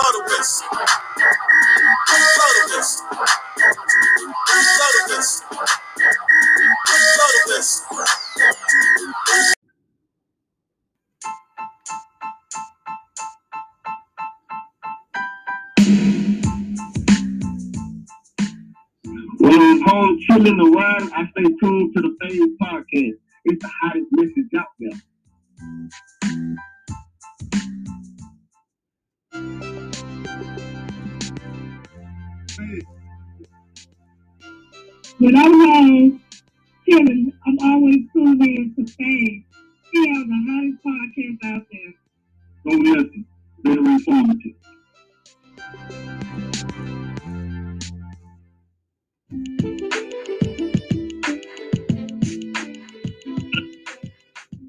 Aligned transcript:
Blow 0.00 0.12
the 0.12 0.24
whistle. 0.30 0.68
Blow 0.72 0.80
the 2.56 2.64
whistle. 2.74 3.06
Blow 3.10 4.90
the 4.96 5.04
whistle. 5.10 5.48
Blow 7.16 7.28
the 7.34 7.42
whistle. 7.48 7.98
When 19.38 19.60
I'm 19.60 19.82
home 19.82 20.18
chilling 20.26 20.56
the 20.56 20.70
ride, 20.70 21.10
I 21.14 21.30
stay 21.32 21.44
tuned 21.60 21.94
to 21.94 22.00
the 22.00 22.16
Phaze 22.22 22.56
Podcast. 22.62 23.18
It's 23.44 23.62
the 23.62 23.70
hottest 23.82 24.06
message 24.12 24.50
out 24.58 24.66
there. 24.78 24.98
When 35.20 35.36
I'm 35.36 35.52
home 35.52 36.22
chilling, 36.88 37.32
I'm 37.46 37.58
always 37.62 37.98
tuned 38.10 38.42
in 38.42 38.74
to 38.74 38.90
Fame. 38.90 39.44
He 39.92 40.08
has 40.08 40.26
the 40.26 40.38
hottest 40.48 40.82
podcast 40.82 41.44
out 41.44 41.66
there. 41.70 41.92
Go 42.64 42.70
listen. 42.78 43.26
Very 43.62 43.84
informative. 43.84 44.56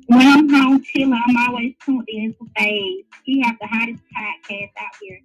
When 0.07 0.27
I'm 0.27 0.49
home 0.49 0.83
chilling, 0.83 1.13
I'm 1.13 1.37
always 1.47 1.75
tuned 1.85 2.09
in 2.09 2.33
to 2.33 2.49
Fame. 2.57 3.03
He 3.23 3.41
has 3.41 3.55
the 3.61 3.67
hottest 3.67 4.03
podcast 4.13 4.71
out 4.81 4.95
here. 4.99 5.21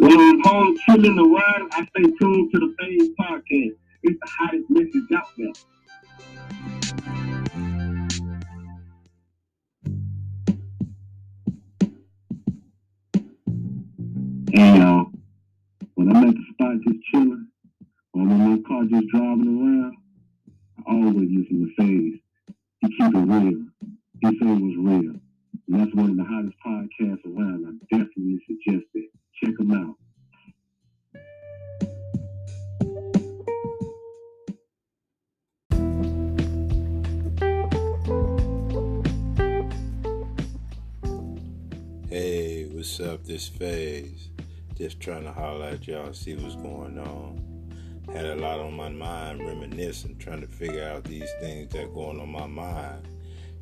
When 0.00 0.18
I'm 0.18 0.40
home 0.40 0.78
chilling 0.86 1.14
the 1.14 1.24
ride, 1.24 1.68
I 1.72 1.86
stay 1.90 2.10
tuned 2.18 2.50
to 2.52 2.58
the 2.58 2.74
Phaze 2.80 3.10
Podcast. 3.20 3.76
It's 4.02 4.18
the 4.18 4.30
hottest 4.30 4.70
message 4.70 5.12
out 5.14 5.28
there. 5.36 5.52
Hey 14.54 14.70
uh, 14.70 14.76
y'all, 14.76 15.06
when 15.96 16.16
I'm 16.16 16.28
at 16.30 16.34
the 16.34 16.44
spot 16.54 16.76
just 16.88 17.04
chilling, 17.12 17.48
or 18.14 18.22
in 18.22 18.28
my 18.28 18.58
car 18.66 18.84
just 18.84 19.06
driving 19.08 19.60
around, 19.60 19.96
I 20.88 20.92
always 20.94 21.28
listen 21.30 21.74
to 21.76 21.82
Phaze. 21.82 22.20
He 22.80 22.88
keep 22.96 23.14
it 23.14 23.18
real. 23.18 23.66
He 24.22 24.28
say 24.28 24.46
it 24.46 24.62
was 24.62 24.76
real. 24.78 25.14
And 25.68 25.68
that's 25.68 25.94
one 25.94 26.12
of 26.12 26.16
the 26.16 26.24
hottest 26.24 26.56
podcasts 26.66 27.26
around. 27.26 27.66
I 27.68 27.98
definitely 27.98 28.40
suggest 28.48 28.86
it. 28.94 29.10
Check 29.42 29.56
them 29.56 29.72
out. 29.72 29.96
Hey, 42.10 42.66
what's 42.66 43.00
up? 43.00 43.24
This 43.24 43.48
Phaze. 43.48 44.28
Just 44.76 45.00
trying 45.00 45.22
to 45.24 45.32
holler 45.32 45.68
at 45.68 45.86
y'all, 45.88 46.12
see 46.12 46.34
what's 46.34 46.56
going 46.56 46.98
on. 46.98 47.42
Had 48.12 48.26
a 48.26 48.36
lot 48.36 48.60
on 48.60 48.74
my 48.74 48.90
mind, 48.90 49.40
reminiscing, 49.40 50.18
trying 50.18 50.42
to 50.42 50.48
figure 50.48 50.84
out 50.84 51.04
these 51.04 51.30
things 51.40 51.72
that 51.72 51.94
going 51.94 52.20
on 52.20 52.28
my 52.30 52.46
mind. 52.46 53.08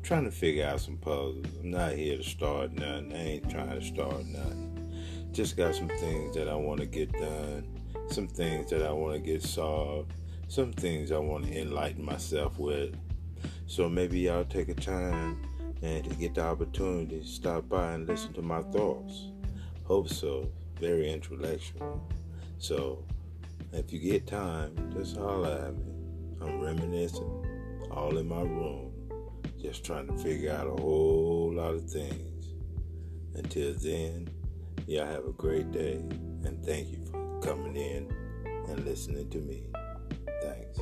Trying 0.03 0.25
to 0.25 0.31
figure 0.31 0.65
out 0.65 0.81
some 0.81 0.97
puzzles. 0.97 1.45
I'm 1.61 1.71
not 1.71 1.93
here 1.93 2.17
to 2.17 2.23
start 2.23 2.73
nothing. 2.73 3.13
I 3.13 3.17
ain't 3.17 3.49
trying 3.49 3.79
to 3.79 3.85
start 3.85 4.25
nothing. 4.25 4.68
Just 5.31 5.55
got 5.55 5.75
some 5.75 5.89
things 5.89 6.35
that 6.35 6.47
I 6.47 6.55
want 6.55 6.79
to 6.79 6.85
get 6.85 7.11
done. 7.13 7.67
Some 8.09 8.27
things 8.27 8.69
that 8.71 8.81
I 8.81 8.91
want 8.91 9.13
to 9.15 9.19
get 9.19 9.43
solved. 9.43 10.13
Some 10.47 10.73
things 10.73 11.11
I 11.11 11.19
want 11.19 11.45
to 11.45 11.61
enlighten 11.61 12.03
myself 12.03 12.57
with. 12.57 12.95
So 13.67 13.87
maybe 13.87 14.19
y'all 14.19 14.45
take 14.45 14.69
a 14.69 14.73
time 14.73 15.41
and 15.81 16.03
to 16.03 16.15
get 16.15 16.35
the 16.35 16.41
opportunity 16.41 17.19
to 17.19 17.25
stop 17.25 17.69
by 17.69 17.93
and 17.93 18.07
listen 18.07 18.33
to 18.33 18.41
my 18.41 18.61
thoughts. 18.63 19.31
Hope 19.85 20.09
so. 20.09 20.49
Very 20.79 21.11
intellectual. 21.11 22.07
So, 22.57 23.03
if 23.71 23.93
you 23.93 23.99
get 23.99 24.27
time, 24.27 24.73
just 24.95 25.17
holler 25.17 25.67
at 25.67 25.75
me. 25.75 25.93
I'm 26.41 26.59
reminiscing, 26.61 27.45
all 27.91 28.17
in 28.17 28.27
my 28.27 28.41
room, 28.41 28.91
just 29.61 29.83
trying 29.83 30.07
to 30.07 30.17
figure 30.17 30.51
out 30.51 30.67
a 30.67 30.81
whole 30.81 31.53
lot 31.53 31.73
of 31.73 31.89
things. 31.89 32.53
Until 33.35 33.73
then, 33.75 34.29
y'all 34.89 35.05
have 35.05 35.25
a 35.25 35.31
great 35.33 35.71
day, 35.71 35.97
and 36.43 36.65
thank 36.65 36.89
you 36.89 36.97
for 37.11 37.39
coming 37.41 37.75
in 37.75 38.11
and 38.67 38.83
listening 38.85 39.29
to 39.29 39.37
me. 39.37 39.67
Thanks. 40.41 40.79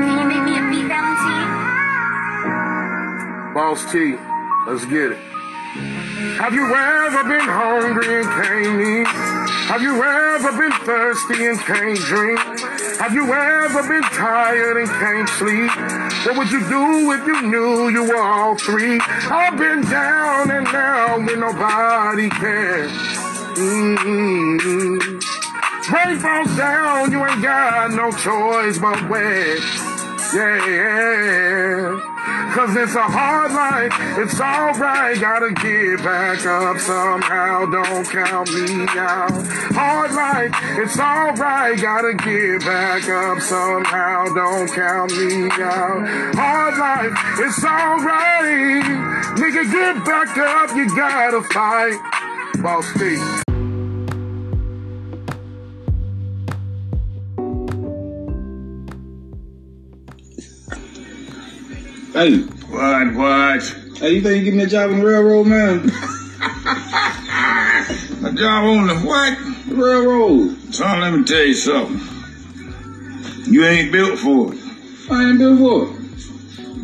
Can 0.00 0.18
you 0.18 0.24
make 0.26 0.42
me 0.42 0.56
a 0.56 0.62
beat, 0.70 0.86
Valentine? 0.88 1.52
Boss 3.52 3.84
T, 3.92 4.16
let's 4.66 4.86
get 4.86 5.12
it. 5.12 5.18
Have 5.72 6.52
you 6.52 6.66
ever 6.66 7.24
been 7.24 7.48
hungry 7.48 8.20
and 8.20 8.28
can't 8.28 8.80
eat? 8.82 9.06
Have 9.72 9.80
you 9.80 10.04
ever 10.04 10.52
been 10.52 10.72
thirsty 10.84 11.46
and 11.46 11.58
can't 11.60 11.98
drink? 11.98 12.38
Have 13.00 13.14
you 13.14 13.32
ever 13.32 13.82
been 13.88 14.02
tired 14.02 14.76
and 14.76 14.88
can't 14.90 15.26
sleep? 15.30 15.70
What 16.26 16.36
would 16.36 16.50
you 16.50 16.60
do 16.68 17.12
if 17.12 17.26
you 17.26 17.40
knew 17.48 17.88
you 17.88 18.04
were 18.04 18.20
all 18.20 18.54
three? 18.56 19.00
I've 19.00 19.56
been 19.56 19.80
down 19.88 20.50
and 20.50 20.66
down 20.66 21.24
when 21.24 21.40
nobody 21.40 22.28
cares. 22.28 22.92
Mm-hmm. 23.56 25.20
Rain 25.94 26.18
falls 26.18 26.54
down, 26.54 27.10
you 27.10 27.24
ain't 27.24 27.42
got 27.42 27.92
no 27.92 28.10
choice 28.12 28.78
but. 28.78 29.00
Yeah, 30.34 30.66
yeah. 30.66 32.11
Cause 32.52 32.76
it's 32.76 32.94
a 32.94 33.02
hard 33.02 33.52
life, 33.52 33.94
it's 34.18 34.38
alright, 34.38 35.18
gotta 35.18 35.52
get 35.52 36.04
back 36.04 36.44
up 36.44 36.78
somehow, 36.78 37.64
don't 37.64 38.06
count 38.06 38.52
me 38.52 38.84
out. 38.90 39.32
Hard 39.72 40.12
life, 40.12 40.52
it's 40.78 40.98
alright, 40.98 41.80
gotta 41.80 42.12
get 42.12 42.60
back 42.60 43.08
up 43.08 43.40
somehow, 43.40 44.26
don't 44.34 44.68
count 44.70 45.12
me 45.12 45.48
out. 45.48 46.06
Hard 46.36 46.76
life, 46.76 47.12
it's 47.40 47.64
alright, 47.64 48.84
nigga 49.40 49.72
get 49.72 50.04
back 50.04 50.36
up, 50.36 50.76
you 50.76 50.94
gotta 50.94 51.42
fight. 51.54 52.62
Boss 52.62 52.86
T. 52.98 53.51
Hey, 62.12 62.36
What, 62.68 63.14
what? 63.14 63.62
hey, 63.98 64.12
you 64.12 64.20
think 64.20 64.38
you 64.38 64.44
give 64.44 64.54
me 64.54 64.64
a 64.64 64.66
job 64.66 64.90
on 64.90 64.98
the 64.98 65.06
railroad, 65.06 65.46
man? 65.46 65.90
A 68.24 68.32
job 68.34 68.64
on 68.64 68.86
the 68.86 68.96
what? 68.96 69.38
The 69.68 69.74
railroad. 69.74 70.74
Son, 70.74 71.00
let 71.00 71.12
me 71.12 71.24
tell 71.24 71.42
you 71.42 71.54
something. 71.54 72.00
You 73.52 73.64
ain't 73.64 73.90
built 73.90 74.18
for 74.18 74.52
it. 74.52 74.60
I 75.10 75.30
ain't 75.30 75.38
built 75.38 75.58
for 75.58 75.86
it. 75.88 75.92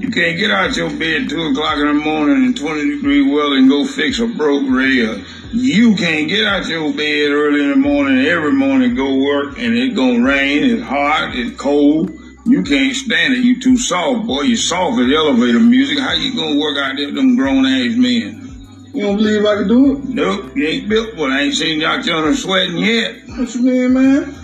You 0.00 0.10
can't 0.10 0.38
get 0.38 0.50
out 0.50 0.76
your 0.76 0.90
bed 0.90 1.28
2 1.28 1.42
o'clock 1.48 1.76
in 1.78 1.86
the 1.88 1.92
morning 1.92 2.44
in 2.46 2.54
20 2.54 2.96
degree 2.96 3.22
weather 3.22 3.56
and 3.56 3.68
go 3.68 3.84
fix 3.84 4.18
a 4.20 4.26
broke 4.26 4.68
rail. 4.68 5.22
You 5.52 5.94
can't 5.94 6.28
get 6.28 6.46
out 6.46 6.66
your 6.68 6.90
bed 6.92 7.30
early 7.30 7.60
in 7.64 7.70
the 7.70 7.76
morning, 7.76 8.24
every 8.24 8.52
morning 8.52 8.94
go 8.94 9.14
work, 9.16 9.58
and 9.58 9.74
it 9.74 9.94
gonna 9.94 10.24
rain, 10.24 10.64
it's 10.64 10.82
hot, 10.82 11.32
it's 11.34 11.54
cold. 11.60 12.17
You 12.48 12.62
can't 12.62 12.96
stand 12.96 13.34
it. 13.34 13.44
You 13.44 13.60
too 13.60 13.76
soft, 13.76 14.26
boy. 14.26 14.42
You 14.42 14.56
soft 14.56 14.98
as 15.00 15.12
elevator 15.12 15.60
music. 15.60 15.98
How 15.98 16.14
you 16.14 16.34
gonna 16.34 16.58
work 16.58 16.78
out 16.78 16.96
there 16.96 17.06
with 17.06 17.14
them 17.14 17.36
grown 17.36 17.66
ass 17.66 17.94
men? 17.94 18.90
You 18.94 19.02
don't 19.02 19.16
believe 19.16 19.44
I 19.44 19.56
can 19.56 19.68
do 19.68 19.98
it? 19.98 20.04
Nope, 20.04 20.56
you 20.56 20.66
ain't 20.66 20.88
built 20.88 21.14
for 21.14 21.28
it. 21.28 21.32
I 21.32 21.42
ain't 21.42 21.54
seen 21.54 21.78
y'all 21.80 22.02
children 22.02 22.34
sweating 22.34 22.78
yet. 22.78 23.16
What 23.26 23.54
you 23.54 23.62
mean, 23.62 23.92
man? 23.92 24.34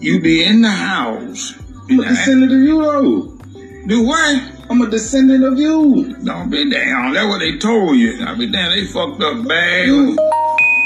You 0.00 0.22
be 0.22 0.44
in 0.44 0.62
the 0.62 0.70
house. 0.70 1.52
I'm 1.90 2.00
a 2.00 2.04
descendant 2.04 2.52
of 2.52 2.58
you, 2.58 2.82
though. 2.82 3.86
Do 3.86 4.06
what? 4.06 4.42
I'm 4.70 4.80
a 4.80 4.88
descendant 4.88 5.44
of 5.44 5.58
you. 5.58 6.16
Don't 6.24 6.48
be 6.48 6.70
down. 6.70 7.12
That's 7.12 7.28
what 7.28 7.40
they 7.40 7.58
told 7.58 7.96
you. 7.96 8.24
I 8.26 8.34
be 8.34 8.50
down. 8.50 8.70
They 8.70 8.86
fucked 8.86 9.22
up 9.22 9.46
bad. 9.46 9.88
You, 9.88 10.16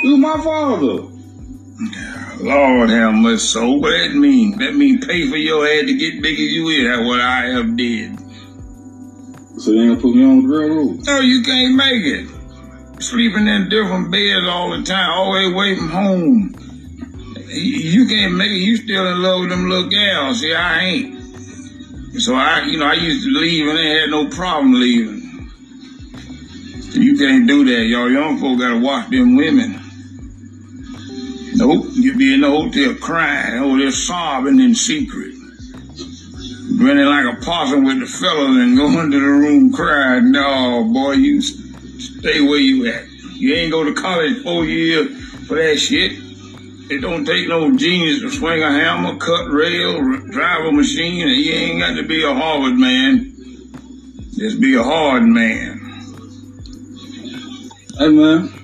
you 0.02 0.16
my 0.16 0.36
father. 0.42 1.17
Lord 2.40 2.90
have 2.90 3.14
mercy. 3.14 3.46
So 3.46 3.72
what 3.72 3.90
that 3.90 4.14
mean? 4.14 4.58
That 4.58 4.74
mean 4.74 5.00
pay 5.00 5.28
for 5.28 5.36
your 5.36 5.66
head 5.66 5.86
to 5.86 5.94
get 5.94 6.22
big 6.22 6.34
as 6.34 6.40
you 6.52 6.68
is. 6.68 6.84
That's 6.88 7.06
what 7.06 7.20
I 7.20 7.46
have 7.46 7.76
did. 7.76 8.18
So 9.60 9.72
they 9.72 9.78
ain't 9.78 9.88
gonna 9.88 10.00
put 10.00 10.14
me 10.14 10.24
on 10.24 10.42
the 10.42 10.48
railroad? 10.48 11.04
No, 11.04 11.20
you 11.20 11.42
can't 11.42 11.74
make 11.74 12.04
it. 12.04 12.28
sleeping 13.00 13.46
in 13.46 13.68
different 13.68 14.10
beds 14.10 14.46
all 14.48 14.70
the 14.76 14.82
time, 14.84 15.10
always 15.10 15.52
away 15.52 15.76
from 15.76 15.88
home. 15.88 16.54
You 17.48 18.06
can't 18.06 18.34
make 18.34 18.50
it. 18.50 18.60
You 18.60 18.76
still 18.76 19.06
in 19.06 19.22
love 19.22 19.40
with 19.40 19.50
them 19.50 19.68
little 19.68 19.88
gals. 19.88 20.40
See, 20.40 20.54
I 20.54 20.80
ain't. 20.80 21.14
So 22.20 22.34
I, 22.34 22.62
you 22.66 22.78
know, 22.78 22.86
I 22.86 22.94
used 22.94 23.24
to 23.24 23.30
leave 23.30 23.68
and 23.68 23.78
they 23.78 24.00
had 24.00 24.10
no 24.10 24.28
problem 24.28 24.74
leaving. 24.74 25.16
You 26.92 27.16
can't 27.16 27.46
do 27.46 27.64
that, 27.64 27.84
y'all. 27.86 28.10
Young 28.10 28.38
folk 28.38 28.58
gotta 28.58 28.78
watch 28.78 29.10
them 29.10 29.36
women. 29.36 29.80
Nope, 31.58 31.86
you 31.94 32.16
be 32.16 32.34
in 32.34 32.42
the 32.42 32.48
hotel 32.48 32.94
crying, 32.94 33.58
oh, 33.58 33.76
they're 33.76 33.90
sobbing 33.90 34.60
in 34.60 34.76
secret. 34.76 35.34
Grinning 36.78 37.06
like 37.06 37.24
a 37.24 37.44
possum 37.44 37.82
with 37.82 37.98
the 37.98 38.06
fellas 38.06 38.56
and 38.58 38.76
go 38.76 38.86
into 39.00 39.18
the 39.18 39.26
room 39.26 39.72
crying. 39.72 40.30
No, 40.30 40.84
boy, 40.84 41.14
you 41.14 41.42
stay 41.42 42.40
where 42.42 42.60
you 42.60 42.86
at. 42.86 43.08
You 43.34 43.54
ain't 43.54 43.72
go 43.72 43.82
to 43.82 43.92
college 43.92 44.40
four 44.44 44.66
years 44.66 45.10
for 45.48 45.56
that 45.56 45.78
shit. 45.78 46.12
It 46.92 47.00
don't 47.00 47.24
take 47.24 47.48
no 47.48 47.76
genius 47.76 48.20
to 48.20 48.30
swing 48.30 48.62
a 48.62 48.70
hammer, 48.70 49.16
cut 49.16 49.50
rail, 49.50 50.00
drive 50.30 50.64
a 50.64 50.70
machine, 50.70 51.26
and 51.26 51.36
you 51.36 51.52
ain't 51.54 51.80
got 51.80 51.96
to 51.96 52.04
be 52.04 52.22
a 52.22 52.32
Harvard 52.32 52.78
man. 52.78 53.34
Just 54.36 54.60
be 54.60 54.76
a 54.76 54.82
hard 54.84 55.24
man. 55.24 55.74
Hey, 57.98 58.08
man 58.10 58.57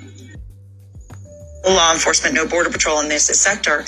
law 1.67 1.93
enforcement, 1.93 2.35
no 2.35 2.47
border 2.47 2.71
patrol 2.71 3.01
in 3.01 3.09
this 3.09 3.27
sector. 3.27 3.85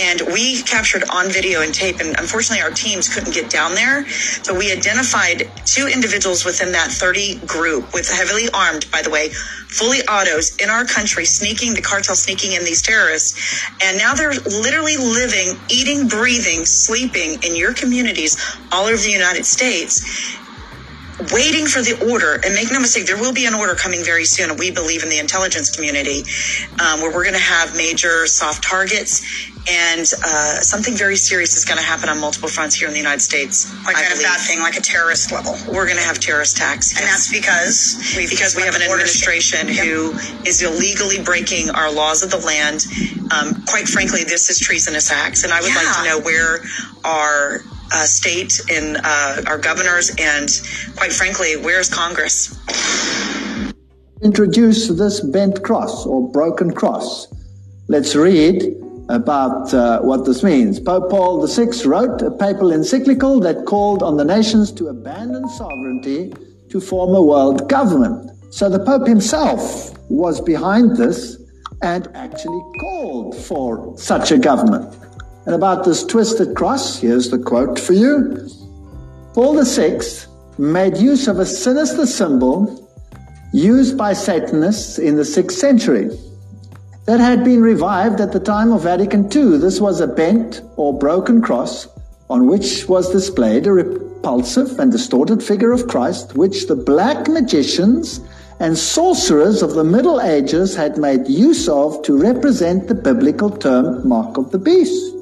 And 0.00 0.20
we 0.32 0.62
captured 0.62 1.04
on 1.10 1.28
video 1.28 1.62
and 1.62 1.74
tape, 1.74 2.00
and 2.00 2.18
unfortunately 2.18 2.62
our 2.62 2.70
teams 2.70 3.12
couldn't 3.12 3.34
get 3.34 3.50
down 3.50 3.74
there. 3.74 4.06
So 4.08 4.56
we 4.56 4.72
identified 4.72 5.50
two 5.64 5.88
individuals 5.88 6.44
within 6.44 6.72
that 6.72 6.90
30 6.90 7.46
group 7.46 7.92
with 7.92 8.08
heavily 8.10 8.48
armed, 8.54 8.90
by 8.90 9.02
the 9.02 9.10
way, 9.10 9.30
fully 9.30 10.00
autos 10.02 10.56
in 10.56 10.70
our 10.70 10.84
country, 10.84 11.24
sneaking 11.24 11.74
the 11.74 11.82
cartel, 11.82 12.14
sneaking 12.14 12.52
in 12.52 12.64
these 12.64 12.82
terrorists. 12.82 13.64
And 13.82 13.98
now 13.98 14.14
they're 14.14 14.34
literally 14.34 14.96
living, 14.96 15.58
eating, 15.68 16.08
breathing, 16.08 16.64
sleeping 16.64 17.42
in 17.42 17.56
your 17.56 17.74
communities 17.74 18.36
all 18.72 18.86
over 18.86 18.96
the 18.96 19.10
United 19.10 19.44
States 19.44 20.36
waiting 21.32 21.66
for 21.66 21.80
the 21.80 21.96
order. 22.10 22.34
And 22.44 22.54
make 22.54 22.70
no 22.70 22.80
mistake, 22.80 23.06
there 23.06 23.16
will 23.16 23.32
be 23.32 23.46
an 23.46 23.54
order 23.54 23.74
coming 23.74 24.04
very 24.04 24.24
soon. 24.24 24.50
And 24.50 24.58
we 24.58 24.70
believe 24.70 25.02
in 25.02 25.08
the 25.08 25.18
intelligence 25.18 25.74
community 25.74 26.24
um, 26.80 27.00
where 27.00 27.12
we're 27.12 27.24
going 27.24 27.34
to 27.34 27.40
have 27.40 27.76
major 27.76 28.26
soft 28.26 28.62
targets. 28.62 29.24
And 29.68 30.06
uh, 30.24 30.60
something 30.60 30.94
very 30.94 31.16
serious 31.16 31.56
is 31.56 31.64
going 31.64 31.78
to 31.78 31.84
happen 31.84 32.08
on 32.08 32.20
multiple 32.20 32.48
fronts 32.48 32.76
here 32.76 32.86
in 32.86 32.94
the 32.94 33.00
United 33.00 33.20
States. 33.20 33.72
Like 33.84 33.96
kind 33.96 34.12
of 34.12 34.20
bad 34.20 34.38
thing, 34.40 34.60
like 34.60 34.76
a 34.76 34.80
terrorist 34.80 35.32
level. 35.32 35.56
We're 35.66 35.86
going 35.86 35.98
to 35.98 36.04
have 36.04 36.20
terrorist 36.20 36.56
attacks. 36.56 36.92
And 36.92 37.00
yes. 37.00 37.10
that's 37.10 37.32
because 37.32 38.14
we 38.16 38.28
because 38.28 38.54
we 38.54 38.62
have 38.62 38.76
an 38.76 38.82
administration 38.82 39.66
yep. 39.66 39.84
who 39.84 40.12
is 40.46 40.62
illegally 40.62 41.20
breaking 41.24 41.70
our 41.70 41.90
laws 41.90 42.22
of 42.22 42.30
the 42.30 42.38
land. 42.38 42.86
Um, 43.34 43.60
quite 43.66 43.88
frankly, 43.88 44.22
this 44.22 44.50
is 44.50 44.60
treasonous 44.60 45.10
acts. 45.10 45.42
And 45.42 45.52
I 45.52 45.60
would 45.60 45.70
yeah. 45.70 45.82
like 45.82 45.96
to 45.96 46.04
know 46.04 46.20
where 46.20 46.60
our 47.04 47.64
uh, 47.92 48.04
state 48.04 48.60
and 48.70 48.98
uh, 49.02 49.42
our 49.46 49.58
governors, 49.58 50.10
and 50.18 50.48
quite 50.96 51.12
frankly, 51.12 51.56
where's 51.56 51.88
Congress? 51.88 52.58
Introduce 54.22 54.88
this 54.88 55.20
bent 55.20 55.62
cross 55.62 56.06
or 56.06 56.30
broken 56.32 56.72
cross. 56.72 57.28
Let's 57.88 58.16
read 58.16 58.62
about 59.08 59.72
uh, 59.72 60.00
what 60.00 60.24
this 60.24 60.42
means. 60.42 60.80
Pope 60.80 61.10
Paul 61.10 61.46
VI 61.46 61.68
wrote 61.84 62.22
a 62.22 62.30
papal 62.30 62.72
encyclical 62.72 63.40
that 63.40 63.64
called 63.66 64.02
on 64.02 64.16
the 64.16 64.24
nations 64.24 64.72
to 64.72 64.88
abandon 64.88 65.48
sovereignty 65.50 66.32
to 66.70 66.80
form 66.80 67.14
a 67.14 67.22
world 67.22 67.68
government. 67.68 68.30
So 68.52 68.68
the 68.68 68.80
Pope 68.80 69.06
himself 69.06 69.96
was 70.08 70.40
behind 70.40 70.96
this 70.96 71.36
and 71.82 72.08
actually 72.14 72.62
called 72.80 73.36
for 73.36 73.96
such 73.98 74.32
a 74.32 74.38
government. 74.38 75.05
And 75.46 75.54
about 75.54 75.84
this 75.84 76.04
twisted 76.04 76.56
cross, 76.56 76.98
here's 76.98 77.30
the 77.30 77.38
quote 77.38 77.78
for 77.78 77.92
you. 77.92 78.48
Paul 79.32 79.62
VI 79.62 80.00
made 80.58 80.96
use 80.96 81.28
of 81.28 81.38
a 81.38 81.46
sinister 81.46 82.04
symbol 82.04 82.82
used 83.52 83.96
by 83.96 84.12
Satanists 84.12 84.98
in 84.98 85.16
the 85.16 85.22
6th 85.22 85.52
century 85.52 86.10
that 87.04 87.20
had 87.20 87.44
been 87.44 87.62
revived 87.62 88.20
at 88.20 88.32
the 88.32 88.40
time 88.40 88.72
of 88.72 88.82
Vatican 88.82 89.30
II. 89.32 89.58
This 89.58 89.80
was 89.80 90.00
a 90.00 90.08
bent 90.08 90.62
or 90.76 90.98
broken 90.98 91.40
cross 91.40 91.86
on 92.28 92.48
which 92.48 92.88
was 92.88 93.12
displayed 93.12 93.68
a 93.68 93.72
repulsive 93.72 94.80
and 94.80 94.90
distorted 94.90 95.40
figure 95.42 95.70
of 95.70 95.86
Christ, 95.86 96.34
which 96.34 96.66
the 96.66 96.74
black 96.74 97.28
magicians 97.28 98.20
and 98.58 98.76
sorcerers 98.76 99.62
of 99.62 99.74
the 99.74 99.84
Middle 99.84 100.20
Ages 100.20 100.74
had 100.74 100.98
made 100.98 101.28
use 101.28 101.68
of 101.68 102.02
to 102.02 102.20
represent 102.20 102.88
the 102.88 102.94
biblical 102.94 103.50
term 103.50 104.08
mark 104.08 104.36
of 104.38 104.50
the 104.50 104.58
beast. 104.58 105.15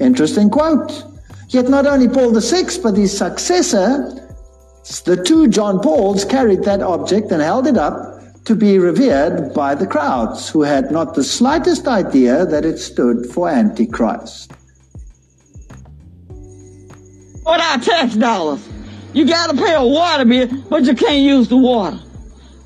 Interesting 0.00 0.50
quote. 0.50 1.04
Yet 1.48 1.68
not 1.68 1.86
only 1.86 2.08
Paul 2.08 2.32
VI, 2.38 2.64
but 2.82 2.96
his 2.96 3.16
successor, 3.16 4.20
the 5.04 5.22
two 5.24 5.48
John 5.48 5.80
Pauls 5.80 6.24
carried 6.24 6.64
that 6.64 6.82
object 6.82 7.30
and 7.30 7.40
held 7.40 7.66
it 7.66 7.76
up 7.76 8.44
to 8.44 8.54
be 8.54 8.78
revered 8.78 9.54
by 9.54 9.74
the 9.74 9.86
crowds, 9.86 10.48
who 10.50 10.62
had 10.62 10.90
not 10.90 11.14
the 11.14 11.24
slightest 11.24 11.88
idea 11.88 12.44
that 12.44 12.64
it 12.64 12.78
stood 12.78 13.26
for 13.26 13.48
Antichrist. 13.48 14.52
What 17.44 17.60
our 17.60 17.78
tax 17.78 18.14
dollars? 18.16 18.66
You 19.12 19.26
gotta 19.26 19.56
pay 19.56 19.74
a 19.74 19.84
water 19.84 20.24
bill, 20.24 20.48
but 20.68 20.84
you 20.84 20.94
can't 20.94 21.22
use 21.22 21.48
the 21.48 21.56
water. 21.56 22.00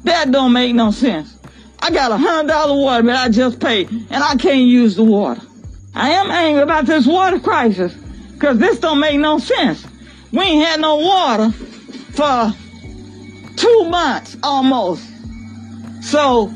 That 0.05 0.31
don't 0.31 0.53
make 0.53 0.75
no 0.75 0.91
sense. 0.91 1.37
I 1.81 1.91
got 1.91 2.11
a 2.11 2.17
hundred 2.17 2.49
dollar 2.49 2.81
water 2.81 3.03
bill 3.03 3.17
I 3.17 3.29
just 3.29 3.61
paid, 3.61 3.91
and 3.91 4.25
I 4.25 4.35
can't 4.37 4.67
use 4.67 4.97
the 4.97 5.05
water. 5.05 5.43
I 5.94 6.11
am 6.11 6.31
angry 6.31 6.62
about 6.62 6.87
this 6.87 7.06
water 7.06 7.40
crisis 7.40 7.93
because 8.35 8.58
this 8.58 8.79
don't 8.79 9.00
make 9.00 9.19
no 9.19 9.38
sense. 9.38 9.87
We 10.32 10.40
ain't 10.40 10.67
had 10.67 10.81
no 10.81 10.96
water 10.96 11.50
for 11.50 12.52
two 13.56 13.90
months 13.90 14.37
almost. 14.43 15.05
So 16.02 16.52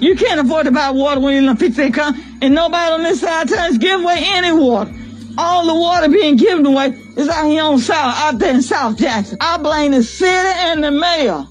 you 0.00 0.16
can't 0.16 0.40
afford 0.40 0.66
to 0.66 0.72
buy 0.72 0.90
water 0.90 1.20
when 1.20 1.32
you're 1.34 1.42
in 1.42 1.48
a 1.48 1.56
pizza 1.56 1.90
come, 1.90 2.22
and 2.42 2.54
nobody 2.54 2.92
on 2.92 3.02
this 3.02 3.20
side 3.20 3.50
is 3.50 3.78
giving 3.78 4.04
away 4.04 4.16
any 4.20 4.52
water. 4.52 4.92
All 5.38 5.66
the 5.66 5.74
water 5.74 6.08
being 6.08 6.36
given 6.36 6.66
away 6.66 6.88
is 7.16 7.28
out 7.28 7.46
here 7.46 7.62
on 7.62 7.78
South, 7.78 8.16
out 8.18 8.38
there 8.38 8.54
in 8.54 8.62
South 8.62 8.98
Jackson. 8.98 9.38
I 9.40 9.56
blame 9.58 9.92
the 9.92 10.02
city 10.02 10.30
and 10.30 10.84
the 10.84 10.90
mayor. 10.90 11.44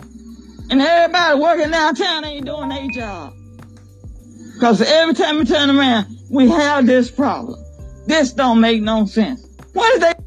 And 0.70 0.82
everybody 0.82 1.40
working 1.40 1.72
downtown 1.72 2.26
ain't 2.26 2.46
doing 2.46 2.70
their 2.70 2.88
job. 2.94 3.34
Because 4.54 4.82
every 4.82 5.14
time 5.14 5.38
we 5.38 5.46
turn 5.46 5.70
around, 5.70 6.06
we 6.34 6.50
have 6.50 6.88
this 6.88 7.12
problem. 7.12 7.64
This 8.08 8.34
don't 8.34 8.60
make 8.60 8.82
no 8.82 9.06
sense. 9.06 9.48
What 9.74 9.94
is 9.94 10.00
that? 10.02 10.20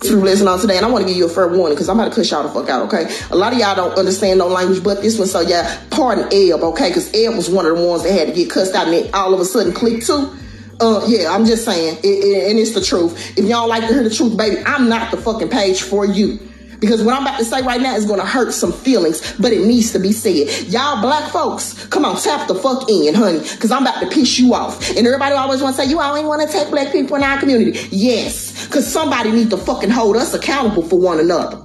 to 0.00 0.16
listen 0.16 0.46
on 0.46 0.60
today, 0.60 0.76
and 0.76 0.84
I 0.84 0.90
want 0.90 1.02
to 1.04 1.08
give 1.08 1.16
you 1.16 1.24
a 1.24 1.30
fair 1.30 1.48
warning 1.48 1.74
because 1.74 1.88
I'm 1.88 1.98
about 1.98 2.10
to 2.10 2.14
cuss 2.14 2.30
y'all 2.30 2.42
the 2.42 2.50
fuck 2.50 2.68
out, 2.68 2.82
okay? 2.82 3.10
A 3.30 3.36
lot 3.36 3.54
of 3.54 3.58
y'all 3.58 3.74
don't 3.74 3.98
understand 3.98 4.38
no 4.38 4.48
language 4.48 4.84
but 4.84 5.00
this 5.00 5.18
one, 5.18 5.26
so 5.26 5.40
yeah, 5.40 5.80
pardon 5.88 6.26
Eb, 6.26 6.60
okay? 6.60 6.90
Because 6.90 7.08
Eb 7.14 7.34
was 7.34 7.48
one 7.48 7.64
of 7.64 7.74
the 7.74 7.82
ones 7.82 8.02
that 8.02 8.12
had 8.12 8.28
to 8.28 8.34
get 8.34 8.50
cussed 8.50 8.74
out 8.74 8.86
and 8.86 8.94
it 8.94 9.14
all 9.14 9.32
of 9.32 9.40
a 9.40 9.46
sudden 9.46 9.72
clicked 9.72 10.04
too. 10.04 10.30
Uh, 10.78 11.02
yeah, 11.06 11.32
I'm 11.32 11.46
just 11.46 11.64
saying, 11.64 11.96
it, 12.02 12.06
it, 12.06 12.50
and 12.50 12.58
it's 12.58 12.72
the 12.72 12.82
truth. 12.82 13.38
If 13.38 13.46
y'all 13.46 13.66
like 13.66 13.88
to 13.88 13.94
hear 13.94 14.02
the 14.02 14.14
truth, 14.14 14.36
baby, 14.36 14.62
I'm 14.66 14.90
not 14.90 15.10
the 15.10 15.16
fucking 15.16 15.48
page 15.48 15.80
for 15.80 16.04
you. 16.04 16.38
Because 16.84 17.02
what 17.02 17.14
I'm 17.14 17.22
about 17.22 17.38
to 17.38 17.46
say 17.46 17.62
right 17.62 17.80
now 17.80 17.96
is 17.96 18.04
going 18.04 18.20
to 18.20 18.26
hurt 18.26 18.52
some 18.52 18.70
feelings, 18.70 19.34
but 19.40 19.54
it 19.54 19.66
needs 19.66 19.92
to 19.92 19.98
be 19.98 20.12
said. 20.12 20.68
Y'all 20.68 21.00
black 21.00 21.32
folks, 21.32 21.86
come 21.86 22.04
on, 22.04 22.20
tap 22.20 22.46
the 22.46 22.54
fuck 22.54 22.90
in, 22.90 23.14
honey, 23.14 23.38
because 23.38 23.70
I'm 23.70 23.84
about 23.84 24.00
to 24.00 24.10
piss 24.10 24.38
you 24.38 24.52
off. 24.52 24.90
And 24.90 25.06
everybody 25.06 25.34
always 25.34 25.62
want 25.62 25.76
to 25.76 25.82
say, 25.82 25.88
you 25.88 25.98
always 25.98 26.24
want 26.24 26.46
to 26.46 26.52
take 26.54 26.68
black 26.68 26.92
people 26.92 27.16
in 27.16 27.22
our 27.22 27.38
community. 27.40 27.78
Yes, 27.90 28.66
because 28.66 28.86
somebody 28.86 29.32
need 29.32 29.48
to 29.48 29.56
fucking 29.56 29.88
hold 29.88 30.18
us 30.18 30.34
accountable 30.34 30.86
for 30.86 31.00
one 31.00 31.20
another. 31.20 31.58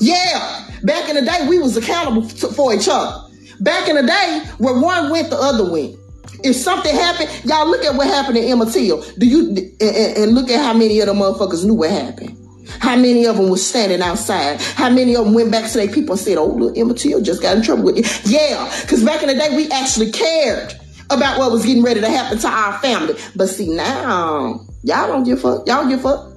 Yeah, 0.00 0.66
back 0.82 1.10
in 1.10 1.16
the 1.16 1.22
day, 1.30 1.46
we 1.46 1.58
was 1.58 1.76
accountable 1.76 2.26
for 2.26 2.72
each 2.72 2.88
other. 2.90 3.28
Back 3.60 3.86
in 3.86 3.96
the 3.96 4.02
day, 4.04 4.44
where 4.56 4.80
one 4.80 5.10
went, 5.10 5.28
the 5.28 5.36
other 5.36 5.70
went. 5.70 5.94
If 6.42 6.56
something 6.56 6.94
happened, 6.94 7.28
y'all 7.44 7.68
look 7.68 7.84
at 7.84 7.94
what 7.96 8.06
happened 8.06 8.38
in 8.38 8.44
Emmett 8.44 8.72
Till. 8.72 9.02
Do 9.18 9.26
you 9.26 9.50
and, 9.80 10.16
and 10.16 10.34
look 10.34 10.48
at 10.48 10.64
how 10.64 10.72
many 10.72 11.00
of 11.00 11.06
the 11.06 11.12
motherfuckers 11.12 11.66
knew 11.66 11.74
what 11.74 11.90
happened? 11.90 12.47
How 12.80 12.96
many 12.96 13.26
of 13.26 13.36
them 13.36 13.48
was 13.48 13.66
standing 13.66 14.02
outside? 14.02 14.60
How 14.60 14.90
many 14.90 15.14
of 15.14 15.24
them 15.24 15.34
went 15.34 15.50
back 15.50 15.70
to 15.70 15.78
their 15.78 15.88
people 15.88 16.12
and 16.12 16.20
said, 16.20 16.38
oh, 16.38 16.46
look, 16.46 16.76
Emma 16.76 16.94
Till 16.94 17.20
just 17.20 17.42
got 17.42 17.56
in 17.56 17.62
trouble 17.62 17.84
with 17.84 17.96
you? 17.96 18.04
Yeah, 18.38 18.72
because 18.82 19.04
back 19.04 19.22
in 19.22 19.28
the 19.28 19.34
day, 19.34 19.56
we 19.56 19.70
actually 19.70 20.10
cared 20.10 20.74
about 21.10 21.38
what 21.38 21.50
was 21.50 21.64
getting 21.64 21.82
ready 21.82 22.00
to 22.00 22.08
happen 22.08 22.38
to 22.38 22.48
our 22.48 22.78
family. 22.80 23.14
But 23.34 23.48
see, 23.48 23.68
now, 23.68 24.60
y'all 24.82 25.06
don't 25.06 25.24
give 25.24 25.38
a 25.38 25.40
fuck. 25.40 25.66
Y'all 25.66 25.82
don't 25.82 25.88
give 25.88 26.00
a 26.00 26.02
fuck. 26.02 26.34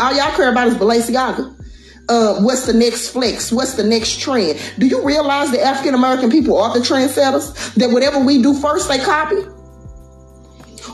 All 0.00 0.14
y'all 0.14 0.34
care 0.34 0.50
about 0.50 0.68
is 0.68 0.74
Balenciaga. 0.74 1.54
Uh, 2.08 2.40
what's 2.40 2.66
the 2.66 2.72
next 2.72 3.10
flex? 3.10 3.50
What's 3.50 3.74
the 3.74 3.84
next 3.84 4.20
trend? 4.20 4.60
Do 4.78 4.86
you 4.86 5.04
realize 5.04 5.50
the 5.50 5.62
African 5.62 5.94
American 5.94 6.30
people 6.30 6.58
are 6.58 6.74
the 6.74 6.80
trendsetters? 6.80 7.74
That 7.74 7.90
whatever 7.90 8.18
we 8.18 8.42
do 8.42 8.54
first, 8.54 8.88
they 8.88 8.98
copy? 8.98 9.36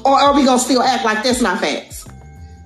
Or 0.05 0.13
are 0.19 0.35
we 0.35 0.45
gonna 0.45 0.59
still 0.59 0.83
act 0.83 1.05
like 1.05 1.25
that's 1.25 1.41
not 1.41 1.61
facts? 1.61 2.07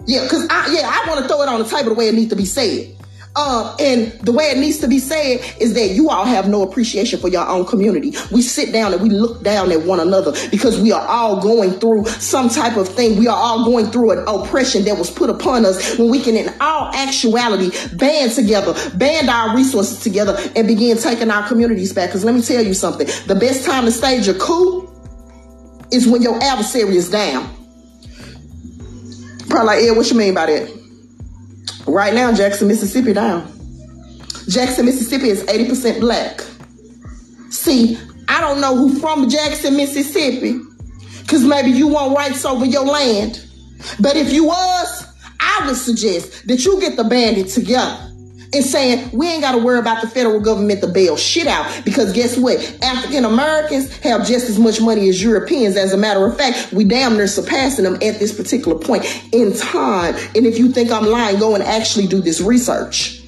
Yeah, 0.07 0.23
because 0.23 0.47
I 0.51 0.73
yeah, 0.73 0.91
I 0.91 1.09
want 1.09 1.23
to 1.23 1.29
throw 1.29 1.43
it 1.43 1.49
on 1.49 1.61
the 1.61 1.69
table 1.69 1.91
the 1.91 1.95
way 1.95 2.09
it 2.09 2.15
needs 2.15 2.31
to 2.31 2.37
be 2.37 2.45
said. 2.45 2.95
Um, 3.37 3.75
and 3.81 4.13
the 4.21 4.31
way 4.31 4.45
it 4.45 4.59
needs 4.59 4.79
to 4.79 4.89
be 4.89 5.01
said 5.01 5.41
is 5.61 5.75
that 5.75 5.89
you 5.89 6.09
all 6.09 6.25
have 6.25 6.49
no 6.49 6.63
appreciation 6.63 7.19
for 7.19 7.29
your 7.29 7.47
own 7.49 7.67
community. 7.67 8.15
We 8.31 8.43
sit 8.43 8.73
down 8.73 8.93
and 8.93 9.03
we 9.03 9.09
look 9.09 9.43
down 9.43 9.73
at 9.73 9.83
one 9.83 9.99
another 9.99 10.33
because 10.53 10.81
we 10.81 10.93
are 10.93 11.05
all 11.09 11.43
going 11.43 11.73
through 11.73 12.05
some 12.07 12.49
type 12.49 12.77
of 12.77 12.89
thing. 12.89 13.19
We 13.19 13.27
are 13.27 13.37
all 13.37 13.65
going 13.65 13.87
through 13.87 14.13
an 14.13 14.25
oppression 14.29 14.85
that 14.85 14.97
was 14.97 15.11
put 15.11 15.31
upon 15.31 15.67
us 15.67 15.99
when 15.99 16.11
we 16.11 16.21
can, 16.21 16.37
in 16.37 16.49
all 16.61 16.95
actuality, 16.95 17.71
band 17.97 18.31
together, 18.31 18.73
band 18.97 19.29
our 19.29 19.57
resources 19.57 19.99
together, 19.99 20.39
and 20.55 20.69
begin 20.69 20.97
taking 20.97 21.31
our 21.31 21.47
communities 21.49 21.93
back. 21.93 22.11
Because 22.11 22.25
let 22.25 22.37
me 22.37 22.43
tell 22.43 22.65
you 22.65 22.75
something 22.75 23.09
the 23.27 23.35
best 23.35 23.65
time 23.65 23.85
to 23.85 23.91
stage 23.91 24.29
a 24.29 24.35
coup 24.35 24.89
is 25.91 26.07
when 26.07 26.23
your 26.23 26.41
adversary 26.41 26.97
is 26.97 27.11
down. 27.11 27.64
Probably 29.55 29.67
like, 29.69 29.85
Ed, 29.85 29.97
what 29.97 30.11
you 30.11 30.17
mean 30.17 30.35
by 30.35 30.47
that? 30.47 31.85
Right 31.87 32.13
now, 32.13 32.35
Jackson, 32.35 32.67
Mississippi 32.67 33.13
down. 33.13 33.47
Jackson, 34.49 34.85
Mississippi 34.85 35.29
is 35.29 35.45
80% 35.45 36.01
black. 36.01 36.41
See, 37.51 37.97
I 38.27 38.41
don't 38.41 38.61
know 38.61 38.75
who 38.75 38.99
from 38.99 39.29
Jackson, 39.29 39.77
Mississippi, 39.77 40.59
because 41.21 41.45
maybe 41.45 41.71
you 41.71 41.87
want 41.87 42.17
rights 42.17 42.45
over 42.45 42.65
your 42.65 42.85
land. 42.85 43.47
But 44.01 44.17
if 44.17 44.33
you 44.33 44.47
was, 44.47 45.07
I 45.39 45.63
would 45.67 45.77
suggest 45.77 46.49
that 46.49 46.65
you 46.65 46.81
get 46.81 46.97
the 46.97 47.05
bandit 47.05 47.47
together 47.47 48.11
and 48.55 48.65
saying 48.65 49.11
we 49.13 49.29
ain't 49.29 49.43
got 49.43 49.53
to 49.53 49.59
worry 49.59 49.79
about 49.79 50.01
the 50.03 50.09
federal 50.09 50.41
government 50.41 50.81
to 50.83 50.87
bail 50.87 51.17
shit 51.17 51.47
out 51.47 51.85
because 51.85 52.13
guess 52.13 52.39
what? 52.39 52.59
African 52.83 53.25
Americans 53.25 53.95
have 53.99 54.27
just 54.27 54.49
as 54.49 54.59
much 54.59 54.81
money 54.81 55.09
as 55.09 55.23
Europeans. 55.23 55.77
As 55.77 55.93
a 55.93 55.97
matter 55.97 56.25
of 56.27 56.37
fact, 56.37 56.73
we 56.73 56.85
damn 56.85 57.17
near 57.17 57.27
surpassing 57.27 57.85
them 57.85 57.95
at 57.95 58.19
this 58.19 58.33
particular 58.35 58.79
point 58.79 59.05
in 59.33 59.53
time. 59.57 60.15
And 60.35 60.47
if 60.47 60.59
you 60.59 60.71
think 60.71 60.91
I'm 60.91 61.07
lying, 61.07 61.39
go 61.39 61.55
and 61.55 61.63
actually 61.65 62.07
do 62.07 62.21
this 62.21 62.41
research. 62.41 63.24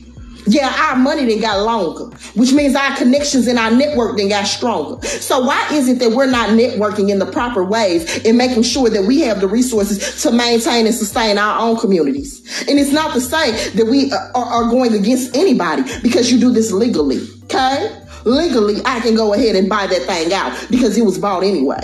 Yeah, 0.46 0.72
our 0.88 0.96
money 0.96 1.24
then 1.26 1.40
got 1.40 1.60
longer, 1.64 2.04
which 2.34 2.52
means 2.52 2.76
our 2.76 2.96
connections 2.96 3.48
and 3.48 3.58
our 3.58 3.70
network 3.70 4.16
then 4.16 4.28
got 4.28 4.46
stronger. 4.46 5.04
So 5.06 5.40
why 5.40 5.68
is 5.72 5.88
it 5.88 5.98
that 5.98 6.12
we're 6.12 6.30
not 6.30 6.50
networking 6.50 7.10
in 7.10 7.18
the 7.18 7.26
proper 7.26 7.64
ways 7.64 8.24
and 8.24 8.38
making 8.38 8.62
sure 8.62 8.88
that 8.88 9.02
we 9.02 9.20
have 9.22 9.40
the 9.40 9.48
resources 9.48 10.22
to 10.22 10.30
maintain 10.30 10.86
and 10.86 10.94
sustain 10.94 11.36
our 11.36 11.58
own 11.58 11.78
communities? 11.78 12.40
And 12.68 12.78
it's 12.78 12.92
not 12.92 13.12
to 13.14 13.20
say 13.20 13.70
that 13.70 13.86
we 13.86 14.12
are, 14.12 14.44
are 14.44 14.70
going 14.70 14.94
against 14.94 15.36
anybody 15.36 15.82
because 16.00 16.30
you 16.30 16.38
do 16.38 16.52
this 16.52 16.70
legally, 16.70 17.26
okay? 17.44 18.02
Legally, 18.24 18.80
I 18.84 19.00
can 19.00 19.16
go 19.16 19.34
ahead 19.34 19.56
and 19.56 19.68
buy 19.68 19.88
that 19.88 20.02
thing 20.02 20.32
out 20.32 20.66
because 20.70 20.96
it 20.96 21.04
was 21.04 21.18
bought 21.18 21.42
anyway. 21.42 21.80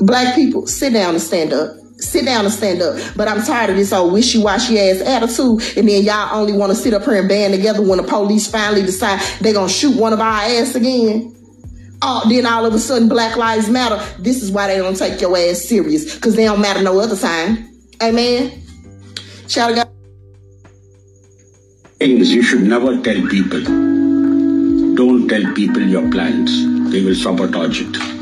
Black 0.00 0.34
people, 0.34 0.66
sit 0.66 0.92
down 0.92 1.14
and 1.14 1.22
stand 1.22 1.52
up 1.52 1.76
sit 1.98 2.24
down 2.24 2.44
and 2.44 2.54
stand 2.54 2.80
up. 2.82 2.96
But 3.16 3.28
I'm 3.28 3.42
tired 3.42 3.70
of 3.70 3.76
this 3.76 3.92
old 3.92 4.12
wishy-washy 4.12 4.78
ass 4.78 5.00
attitude. 5.00 5.62
And 5.76 5.88
then 5.88 6.04
y'all 6.04 6.36
only 6.38 6.52
want 6.52 6.70
to 6.70 6.76
sit 6.76 6.94
up 6.94 7.04
here 7.04 7.16
and 7.16 7.28
band 7.28 7.54
together 7.54 7.82
when 7.82 7.98
the 7.98 8.04
police 8.04 8.46
finally 8.46 8.82
decide 8.82 9.20
they're 9.40 9.52
going 9.52 9.68
to 9.68 9.74
shoot 9.74 9.96
one 9.96 10.12
of 10.12 10.20
our 10.20 10.42
ass 10.42 10.74
again. 10.74 11.34
Oh, 12.00 12.24
then 12.28 12.46
all 12.46 12.64
of 12.64 12.74
a 12.74 12.78
sudden 12.78 13.08
Black 13.08 13.36
Lives 13.36 13.68
Matter. 13.68 14.00
This 14.20 14.42
is 14.42 14.52
why 14.52 14.68
they 14.68 14.76
don't 14.76 14.96
take 14.96 15.20
your 15.20 15.36
ass 15.36 15.62
serious. 15.62 16.14
Because 16.14 16.36
they 16.36 16.44
don't 16.44 16.60
matter 16.60 16.82
no 16.82 16.98
other 17.00 17.16
time. 17.16 17.68
Amen. 18.00 18.62
Shout 19.48 19.76
out. 19.76 19.88
Things 21.98 22.32
you 22.32 22.42
should 22.42 22.62
never 22.62 23.00
tell 23.02 23.26
people. 23.26 23.60
Don't 24.94 25.26
tell 25.28 25.52
people 25.54 25.82
your 25.82 26.08
plans. 26.10 26.92
They 26.92 27.04
will 27.04 27.16
sabotage 27.16 27.80
it. 27.80 28.17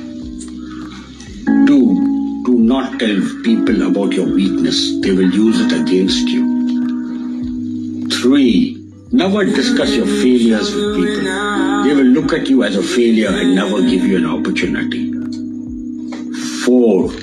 Not 2.76 3.00
tell 3.00 3.16
people 3.42 3.88
about 3.88 4.12
your 4.12 4.26
weakness. 4.26 5.00
They 5.00 5.10
will 5.10 5.30
use 5.32 5.58
it 5.60 5.72
against 5.80 6.28
you. 6.28 6.44
Three, 8.10 8.76
never 9.12 9.46
discuss 9.46 9.94
your 9.96 10.04
failures 10.04 10.74
with 10.74 10.96
people. 10.96 11.84
They 11.84 11.94
will 11.94 12.10
look 12.16 12.34
at 12.34 12.50
you 12.50 12.64
as 12.64 12.76
a 12.76 12.82
failure 12.82 13.30
and 13.30 13.54
never 13.54 13.80
give 13.80 14.04
you 14.04 14.18
an 14.18 14.26
opportunity. 14.26 15.10
Four, 16.66 17.14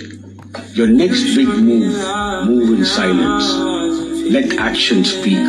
your 0.74 0.88
next 0.88 1.36
big 1.36 1.50
move, 1.50 2.01
move 2.48 2.79
in 2.79 2.83
silence. 2.83 3.53
Let 4.31 4.57
action 4.57 5.05
speak, 5.05 5.45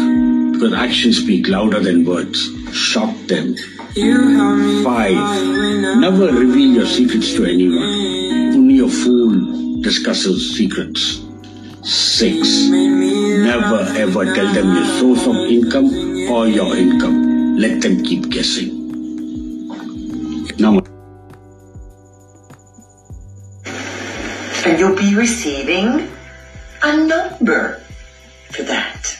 because 0.52 0.74
actions 0.74 1.22
speak 1.22 1.48
louder 1.48 1.80
than 1.80 2.04
words. 2.04 2.50
Shock 2.76 3.16
them. 3.32 3.56
Five, 4.84 5.16
never 5.96 6.26
reveal 6.30 6.72
your 6.74 6.86
secrets 6.86 7.32
to 7.36 7.46
anyone. 7.46 8.54
Only 8.54 8.80
a 8.80 8.88
fool 8.88 9.43
discusses 9.84 10.56
secrets. 10.56 11.20
Six, 11.82 12.68
never 12.72 13.84
ever 14.00 14.24
tell 14.34 14.50
them 14.54 14.74
your 14.74 14.86
source 14.98 15.26
of 15.26 15.36
income 15.36 15.92
or 16.32 16.48
your 16.48 16.74
income. 16.74 17.58
Let 17.58 17.82
them 17.82 18.02
keep 18.02 18.30
guessing. 18.30 18.72
Number 20.58 20.80
and 24.64 24.80
you'll 24.80 24.96
be 24.96 25.14
receiving 25.14 26.08
a 26.82 26.96
number 26.96 27.82
for 28.50 28.62
that. 28.62 29.18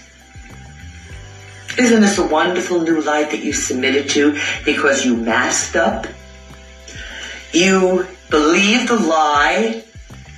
Isn't 1.77 2.01
this 2.01 2.17
a 2.17 2.27
wonderful 2.27 2.81
new 2.81 3.03
life 3.03 3.33
that 3.33 3.45
you 3.45 3.53
submitted 3.53 4.09
to 4.11 4.39
because 4.65 5.05
you 5.05 5.15
masked 5.17 5.77
up? 5.77 6.07
You 7.53 8.07
believed 8.31 8.89
the 8.89 8.97
lie 8.97 9.85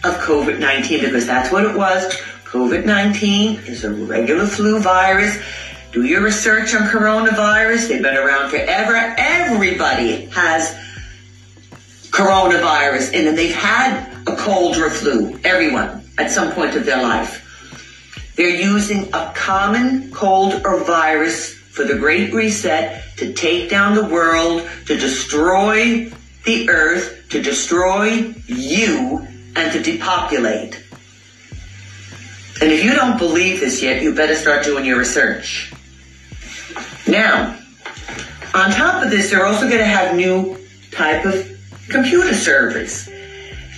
of 0.07 0.21
COVID 0.21 0.59
19 0.59 1.01
because 1.01 1.27
that's 1.27 1.53
what 1.53 1.65
it 1.65 1.77
was. 1.77 2.15
COVID 2.45 2.85
19 2.85 3.61
is 3.67 3.85
a 3.85 3.91
regular 3.91 4.47
flu 4.47 4.81
virus. 4.81 5.39
Do 5.93 6.05
your 6.05 6.23
research 6.23 6.75
on 6.75 6.89
coronavirus. 6.89 7.89
They've 7.89 8.03
been 8.03 8.17
around 8.17 8.51
forever. 8.51 9.15
Everybody 9.19 10.27
has 10.27 10.75
coronavirus 12.11 13.15
and 13.15 13.27
then 13.27 13.37
they've 13.37 13.55
had 13.55 14.11
a 14.27 14.37
cold 14.37 14.77
or 14.77 14.87
a 14.87 14.91
flu. 14.91 15.39
Everyone 15.45 16.03
at 16.19 16.31
some 16.31 16.53
point 16.53 16.75
of 16.75 16.87
their 16.87 17.03
life. 17.03 17.43
They're 18.37 18.49
using 18.49 19.09
a 19.15 19.33
common 19.35 20.11
cold 20.13 20.63
or 20.65 20.85
virus 20.85 21.55
for 21.55 21.85
the 21.85 21.97
Great 21.97 22.33
Reset 22.33 23.03
to 23.17 23.33
take 23.33 23.69
down 23.71 23.95
the 23.95 24.05
world, 24.05 24.69
to 24.87 24.97
destroy 24.97 26.11
the 26.45 26.71
earth, 26.71 27.29
to 27.31 27.43
destroy 27.43 28.35
you, 28.47 29.27
and 29.57 29.73
to 29.73 29.83
depopulate. 29.83 30.83
And 32.61 32.73
if 32.73 32.85
you 32.85 32.95
don't 32.95 33.19
believe 33.19 33.61
this 33.61 33.83
yet, 33.83 34.03
you 34.03 34.15
better 34.15 34.35
start 34.35 34.65
doing 34.65 34.85
your 34.85 34.99
research. 34.99 35.73
Now, 37.07 37.59
on 38.55 38.71
top 38.71 39.05
of 39.05 39.11
this, 39.11 39.31
they're 39.31 39.45
also 39.45 39.69
going 39.69 39.79
to 39.79 39.85
have 39.85 40.17
new 40.17 40.59
type 40.91 41.25
of 41.25 41.59
computer 41.89 42.35
servers. 42.35 43.09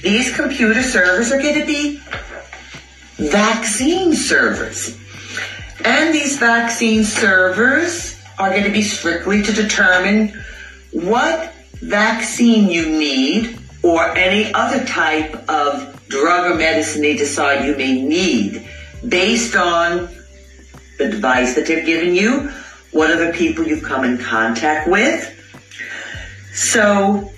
These 0.03 0.35
computer 0.35 0.83
servers 0.83 1.33
are 1.33 1.41
going 1.41 1.59
to 1.59 1.67
be 1.67 2.01
vaccine 3.17 4.15
servers. 4.15 4.97
And 5.85 6.15
these 6.15 6.39
vaccine 6.39 7.05
servers 7.05 8.21
are 8.39 8.51
going 8.51 8.65
to 8.65 8.71
be 8.71 8.83
strictly 8.83 9.43
to 9.43 9.53
determine 9.53 10.41
what 10.93 11.53
vaccine 11.81 12.69
you 12.69 12.89
need 12.89 13.59
or 13.83 14.17
any 14.17 14.53
other 14.55 14.85
type 14.85 15.35
of 15.49 16.07
drug 16.09 16.51
or 16.51 16.55
medicine 16.57 17.03
they 17.03 17.17
decide 17.17 17.65
you 17.65 17.77
may 17.77 18.03
need 18.03 18.67
based 19.07 19.55
on 19.55 20.09
the 20.99 21.09
device 21.09 21.55
that 21.55 21.67
they've 21.67 21.87
given 21.87 22.15
you, 22.15 22.51
what 22.91 23.11
other 23.11 23.33
people 23.33 23.65
you've 23.65 23.83
come 23.83 24.05
in 24.05 24.19
contact 24.19 24.89
with. 24.89 25.35
So, 26.53 27.31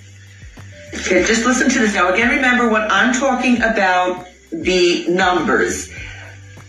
just 0.91 1.45
listen 1.45 1.69
to 1.69 1.79
this. 1.79 1.93
Now, 1.93 2.11
again, 2.11 2.29
remember 2.29 2.69
when 2.69 2.81
I'm 2.89 3.13
talking 3.13 3.57
about 3.57 4.27
the 4.51 5.07
numbers 5.07 5.91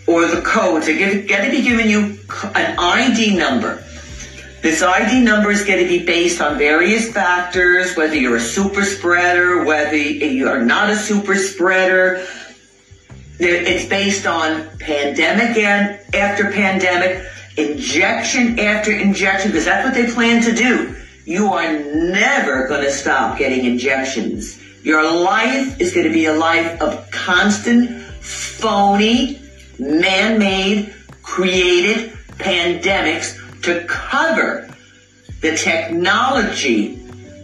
or 0.07 0.27
the 0.27 0.41
codes, 0.41 0.85
they're 0.85 1.25
going 1.25 1.45
to 1.45 1.51
be 1.51 1.63
giving 1.63 1.89
you 1.89 2.19
an 2.55 2.77
ID 2.77 3.35
number. 3.37 3.82
This 4.63 4.81
ID 4.81 5.19
number 5.19 5.51
is 5.51 5.65
going 5.65 5.83
to 5.83 5.89
be 5.89 6.05
based 6.05 6.39
on 6.39 6.57
various 6.57 7.11
factors, 7.11 7.97
whether 7.97 8.15
you're 8.15 8.37
a 8.37 8.39
super 8.39 8.85
spreader, 8.85 9.65
whether 9.65 9.97
you 9.97 10.47
are 10.47 10.63
not 10.63 10.89
a 10.89 10.95
super 10.95 11.35
spreader. 11.35 12.25
It's 13.39 13.89
based 13.89 14.25
on 14.25 14.69
pandemic 14.79 15.57
and 15.57 15.99
after 16.15 16.49
pandemic, 16.49 17.27
injection 17.57 18.57
after 18.57 18.93
injection, 18.93 19.51
because 19.51 19.65
that's 19.65 19.83
what 19.83 19.95
they 19.95 20.09
plan 20.09 20.41
to 20.43 20.53
do. 20.53 20.95
You 21.25 21.51
are 21.51 21.73
never 21.73 22.65
going 22.69 22.85
to 22.85 22.91
stop 22.91 23.37
getting 23.37 23.65
injections. 23.65 24.61
Your 24.81 25.03
life 25.03 25.81
is 25.81 25.93
going 25.93 26.07
to 26.07 26.13
be 26.13 26.27
a 26.27 26.33
life 26.33 26.81
of 26.81 27.11
constant, 27.11 28.01
phony, 28.21 29.41
man-made, 29.77 30.95
created 31.21 32.13
pandemics 32.37 33.42
to 33.63 33.83
cover 33.85 34.69
the 35.41 35.55
technology 35.57 36.95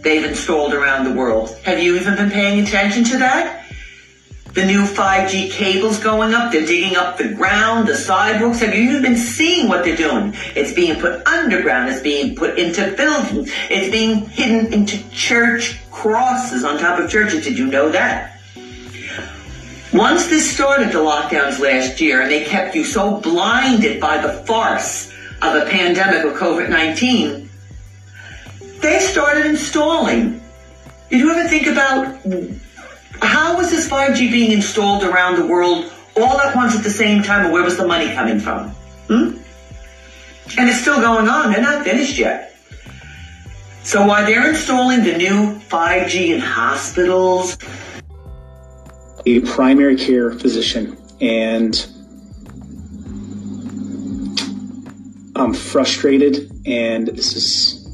they've 0.02 0.24
installed 0.24 0.72
around 0.72 1.04
the 1.04 1.12
world. 1.12 1.50
Have 1.64 1.82
you 1.82 1.96
even 1.96 2.16
been 2.16 2.30
paying 2.30 2.66
attention 2.66 3.04
to 3.04 3.18
that? 3.18 3.60
the 4.54 4.64
new 4.64 4.84
5G 4.84 5.50
cables 5.50 5.98
going 5.98 6.34
up. 6.34 6.52
They're 6.52 6.66
digging 6.66 6.96
up 6.96 7.16
the 7.16 7.28
ground, 7.28 7.86
the 7.86 7.94
sidewalks. 7.94 8.60
Have 8.60 8.74
you 8.74 8.82
even 8.90 9.02
been 9.02 9.16
seeing 9.16 9.68
what 9.68 9.84
they're 9.84 9.96
doing? 9.96 10.34
It's 10.56 10.72
being 10.72 11.00
put 11.00 11.26
underground. 11.26 11.88
It's 11.88 12.02
being 12.02 12.34
put 12.34 12.58
into 12.58 12.94
buildings. 12.96 13.52
It's 13.70 13.90
being 13.90 14.26
hidden 14.26 14.72
into 14.72 15.08
church 15.10 15.80
crosses 15.90 16.64
on 16.64 16.78
top 16.78 16.98
of 16.98 17.08
churches. 17.10 17.44
Did 17.44 17.58
you 17.58 17.66
know 17.66 17.90
that? 17.90 18.38
Once 19.92 20.26
this 20.28 20.48
started, 20.48 20.88
the 20.88 20.98
lockdowns 20.98 21.58
last 21.58 22.00
year, 22.00 22.22
and 22.22 22.30
they 22.30 22.44
kept 22.44 22.74
you 22.74 22.84
so 22.84 23.20
blinded 23.20 24.00
by 24.00 24.18
the 24.18 24.32
farce 24.44 25.09
of 25.42 25.56
a 25.56 25.66
pandemic 25.66 26.24
of 26.24 26.38
COVID-19, 26.38 27.48
they 28.80 28.98
started 28.98 29.46
installing. 29.46 30.40
Did 31.08 31.20
you 31.20 31.30
ever 31.30 31.48
think 31.48 31.66
about 31.66 32.18
how 33.22 33.56
was 33.56 33.70
this 33.70 33.88
5G 33.88 34.30
being 34.30 34.52
installed 34.52 35.04
around 35.04 35.36
the 35.36 35.46
world 35.46 35.92
all 36.16 36.40
at 36.40 36.54
once 36.54 36.76
at 36.76 36.82
the 36.82 36.90
same 36.90 37.22
time, 37.22 37.46
or 37.46 37.52
where 37.52 37.62
was 37.62 37.76
the 37.76 37.86
money 37.86 38.12
coming 38.12 38.38
from? 38.38 38.70
Hmm? 39.08 39.36
And 40.58 40.68
it's 40.68 40.80
still 40.80 41.00
going 41.00 41.28
on. 41.28 41.52
They're 41.52 41.62
not 41.62 41.84
finished 41.84 42.18
yet. 42.18 42.56
So 43.82 44.06
while 44.06 44.26
they're 44.26 44.48
installing 44.48 45.04
the 45.04 45.16
new 45.16 45.58
5G 45.68 46.34
in 46.34 46.40
hospitals, 46.40 47.56
a 49.26 49.40
primary 49.40 49.96
care 49.96 50.32
physician, 50.32 50.96
and 51.20 51.86
I'm 55.40 55.54
frustrated, 55.54 56.50
and 56.66 57.08
this 57.08 57.34
is 57.34 57.86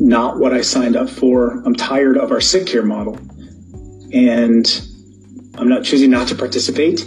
not 0.00 0.38
what 0.38 0.54
I 0.54 0.62
signed 0.62 0.96
up 0.96 1.10
for. 1.10 1.62
I'm 1.66 1.74
tired 1.74 2.16
of 2.16 2.32
our 2.32 2.40
sick 2.40 2.66
care 2.66 2.82
model, 2.82 3.16
and 4.12 4.66
I'm 5.56 5.68
not 5.68 5.84
choosing 5.84 6.10
not 6.10 6.28
to 6.28 6.34
participate. 6.34 7.06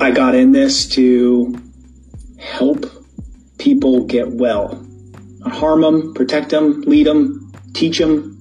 I 0.00 0.10
got 0.12 0.34
in 0.34 0.52
this 0.52 0.88
to 0.90 1.60
help 2.38 2.86
people 3.58 4.06
get 4.06 4.28
well, 4.30 4.82
not 5.40 5.52
harm 5.52 5.82
them, 5.82 6.14
protect 6.14 6.48
them, 6.48 6.80
lead 6.82 7.06
them, 7.06 7.52
teach 7.74 7.98
them, 7.98 8.40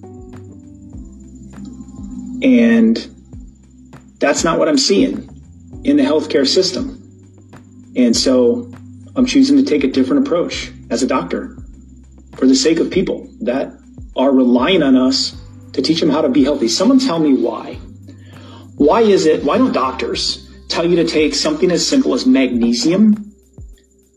and 2.41 2.95
that's 4.19 4.45
not 4.45 4.57
what 4.57 4.69
I'm 4.69 4.77
seeing 4.77 5.29
in 5.83 5.97
the 5.97 6.03
healthcare 6.03 6.47
system. 6.47 7.03
And 7.95 8.15
so 8.15 8.71
I'm 9.17 9.25
choosing 9.25 9.57
to 9.57 9.63
take 9.63 9.83
a 9.83 9.87
different 9.87 10.27
approach 10.27 10.71
as 10.91 11.01
a 11.01 11.07
doctor 11.07 11.57
for 12.35 12.45
the 12.45 12.55
sake 12.55 12.79
of 12.79 12.91
people 12.91 13.27
that 13.41 13.73
are 14.15 14.31
relying 14.31 14.83
on 14.83 14.95
us 14.95 15.35
to 15.73 15.81
teach 15.81 15.99
them 15.99 16.11
how 16.11 16.21
to 16.21 16.29
be 16.29 16.43
healthy. 16.43 16.67
Someone 16.67 16.99
tell 16.99 17.17
me 17.17 17.33
why. 17.33 17.79
Why 18.75 19.01
is 19.01 19.25
it, 19.25 19.43
why 19.43 19.57
don't 19.57 19.73
doctors 19.73 20.47
tell 20.67 20.85
you 20.85 20.95
to 20.97 21.03
take 21.03 21.33
something 21.33 21.71
as 21.71 21.85
simple 21.85 22.13
as 22.13 22.27
magnesium 22.27 23.33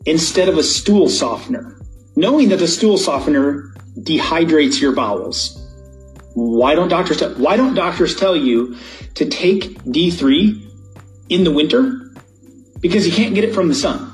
instead 0.05 0.51
of 0.51 0.59
a 0.59 0.63
stool 0.63 1.09
softener, 1.09 1.81
knowing 2.15 2.51
that 2.51 2.59
the 2.59 2.69
stool 2.69 2.99
softener 2.99 3.73
dehydrates 4.01 4.83
your 4.83 4.93
bowels? 4.93 5.57
Why 6.35 6.75
don't 6.75 6.89
doctors 6.89 7.17
tell, 7.17 7.35
why 7.37 7.57
don't 7.57 7.75
doctors 7.75 8.17
tell 8.17 8.37
you 8.37 8.77
to 9.15 9.25
take 9.25 9.79
D3 9.85 10.63
in 11.31 11.45
the 11.45 11.53
winter? 11.53 12.13
Because 12.81 13.07
you 13.07 13.15
can't 13.15 13.35
get 13.35 13.45
it 13.45 13.55
from 13.55 13.69
the 13.69 13.75
sun. 13.75 14.10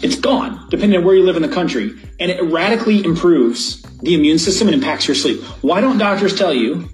It's 0.00 0.16
gone, 0.16 0.68
depending 0.70 0.98
on 0.98 1.04
where 1.04 1.14
you 1.14 1.24
live 1.24 1.36
in 1.36 1.42
the 1.42 1.48
country, 1.48 1.90
and 2.20 2.30
it 2.30 2.40
radically 2.42 3.04
improves 3.04 3.82
the 4.00 4.14
immune 4.14 4.38
system 4.38 4.68
and 4.68 4.74
impacts 4.74 5.08
your 5.08 5.16
sleep. 5.16 5.42
Why 5.62 5.80
don't 5.80 5.98
doctors 5.98 6.36
tell 6.36 6.54
you 6.54 6.88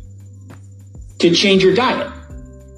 to 1.18 1.34
change 1.34 1.62
your 1.62 1.74
diet? 1.74 2.10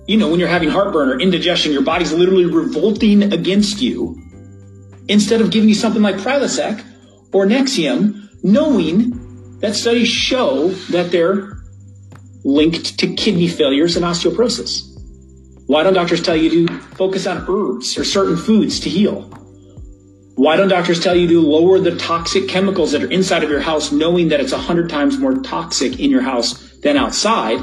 You 0.08 0.16
know, 0.16 0.28
when 0.28 0.40
you're 0.40 0.48
having 0.48 0.68
heartburn 0.68 1.08
or 1.10 1.20
indigestion, 1.20 1.72
your 1.72 1.82
body's 1.82 2.12
literally 2.12 2.44
revolting 2.44 3.32
against 3.32 3.80
you. 3.80 4.20
Instead 5.08 5.40
of 5.40 5.50
giving 5.50 5.68
you 5.68 5.74
something 5.74 6.02
like 6.02 6.16
Prilosec 6.16 6.84
or 7.32 7.46
Nexium, 7.46 8.28
knowing 8.42 9.58
that 9.60 9.74
studies 9.74 10.08
show 10.08 10.68
that 10.90 11.10
they're 11.10 11.56
linked 12.44 12.98
to 12.98 13.14
kidney 13.14 13.48
failures 13.48 13.96
and 13.96 14.04
osteoporosis. 14.04 14.92
Why 15.66 15.82
don't 15.82 15.94
doctors 15.94 16.22
tell 16.22 16.36
you 16.36 16.66
to 16.66 16.78
focus 16.96 17.26
on 17.26 17.44
herbs 17.48 17.98
or 17.98 18.04
certain 18.04 18.36
foods 18.36 18.80
to 18.80 18.88
heal? 18.88 19.35
Why 20.36 20.56
don't 20.56 20.68
doctors 20.68 21.00
tell 21.00 21.16
you 21.16 21.26
to 21.28 21.40
lower 21.40 21.78
the 21.78 21.96
toxic 21.96 22.46
chemicals 22.46 22.92
that 22.92 23.02
are 23.02 23.10
inside 23.10 23.42
of 23.42 23.48
your 23.48 23.60
house, 23.60 23.90
knowing 23.90 24.28
that 24.28 24.38
it's 24.38 24.52
100 24.52 24.90
times 24.90 25.16
more 25.16 25.32
toxic 25.40 25.98
in 25.98 26.10
your 26.10 26.20
house 26.20 26.78
than 26.80 26.98
outside? 26.98 27.58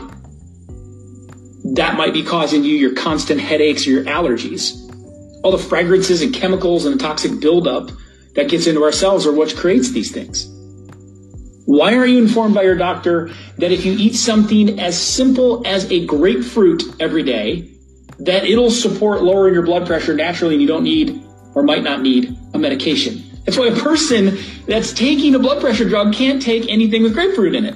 That 1.75 1.97
might 1.97 2.13
be 2.13 2.23
causing 2.23 2.63
you 2.63 2.75
your 2.75 2.95
constant 2.95 3.39
headaches 3.39 3.85
or 3.85 3.91
your 3.91 4.05
allergies. 4.05 4.73
All 5.43 5.51
the 5.51 5.59
fragrances 5.59 6.23
and 6.23 6.33
chemicals 6.33 6.85
and 6.85 6.95
the 6.95 7.03
toxic 7.03 7.39
buildup 7.39 7.91
that 8.33 8.49
gets 8.49 8.65
into 8.65 8.81
our 8.83 8.91
cells 8.91 9.27
are 9.27 9.33
what 9.33 9.55
creates 9.55 9.91
these 9.91 10.11
things. 10.11 10.47
Why 11.65 11.93
are 11.93 12.07
you 12.07 12.17
informed 12.17 12.55
by 12.55 12.63
your 12.63 12.75
doctor 12.75 13.29
that 13.59 13.71
if 13.71 13.85
you 13.85 13.93
eat 13.93 14.15
something 14.15 14.79
as 14.79 14.99
simple 14.99 15.61
as 15.67 15.89
a 15.91 16.07
grapefruit 16.07 16.81
every 16.99 17.21
day, 17.21 17.69
that 18.17 18.45
it'll 18.45 18.71
support 18.71 19.21
lowering 19.21 19.53
your 19.53 19.63
blood 19.63 19.85
pressure 19.85 20.15
naturally 20.15 20.55
and 20.55 20.61
you 20.61 20.67
don't 20.67 20.83
need 20.83 21.23
or 21.53 21.61
might 21.61 21.83
not 21.83 22.01
need 22.01 22.35
a 22.53 22.59
medication? 22.59 23.23
That's 23.45 23.57
why 23.57 23.67
a 23.67 23.75
person 23.75 24.37
that's 24.67 24.93
taking 24.93 25.35
a 25.35 25.39
blood 25.39 25.61
pressure 25.61 25.87
drug 25.87 26.13
can't 26.13 26.41
take 26.41 26.69
anything 26.69 27.03
with 27.03 27.13
grapefruit 27.13 27.55
in 27.55 27.65
it. 27.65 27.75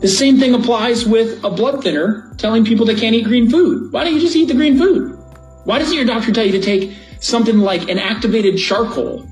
The 0.00 0.08
same 0.08 0.38
thing 0.38 0.54
applies 0.54 1.06
with 1.06 1.42
a 1.44 1.50
blood 1.50 1.82
thinner 1.82 2.34
telling 2.36 2.64
people 2.64 2.84
they 2.84 2.94
can't 2.94 3.14
eat 3.14 3.24
green 3.24 3.48
food. 3.48 3.92
Why 3.92 4.04
don't 4.04 4.14
you 4.14 4.20
just 4.20 4.36
eat 4.36 4.46
the 4.46 4.54
green 4.54 4.76
food? 4.76 5.16
Why 5.64 5.78
doesn't 5.78 5.96
your 5.96 6.04
doctor 6.04 6.32
tell 6.32 6.44
you 6.44 6.52
to 6.52 6.60
take 6.60 6.96
something 7.20 7.58
like 7.58 7.88
an 7.88 7.98
activated 7.98 8.58
charcoal? 8.58 9.26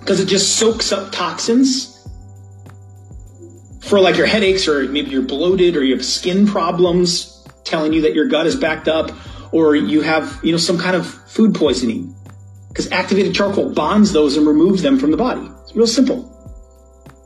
Because 0.00 0.18
it 0.20 0.26
just 0.26 0.56
soaks 0.56 0.92
up 0.92 1.12
toxins 1.12 1.96
for 3.80 4.00
like 4.00 4.16
your 4.16 4.26
headaches 4.26 4.66
or 4.66 4.88
maybe 4.88 5.10
you're 5.10 5.22
bloated 5.22 5.76
or 5.76 5.84
you 5.84 5.94
have 5.94 6.04
skin 6.04 6.46
problems 6.46 7.46
telling 7.64 7.92
you 7.92 8.02
that 8.02 8.14
your 8.14 8.26
gut 8.26 8.46
is 8.46 8.56
backed 8.56 8.88
up 8.88 9.12
or 9.52 9.76
you 9.76 10.00
have, 10.00 10.40
you 10.42 10.52
know, 10.52 10.58
some 10.58 10.78
kind 10.78 10.96
of 10.96 11.06
food 11.06 11.54
poisoning 11.54 12.14
because 12.70 12.90
activated 12.92 13.34
charcoal 13.34 13.70
bonds 13.70 14.12
those 14.12 14.36
and 14.36 14.46
removes 14.46 14.80
them 14.82 14.98
from 14.98 15.10
the 15.10 15.16
body. 15.16 15.46
It's 15.62 15.74
real 15.74 15.86
simple. 15.86 16.22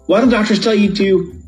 Why 0.06 0.20
don't 0.20 0.30
doctors 0.30 0.58
tell 0.58 0.74
you 0.74 0.94
to 0.94 1.40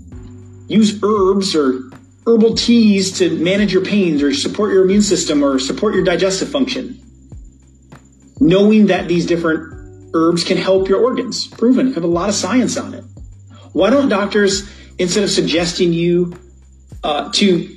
use 0.69 1.01
herbs 1.03 1.57
or 1.57 1.91
herbal 2.27 2.55
teas 2.55 3.19
to 3.19 3.37
manage 3.39 3.73
your 3.73 3.85
pains 3.85 4.23
or 4.23 4.35
support 4.35 4.73
your 4.73 4.85
immune 4.85 5.03
system 5.03 5.43
or 5.43 5.59
support 5.59 5.95
your 5.95 6.05
digestive 6.05 6.51
function? 6.51 7.01
Knowing 8.39 8.87
that 8.87 9.09
these 9.09 9.25
different 9.25 10.11
herbs 10.15 10.45
can 10.45 10.59
help 10.59 10.89
your 10.89 11.03
organs, 11.03 11.47
proven, 11.47 11.95
have 11.95 12.05
a 12.05 12.09
lot 12.09 12.29
of 12.29 12.35
science 12.35 12.77
on 12.77 12.93
it. 12.93 13.05
Why 13.73 13.91
don't 13.91 14.09
doctors 14.09 14.71
instead 14.99 15.25
of 15.25 15.31
suggesting 15.31 15.93
you 15.93 16.37
uh, 17.03 17.31
to 17.33 17.77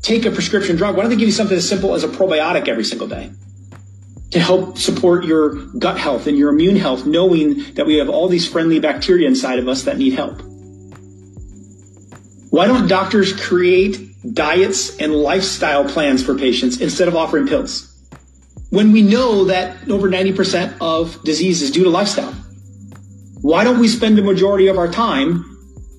take 0.00 0.24
a 0.24 0.30
prescription 0.30 0.76
drug, 0.76 0.96
why 0.96 1.02
don't 1.02 1.10
they 1.10 1.16
give 1.16 1.28
you 1.28 1.32
something 1.32 1.56
as 1.56 1.68
simple 1.68 1.94
as 1.94 2.04
a 2.04 2.08
probiotic 2.08 2.68
every 2.68 2.84
single 2.84 3.08
day 3.08 3.30
to 4.30 4.40
help 4.40 4.78
support 4.78 5.24
your 5.24 5.54
gut 5.78 5.98
health 5.98 6.26
and 6.26 6.36
your 6.36 6.50
immune 6.50 6.76
health, 6.76 7.06
knowing 7.06 7.62
that 7.74 7.86
we 7.86 7.96
have 7.96 8.08
all 8.08 8.28
these 8.28 8.48
friendly 8.48 8.80
bacteria 8.80 9.28
inside 9.28 9.58
of 9.58 9.68
us 9.68 9.84
that 9.84 9.98
need 9.98 10.12
help? 10.12 10.42
Why 12.50 12.66
don't 12.66 12.88
doctors 12.88 13.32
create 13.32 14.00
diets 14.34 14.96
and 14.96 15.14
lifestyle 15.14 15.84
plans 15.84 16.24
for 16.24 16.36
patients 16.36 16.80
instead 16.80 17.08
of 17.08 17.14
offering 17.14 17.46
pills? 17.46 17.92
When 18.70 18.92
we 18.92 19.02
know 19.02 19.44
that 19.44 19.88
over 19.88 20.08
90% 20.08 20.76
of 20.80 21.22
disease 21.22 21.62
is 21.62 21.70
due 21.70 21.84
to 21.84 21.90
lifestyle, 21.90 22.32
why 23.42 23.62
don't 23.62 23.78
we 23.78 23.88
spend 23.88 24.18
the 24.18 24.22
majority 24.22 24.66
of 24.66 24.78
our 24.78 24.90
time 24.90 25.44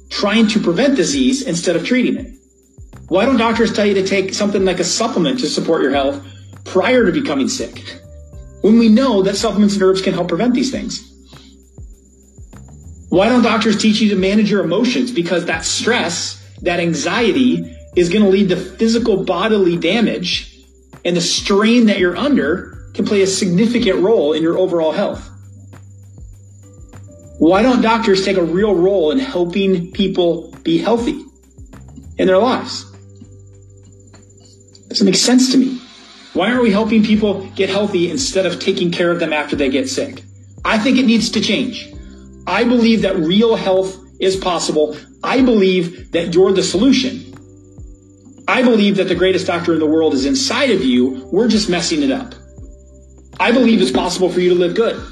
trying 0.09 0.47
to 0.47 0.59
prevent 0.59 0.95
disease 0.95 1.43
instead 1.43 1.75
of 1.75 1.85
treating 1.85 2.17
it? 2.17 2.33
Why 3.07 3.25
don't 3.25 3.37
doctors 3.37 3.71
tell 3.71 3.85
you 3.85 3.93
to 3.93 4.05
take 4.05 4.33
something 4.33 4.65
like 4.65 4.79
a 4.79 4.83
supplement 4.83 5.39
to 5.39 5.47
support 5.47 5.81
your 5.81 5.91
health 5.91 6.21
prior 6.65 7.05
to 7.05 7.11
becoming 7.11 7.47
sick? 7.47 8.01
When 8.61 8.79
we 8.79 8.89
know 8.89 9.21
that 9.23 9.35
supplements 9.35 9.75
and 9.75 9.83
herbs 9.83 10.01
can 10.01 10.13
help 10.13 10.27
prevent 10.27 10.53
these 10.53 10.71
things. 10.71 11.13
Why 13.09 13.29
don't 13.29 13.43
doctors 13.43 13.81
teach 13.81 14.01
you 14.01 14.09
to 14.09 14.15
manage 14.15 14.51
your 14.51 14.63
emotions? 14.63 15.11
Because 15.11 15.45
that 15.45 15.63
stress, 15.63 16.43
that 16.63 16.79
anxiety 16.79 17.75
is 17.95 18.09
going 18.09 18.23
to 18.23 18.29
lead 18.29 18.49
to 18.49 18.57
physical 18.57 19.23
bodily 19.23 19.77
damage 19.77 20.57
and 21.07 21.15
the 21.15 21.21
strain 21.21 21.85
that 21.85 21.99
you're 21.99 22.17
under 22.17 22.77
can 22.93 23.05
play 23.05 23.21
a 23.21 23.27
significant 23.27 23.99
role 23.99 24.33
in 24.33 24.43
your 24.43 24.57
overall 24.57 24.91
health. 24.91 25.29
Why 27.39 27.61
don't 27.61 27.81
doctors 27.81 28.25
take 28.25 28.35
a 28.35 28.43
real 28.43 28.75
role 28.75 29.11
in 29.11 29.19
helping 29.19 29.91
people 29.93 30.53
be 30.63 30.79
healthy 30.79 31.23
in 32.17 32.27
their 32.27 32.39
lives? 32.39 32.83
Doesn't 34.89 35.05
make 35.05 35.15
sense 35.15 35.51
to 35.51 35.57
me. 35.57 35.79
Why 36.37 36.51
aren't 36.51 36.61
we 36.61 36.69
helping 36.69 37.03
people 37.03 37.47
get 37.55 37.67
healthy 37.67 38.11
instead 38.11 38.45
of 38.45 38.59
taking 38.59 38.91
care 38.91 39.09
of 39.11 39.19
them 39.19 39.33
after 39.33 39.55
they 39.55 39.69
get 39.69 39.89
sick? 39.89 40.21
I 40.63 40.77
think 40.77 40.99
it 40.99 41.07
needs 41.07 41.31
to 41.31 41.41
change. 41.41 41.91
I 42.45 42.63
believe 42.63 43.01
that 43.01 43.15
real 43.17 43.55
health 43.55 43.97
is 44.19 44.35
possible. 44.35 44.95
I 45.23 45.41
believe 45.41 46.11
that 46.11 46.35
you're 46.35 46.51
the 46.51 46.61
solution. 46.61 47.33
I 48.47 48.61
believe 48.61 48.97
that 48.97 49.05
the 49.05 49.15
greatest 49.15 49.47
doctor 49.47 49.73
in 49.73 49.79
the 49.79 49.87
world 49.87 50.13
is 50.13 50.25
inside 50.25 50.69
of 50.69 50.83
you. 50.83 51.27
We're 51.31 51.47
just 51.47 51.71
messing 51.71 52.03
it 52.03 52.11
up. 52.11 52.35
I 53.39 53.51
believe 53.51 53.81
it's 53.81 53.89
possible 53.89 54.29
for 54.29 54.39
you 54.39 54.49
to 54.49 54.55
live 54.55 54.75
good. 54.75 55.03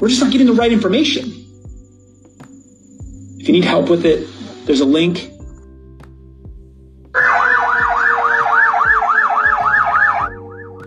We're 0.00 0.08
just 0.08 0.22
not 0.22 0.32
getting 0.32 0.46
the 0.46 0.54
right 0.54 0.72
information. 0.72 1.24
If 3.38 3.48
you 3.48 3.52
need 3.52 3.64
help 3.64 3.90
with 3.90 4.06
it, 4.06 4.26
there's 4.64 4.80
a 4.80 4.86
link 4.86 5.30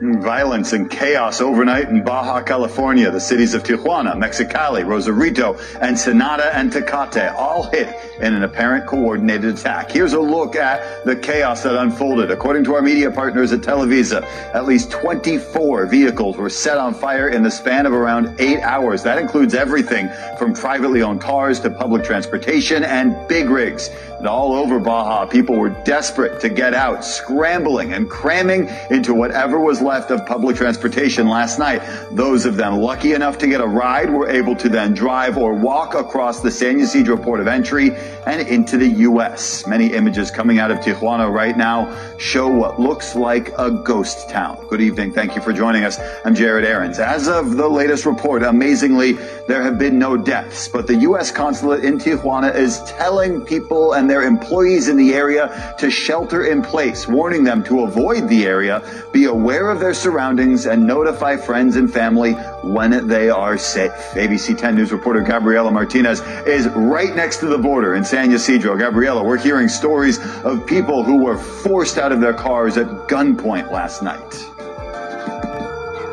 Mm. 0.02 0.17
Violence 0.28 0.74
and 0.74 0.92
chaos 0.92 1.40
overnight 1.40 1.88
in 1.88 2.04
Baja 2.04 2.42
California. 2.42 3.10
The 3.10 3.18
cities 3.18 3.54
of 3.54 3.64
Tijuana, 3.64 4.14
Mexicali, 4.14 4.86
Rosarito, 4.86 5.58
Ensenada, 5.82 6.54
and 6.54 6.70
Tecate 6.70 7.34
all 7.34 7.72
hit 7.72 7.96
in 8.20 8.34
an 8.34 8.44
apparent 8.44 8.86
coordinated 8.88 9.58
attack. 9.58 9.90
Here's 9.90 10.12
a 10.12 10.20
look 10.20 10.58
at 10.58 11.06
the 11.06 11.16
chaos 11.16 11.64
that 11.64 11.82
unfolded. 11.82 12.30
According 12.30 12.66
to 12.66 12.76
our 12.76 12.82
media 12.82 13.10
partners 13.10 13.54
at 13.54 13.62
Televisa, 13.62 14.22
at 14.54 14.66
least 14.66 14.92
24 14.92 15.86
vehicles 15.86 16.36
were 16.36 16.50
set 16.50 16.78
on 16.78 16.94
fire 16.94 17.30
in 17.30 17.42
the 17.42 17.52
span 17.52 17.86
of 17.86 17.94
around 17.94 18.36
eight 18.38 18.60
hours. 18.60 19.04
That 19.04 19.20
includes 19.20 19.54
everything 19.54 20.10
from 20.38 20.54
privately 20.54 21.04
owned 21.04 21.22
cars 21.22 21.62
to 21.62 21.70
public 21.70 22.04
transportation 22.04 22.84
and 22.84 23.16
big 23.30 23.50
rigs. 23.50 23.90
And 24.18 24.28
all 24.28 24.54
over 24.54 24.80
Baja, 24.80 25.28
people 25.28 25.56
were 25.56 25.70
desperate 25.86 26.42
to 26.42 26.50
get 26.50 26.74
out, 26.74 27.06
scrambling 27.06 27.94
and 27.94 28.10
cramming 28.10 28.68
into 28.90 29.14
whatever 29.14 29.60
was 29.60 29.80
left 29.80 30.10
of 30.10 30.17
public 30.26 30.56
transportation 30.56 31.28
last 31.28 31.60
night. 31.60 31.82
Those 32.12 32.46
of 32.46 32.56
them 32.56 32.78
lucky 32.78 33.14
enough 33.14 33.38
to 33.40 33.48
get 33.48 33.62
a 33.62 33.68
ride 33.68 34.10
were 34.10 34.30
able 34.30 34.56
to 34.56 34.70
then 34.70 34.94
drive 34.94 35.38
or 35.38 35.54
walk 35.54 35.94
across 35.94 36.42
the 36.42 36.52
San 36.52 36.80
Ysidro 36.80 37.18
port 37.18 37.40
of 37.40 37.48
entry 37.48 37.92
and 38.26 38.48
into 38.48 38.78
the 38.78 38.88
U.S. 38.88 39.66
Many 39.68 39.94
images 39.94 40.32
coming 40.32 40.60
out 40.60 40.72
of 40.72 40.80
Tijuana 40.80 41.32
right 41.32 41.58
now 41.58 41.88
show 42.18 42.48
what 42.48 42.80
looks 42.80 43.16
like 43.16 43.52
a 43.58 43.70
ghost 43.72 44.30
town. 44.30 44.66
Good 44.68 44.82
evening. 44.82 45.12
Thank 45.12 45.36
you 45.36 45.42
for 45.42 45.54
joining 45.54 45.84
us. 45.84 46.00
I'm 46.26 46.34
Jared 46.34 46.66
Aarons. 46.66 47.00
As 47.00 47.28
of 47.28 47.58
the 47.58 47.68
latest 47.68 48.06
report, 48.06 48.44
amazingly, 48.44 49.14
there 49.48 49.62
have 49.62 49.78
been 49.78 50.00
no 50.00 50.18
deaths, 50.18 50.68
but 50.68 50.88
the 50.88 50.96
U.S. 50.96 51.32
consulate 51.32 51.86
in 51.86 51.98
Tijuana 51.98 52.54
is 52.56 52.82
telling 52.84 53.42
people 53.42 53.94
and 53.94 54.10
their 54.10 54.24
employees 54.24 54.88
in 54.88 54.98
the 54.98 55.14
area 55.14 55.76
to 55.78 55.92
shelter 55.92 56.46
in 56.46 56.62
place, 56.62 57.08
warning 57.08 57.44
them 57.44 57.64
to 57.66 57.82
avoid 57.82 58.28
the 58.28 58.46
area, 58.46 58.82
be 59.12 59.26
aware 59.26 59.70
of 59.70 59.80
their 59.80 59.94
surroundings, 59.94 60.66
and 60.66 60.86
notify 60.86 61.38
friends 61.38 61.76
and 61.76 61.94
family 61.94 62.36
when 62.68 63.08
they 63.08 63.30
are 63.30 63.58
safe. 63.58 63.92
ABC 64.14 64.58
10 64.58 64.76
News 64.76 64.92
reporter 64.92 65.22
Gabriela 65.22 65.72
Martinez 65.72 66.22
is 66.46 66.68
right 66.68 67.16
next 67.16 67.38
to 67.38 67.48
the 67.48 67.58
border 67.58 67.96
in 67.96 68.04
San 68.04 68.32
Ysidro. 68.32 68.78
Gabriela, 68.78 69.24
we're 69.24 69.38
hearing 69.38 69.68
stories 69.68 70.20
of 70.44 70.66
people 70.66 71.04
who 71.04 71.18
were 71.18 71.38
forced 71.38 71.98
out 71.98 72.12
of 72.12 72.22
their 72.22 72.34
cars 72.34 72.78
at 72.78 72.88
gunpoint 73.08 73.72
last 73.72 74.04
night. 74.04 74.46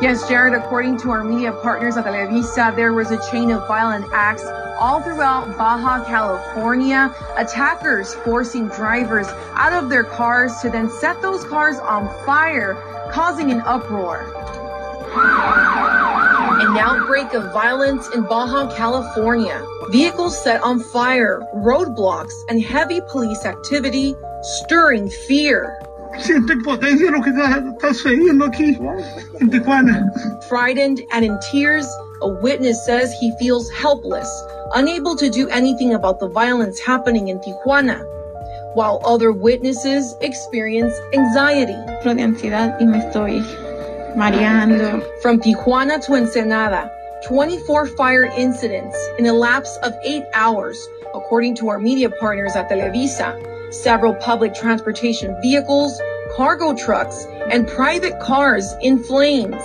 Yes, 0.01 0.27
Jared, 0.27 0.53
according 0.53 0.97
to 0.99 1.09
our 1.11 1.23
media 1.23 1.51
partners 1.51 1.95
at 1.97 2.05
Televisa, 2.05 2.75
there 2.75 2.93
was 2.93 3.11
a 3.11 3.31
chain 3.31 3.49
of 3.51 3.65
violent 3.67 4.05
acts 4.11 4.43
all 4.77 5.01
throughout 5.01 5.57
Baja 5.57 6.03
California. 6.05 7.15
Attackers 7.37 8.13
forcing 8.13 8.67
drivers 8.67 9.27
out 9.53 9.71
of 9.71 9.89
their 9.89 10.03
cars 10.03 10.59
to 10.61 10.69
then 10.69 10.89
set 10.89 11.21
those 11.21 11.45
cars 11.45 11.77
on 11.77 12.07
fire, 12.25 12.75
causing 13.11 13.51
an 13.51 13.61
uproar. 13.61 14.31
An 16.75 16.81
outbreak 16.81 17.33
of 17.33 17.53
violence 17.53 18.09
in 18.09 18.23
Baja 18.23 18.69
California. 18.75 19.65
Vehicles 19.91 20.37
set 20.43 20.61
on 20.61 20.81
fire, 20.81 21.41
roadblocks, 21.55 22.33
and 22.49 22.61
heavy 22.61 22.99
police 23.09 23.45
activity, 23.45 24.13
stirring 24.41 25.09
fear. 25.09 25.79
Siento 26.19 26.51
impotencia 26.51 27.11
lo 27.11 27.21
que 27.21 27.31
está, 27.31 27.63
está 27.63 27.93
sucediendo 27.93 28.47
aquí 28.47 28.75
Tijuana. 29.49 30.11
Frightened 30.49 31.01
and 31.13 31.23
in 31.23 31.39
tears, 31.49 31.87
a 32.21 32.27
witness 32.27 32.85
says 32.85 33.13
he 33.21 33.31
feels 33.39 33.69
helpless, 33.71 34.29
unable 34.73 35.15
to 35.15 35.29
do 35.29 35.47
anything 35.47 35.93
about 35.93 36.19
the 36.19 36.27
violence 36.27 36.77
happening 36.81 37.29
in 37.29 37.39
Tijuana, 37.39 38.03
while 38.75 38.99
other 39.05 39.31
witnesses 39.31 40.13
experience 40.19 40.93
anxiety. 41.13 41.77
Mareando. 44.15 45.03
From 45.21 45.39
Tijuana 45.39 46.03
to 46.05 46.13
Ensenada, 46.13 46.89
24 47.25 47.87
fire 47.87 48.23
incidents 48.23 48.97
in 49.19 49.25
a 49.25 49.33
lapse 49.33 49.77
of 49.83 49.93
eight 50.03 50.23
hours, 50.33 50.77
according 51.13 51.55
to 51.55 51.69
our 51.69 51.79
media 51.79 52.09
partners 52.09 52.55
at 52.55 52.69
Televisa. 52.69 53.73
Several 53.73 54.13
public 54.15 54.53
transportation 54.53 55.35
vehicles, 55.41 55.99
cargo 56.35 56.73
trucks, 56.73 57.25
and 57.51 57.67
private 57.67 58.19
cars 58.19 58.73
in 58.81 59.03
flames. 59.03 59.61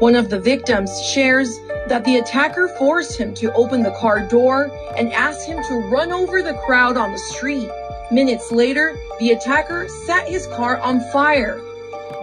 One 0.00 0.16
of 0.16 0.28
the 0.28 0.40
victims 0.40 0.90
shares 1.02 1.48
that 1.88 2.04
the 2.04 2.16
attacker 2.16 2.68
forced 2.68 3.16
him 3.16 3.32
to 3.34 3.52
open 3.54 3.82
the 3.82 3.92
car 3.92 4.26
door 4.28 4.70
and 4.98 5.12
asked 5.12 5.46
him 5.46 5.62
to 5.68 5.74
run 5.90 6.12
over 6.12 6.42
the 6.42 6.54
crowd 6.66 6.96
on 6.96 7.12
the 7.12 7.18
street. 7.18 7.70
Minutes 8.10 8.52
later, 8.52 8.94
the 9.18 9.30
attacker 9.30 9.88
set 10.06 10.28
his 10.28 10.46
car 10.48 10.78
on 10.80 11.00
fire. 11.12 11.60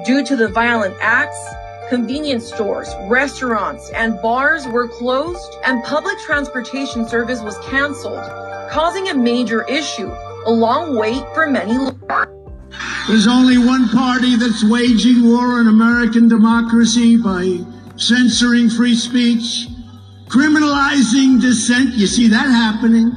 Due 0.06 0.24
to 0.26 0.36
the 0.36 0.48
violent 0.48 0.96
acts, 1.00 1.38
convenience 1.90 2.46
stores, 2.46 2.90
restaurants, 3.08 3.90
and 3.92 4.20
bars 4.22 4.66
were 4.68 4.88
closed, 4.88 5.58
and 5.66 5.84
public 5.84 6.18
transportation 6.20 7.08
service 7.08 7.42
was 7.42 7.58
canceled, 7.60 8.24
causing 8.72 9.10
a 9.10 9.14
major 9.14 9.64
issue, 9.68 10.10
a 10.46 10.52
long 10.52 10.96
wait 10.96 11.24
for 11.34 11.48
many. 11.48 11.92
There's 13.08 13.28
only 13.28 13.58
one 13.58 13.90
party 13.90 14.36
that's 14.38 14.64
waging 14.64 15.24
war 15.24 15.60
on 15.60 15.68
American 15.68 16.28
democracy 16.28 17.18
by 17.18 17.60
censoring 17.98 18.70
free 18.70 18.96
speech, 18.96 19.68
criminalizing 20.28 21.42
dissent. 21.42 21.94
You 21.96 22.08
see 22.08 22.28
that 22.30 22.48
happening. 22.48 23.12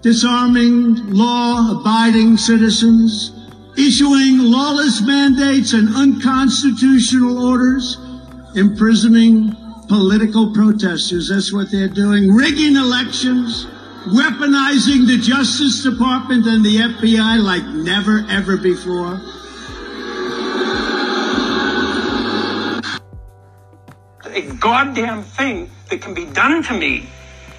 Disarming 0.00 1.12
law 1.12 1.78
abiding 1.78 2.36
citizens, 2.38 3.30
issuing 3.76 4.38
lawless 4.38 5.00
mandates 5.00 5.72
and 5.72 5.94
unconstitutional 5.94 7.46
orders, 7.46 7.96
imprisoning 8.54 9.56
political 9.88 10.52
protesters. 10.52 11.28
That's 11.28 11.52
what 11.52 11.70
they're 11.70 11.88
doing. 11.88 12.32
Rigging 12.32 12.76
elections, 12.76 13.66
weaponizing 14.06 15.06
the 15.06 15.18
Justice 15.18 15.82
Department 15.82 16.46
and 16.46 16.64
the 16.64 16.76
FBI 16.76 17.42
like 17.42 17.64
never, 17.64 18.24
ever 18.28 18.56
before. 18.56 19.20
a 24.34 24.40
goddamn 24.54 25.22
thing 25.22 25.70
that 25.90 26.00
can 26.00 26.14
be 26.14 26.24
done 26.24 26.62
to 26.62 26.72
me 26.72 27.06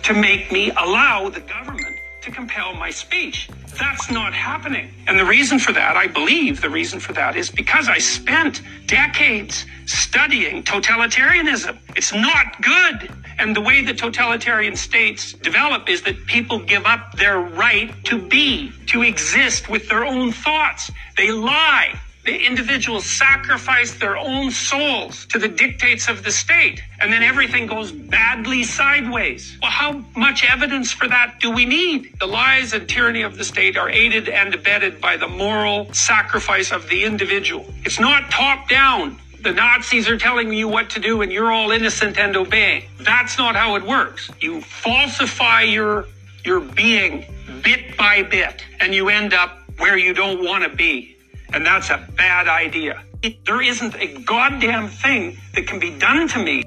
to 0.01 0.13
make 0.13 0.51
me 0.51 0.71
allow 0.71 1.29
the 1.29 1.39
government 1.41 1.92
to 2.23 2.31
compel 2.31 2.73
my 2.73 2.89
speech. 2.89 3.49
That's 3.77 4.09
not 4.09 4.33
happening. 4.33 4.93
And 5.07 5.19
the 5.19 5.25
reason 5.25 5.59
for 5.59 5.73
that, 5.73 5.97
I 5.97 6.07
believe 6.07 6.61
the 6.61 6.69
reason 6.69 6.99
for 6.99 7.11
that 7.13 7.35
is 7.35 7.49
because 7.49 7.89
I 7.89 7.97
spent 7.97 8.61
decades 8.85 9.65
studying 9.85 10.63
totalitarianism. 10.63 11.77
It's 11.97 12.13
not 12.13 12.61
good. 12.61 13.11
And 13.39 13.53
the 13.53 13.61
way 13.61 13.83
that 13.83 13.97
totalitarian 13.97 14.75
states 14.75 15.33
develop 15.33 15.89
is 15.89 16.01
that 16.03 16.15
people 16.27 16.59
give 16.59 16.85
up 16.85 17.17
their 17.17 17.39
right 17.39 17.91
to 18.05 18.17
be, 18.17 18.71
to 18.87 19.01
exist 19.01 19.69
with 19.69 19.89
their 19.89 20.05
own 20.05 20.31
thoughts. 20.31 20.91
They 21.17 21.31
lie. 21.31 21.99
The 22.25 22.45
individuals 22.45 23.05
sacrifice 23.05 23.95
their 23.95 24.15
own 24.15 24.49
souls 24.49 25.25
to 25.25 25.39
the 25.39 25.49
dictates 25.49 26.07
of 26.07 26.23
the 26.23 26.31
state, 26.31 26.81
and 27.01 27.11
then 27.11 27.21
everything 27.21 27.67
goes 27.67 27.91
badly 27.91 28.63
sideways. 28.63 29.57
Well, 29.61 29.71
how 29.71 30.05
much 30.15 30.45
evidence 30.49 30.93
for 30.93 31.09
that 31.09 31.41
do 31.41 31.51
we 31.51 31.65
need? 31.65 32.17
The 32.21 32.25
lies 32.25 32.71
and 32.71 32.87
tyranny 32.87 33.23
of 33.23 33.37
the 33.37 33.43
state 33.43 33.75
are 33.77 33.89
aided 33.89 34.29
and 34.29 34.55
abetted 34.55 35.01
by 35.01 35.17
the 35.17 35.27
moral 35.27 35.93
sacrifice 35.93 36.71
of 36.71 36.87
the 36.87 37.03
individual. 37.03 37.65
It's 37.83 37.99
not 37.99 38.31
top 38.31 38.69
down. 38.69 39.19
The 39.41 39.51
Nazis 39.51 40.07
are 40.07 40.17
telling 40.17 40.53
you 40.53 40.69
what 40.69 40.89
to 40.91 41.01
do 41.01 41.21
and 41.21 41.29
you're 41.29 41.51
all 41.51 41.71
innocent 41.71 42.17
and 42.17 42.37
obeying. 42.37 42.83
That's 43.01 43.37
not 43.37 43.57
how 43.57 43.75
it 43.75 43.83
works. 43.83 44.31
You 44.39 44.61
falsify 44.61 45.63
your 45.63 46.05
your 46.45 46.61
being 46.61 47.25
bit 47.61 47.97
by 47.97 48.23
bit 48.23 48.63
and 48.79 48.93
you 48.95 49.09
end 49.09 49.33
up 49.33 49.59
where 49.79 49.97
you 49.97 50.13
don't 50.13 50.45
want 50.45 50.63
to 50.63 50.69
be. 50.69 51.12
And 51.53 51.63
that's 51.63 51.91
a 51.91 52.03
bad 52.17 52.47
idea. 52.47 53.03
There 53.45 53.61
isn't 53.61 53.95
a 53.95 54.07
goddamn 54.23 54.87
thing 54.87 55.37
that 55.53 55.67
can 55.67 55.79
be 55.79 55.91
done 55.91 56.27
to 56.29 56.43
me. 56.43 56.63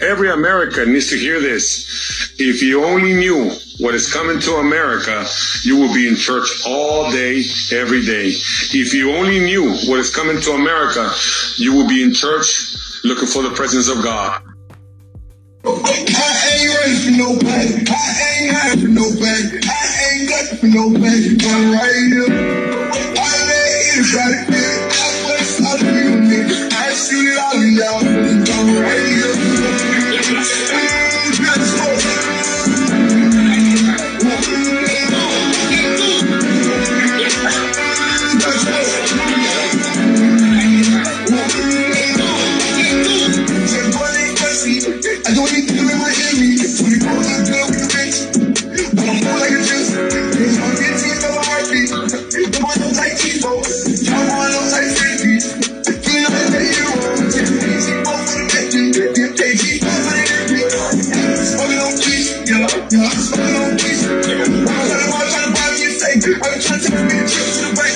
Every 0.00 0.28
American 0.28 0.92
needs 0.92 1.08
to 1.10 1.16
hear 1.16 1.40
this. 1.40 2.34
If 2.38 2.60
you 2.60 2.84
only 2.84 3.14
knew 3.14 3.52
what 3.78 3.94
is 3.94 4.12
coming 4.12 4.40
to 4.40 4.54
America, 4.56 5.24
you 5.62 5.76
will 5.76 5.94
be 5.94 6.08
in 6.08 6.16
church 6.16 6.48
all 6.66 7.12
day, 7.12 7.44
every 7.70 8.04
day. 8.04 8.32
If 8.74 8.92
you 8.92 9.12
only 9.12 9.38
knew 9.38 9.70
what 9.86 10.00
is 10.00 10.12
coming 10.12 10.40
to 10.40 10.50
America, 10.50 11.08
you 11.56 11.72
will 11.72 11.88
be 11.88 12.02
in 12.02 12.12
church 12.12 12.74
looking 13.04 13.28
for 13.28 13.42
the 13.44 13.50
presence 13.50 13.88
of 13.88 14.02
God. 14.02 14.42
I 15.64 16.50
ain't 16.52 16.74
ready 16.74 16.96
for 16.96 17.10
nobody. 17.12 17.84
I 17.88 18.34
ain't 18.34 18.52
high 18.52 18.76
for 18.76 18.88
nobody. 18.88 19.60
I 19.64 20.10
ain't 20.10 20.28
got 20.28 20.58
for 20.58 20.66
nobody. 20.66 21.36
But 21.36 21.72
right 21.72 21.94
here. 22.10 22.73
Thank 30.36 30.88
you. 30.88 30.93
I'm 62.96 63.10
trying 63.10 63.76
to 63.76 63.82
tell 63.82 63.90
you, 63.90 64.54
I'm 64.54 65.50
to 65.50 65.98
tell 65.98 66.14
you, 66.14 66.38
I'm 66.44 66.60
to 66.60 66.90
the 66.90 67.02
you, 67.10 67.93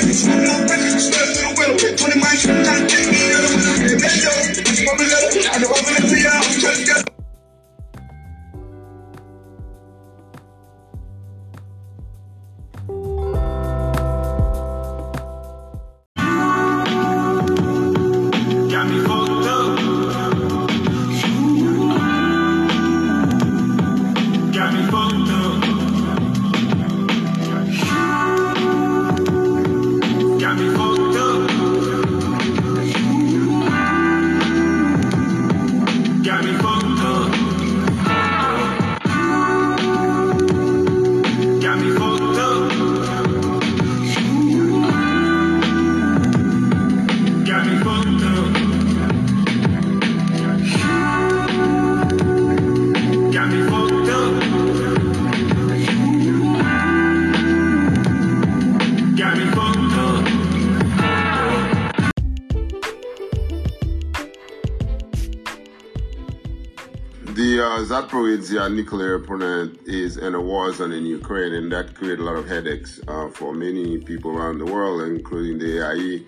uh, 68.28 68.36
Zaporizhia 68.36 68.74
nuclear 68.74 69.18
plant 69.18 69.78
is 69.86 70.16
in 70.18 70.34
a 70.34 70.40
war 70.40 70.72
zone 70.72 70.92
in 70.92 71.06
Ukraine, 71.06 71.54
and 71.54 71.72
that 71.72 71.94
created 71.94 72.20
a 72.20 72.24
lot 72.24 72.36
of 72.36 72.46
headaches 72.46 73.00
uh, 73.08 73.28
for 73.28 73.54
many 73.54 73.98
people 73.98 74.36
around 74.36 74.58
the 74.58 74.66
world, 74.66 75.02
including 75.02 75.58
the 75.58 75.80
AIE, 75.80 76.24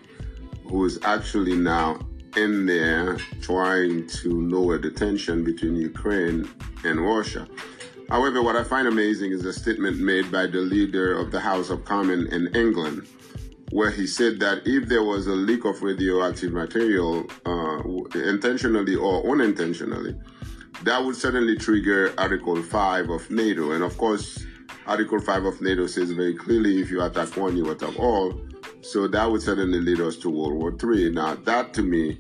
who 0.69 0.85
is 0.85 0.99
actually 1.05 1.57
now 1.57 1.99
in 2.37 2.65
there 2.65 3.17
trying 3.43 4.07
to 4.07 4.49
lower 4.49 4.79
the 4.79 4.91
tension 4.91 5.45
between 5.45 5.77
Ukraine 5.77 6.49
and 6.85 7.01
Russia. 7.01 7.47
However, 8.09 8.43
what 8.43 8.57
I 8.57 8.65
find 8.65 8.89
amazing 8.89 9.33
is 9.33 9.45
a 9.45 9.53
statement 9.53 9.99
made 9.99 10.33
by 10.33 10.47
the 10.47 10.61
leader 10.61 11.19
of 11.19 11.31
the 11.31 11.41
House 11.41 11.71
of 11.71 11.85
Commons 11.85 12.33
in 12.33 12.55
England, 12.55 13.07
where 13.73 13.91
he 13.91 14.07
said 14.07 14.41
that 14.41 14.63
if 14.65 14.89
there 14.89 15.05
was 15.05 15.27
a 15.27 15.33
leak 15.35 15.65
of 15.65 15.83
radioactive 15.83 16.53
material, 16.53 17.27
uh, 17.47 17.83
intentionally 18.15 18.97
or 18.97 19.31
unintentionally, 19.31 20.15
that 20.85 21.05
would 21.05 21.17
certainly 21.17 21.57
trigger 21.57 22.15
Article 22.19 22.63
5 22.63 23.11
of 23.11 23.31
NATO. 23.31 23.73
And 23.73 23.85
of 23.85 23.97
course, 23.99 24.45
Article 24.87 25.21
5 25.21 25.45
of 25.45 25.61
NATO 25.61 25.87
says 25.87 26.11
very 26.13 26.35
clearly 26.35 26.81
if 26.81 26.91
you 26.91 27.03
attack 27.03 27.37
one, 27.37 27.57
you 27.57 27.71
attack 27.71 27.99
all. 27.99 28.41
So 28.83 29.07
that 29.09 29.31
would 29.31 29.43
certainly 29.43 29.81
lead 29.81 30.01
us 30.01 30.17
to 30.19 30.31
World 30.31 30.55
War 30.55 30.73
III. 30.73 31.11
Now, 31.11 31.35
that 31.35 31.75
to 31.75 31.83
me 31.83 32.19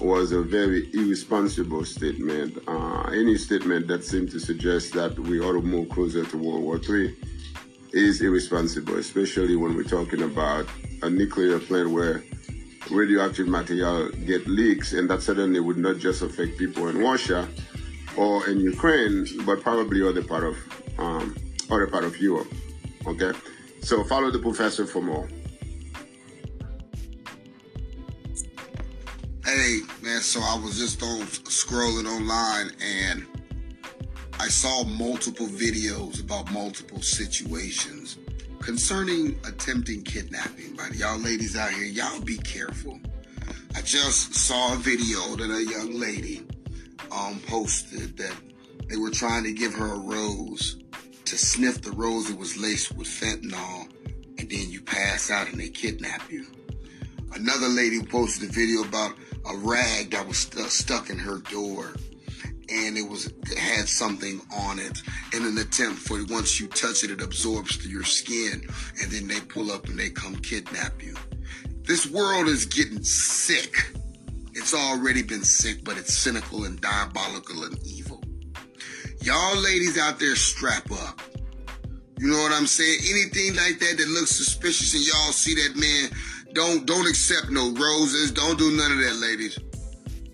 was 0.00 0.32
a 0.32 0.42
very 0.42 0.90
irresponsible 0.92 1.84
statement. 1.84 2.58
Uh, 2.68 3.02
any 3.12 3.36
statement 3.36 3.88
that 3.88 4.04
seemed 4.04 4.30
to 4.30 4.38
suggest 4.38 4.92
that 4.92 5.18
we 5.18 5.40
ought 5.40 5.54
to 5.54 5.62
move 5.62 5.88
closer 5.88 6.24
to 6.24 6.36
World 6.36 6.62
War 6.62 6.76
III 6.76 7.16
is 7.92 8.20
irresponsible, 8.20 8.96
especially 8.96 9.56
when 9.56 9.74
we're 9.74 9.82
talking 9.82 10.22
about 10.22 10.66
a 11.02 11.10
nuclear 11.10 11.58
plant 11.58 11.90
where 11.90 12.22
radioactive 12.90 13.48
material 13.48 14.08
get 14.10 14.46
leaks, 14.46 14.92
and 14.92 15.08
that 15.10 15.22
certainly 15.22 15.60
would 15.60 15.78
not 15.78 15.98
just 15.98 16.22
affect 16.22 16.58
people 16.58 16.88
in 16.88 16.98
Russia 16.98 17.48
or 18.16 18.48
in 18.48 18.60
Ukraine, 18.60 19.26
but 19.44 19.60
probably 19.62 20.06
other 20.06 20.22
part 20.22 20.44
of 20.44 20.56
um, 20.98 21.36
other 21.70 21.86
part 21.86 22.04
of 22.04 22.16
Europe. 22.18 22.52
Okay, 23.06 23.32
so 23.80 24.04
follow 24.04 24.30
the 24.30 24.38
professor 24.38 24.86
for 24.86 25.02
more. 25.02 25.28
Hey, 29.44 29.80
man, 30.02 30.20
so 30.20 30.40
I 30.40 30.58
was 30.62 30.78
just 30.78 31.02
on 31.02 31.20
scrolling 31.22 32.06
online 32.06 32.70
and 32.82 33.26
I 34.38 34.48
saw 34.48 34.84
multiple 34.84 35.46
videos 35.46 36.22
about 36.22 36.52
multiple 36.52 37.00
situations 37.00 38.18
concerning 38.68 39.34
attempting 39.46 40.02
kidnapping. 40.02 40.76
But 40.76 40.94
y'all 40.94 41.18
ladies 41.18 41.56
out 41.56 41.70
here, 41.70 41.84
y'all 41.84 42.20
be 42.20 42.36
careful. 42.36 43.00
I 43.74 43.80
just 43.80 44.34
saw 44.34 44.74
a 44.74 44.76
video 44.76 45.36
that 45.36 45.50
a 45.50 45.64
young 45.64 45.98
lady 45.98 46.46
um, 47.10 47.40
posted 47.46 48.18
that 48.18 48.36
they 48.90 48.98
were 48.98 49.10
trying 49.10 49.44
to 49.44 49.54
give 49.54 49.72
her 49.72 49.94
a 49.94 49.98
rose 49.98 50.76
to 51.24 51.38
sniff 51.38 51.80
the 51.80 51.92
rose 51.92 52.28
that 52.28 52.36
was 52.36 52.58
laced 52.58 52.94
with 52.94 53.08
fentanyl, 53.08 53.88
and 54.36 54.50
then 54.50 54.68
you 54.68 54.82
pass 54.82 55.30
out 55.30 55.48
and 55.48 55.58
they 55.58 55.70
kidnap 55.70 56.30
you. 56.30 56.44
Another 57.34 57.68
lady 57.68 58.02
posted 58.02 58.50
a 58.50 58.52
video 58.52 58.82
about 58.82 59.12
a 59.50 59.56
rag 59.56 60.10
that 60.10 60.28
was 60.28 60.36
stu- 60.36 60.68
stuck 60.68 61.08
in 61.08 61.18
her 61.18 61.38
door, 61.50 61.94
and 62.70 62.96
it 62.96 63.08
was 63.08 63.26
it 63.26 63.58
had 63.58 63.88
something 63.88 64.40
on 64.54 64.78
it 64.78 65.02
in 65.34 65.44
an 65.44 65.58
attempt 65.58 65.98
for 65.98 66.18
once 66.28 66.60
you 66.60 66.66
touch 66.68 67.04
it, 67.04 67.10
it 67.10 67.22
absorbs 67.22 67.76
to 67.78 67.88
your 67.88 68.04
skin, 68.04 68.66
and 69.00 69.10
then 69.10 69.26
they 69.26 69.40
pull 69.40 69.70
up 69.70 69.86
and 69.86 69.98
they 69.98 70.10
come 70.10 70.36
kidnap 70.36 71.02
you. 71.02 71.14
This 71.82 72.06
world 72.10 72.48
is 72.48 72.66
getting 72.66 73.02
sick. 73.02 73.74
It's 74.52 74.74
already 74.74 75.22
been 75.22 75.44
sick, 75.44 75.84
but 75.84 75.96
it's 75.96 76.14
cynical 76.14 76.64
and 76.64 76.80
diabolical 76.80 77.64
and 77.64 77.78
evil. 77.86 78.22
Y'all 79.22 79.56
ladies 79.56 79.98
out 79.98 80.18
there, 80.18 80.36
strap 80.36 80.90
up. 80.90 81.20
You 82.18 82.28
know 82.28 82.42
what 82.42 82.52
I'm 82.52 82.66
saying? 82.66 82.98
Anything 83.08 83.56
like 83.56 83.78
that 83.78 83.96
that 83.96 84.08
looks 84.08 84.36
suspicious 84.36 84.94
and 84.94 85.06
y'all 85.06 85.32
see 85.32 85.54
that 85.54 85.76
man, 85.76 86.10
don't 86.52 86.86
don't 86.86 87.08
accept 87.08 87.50
no 87.50 87.72
roses. 87.72 88.32
Don't 88.32 88.58
do 88.58 88.76
none 88.76 88.92
of 88.92 88.98
that, 88.98 89.16
ladies. 89.16 89.58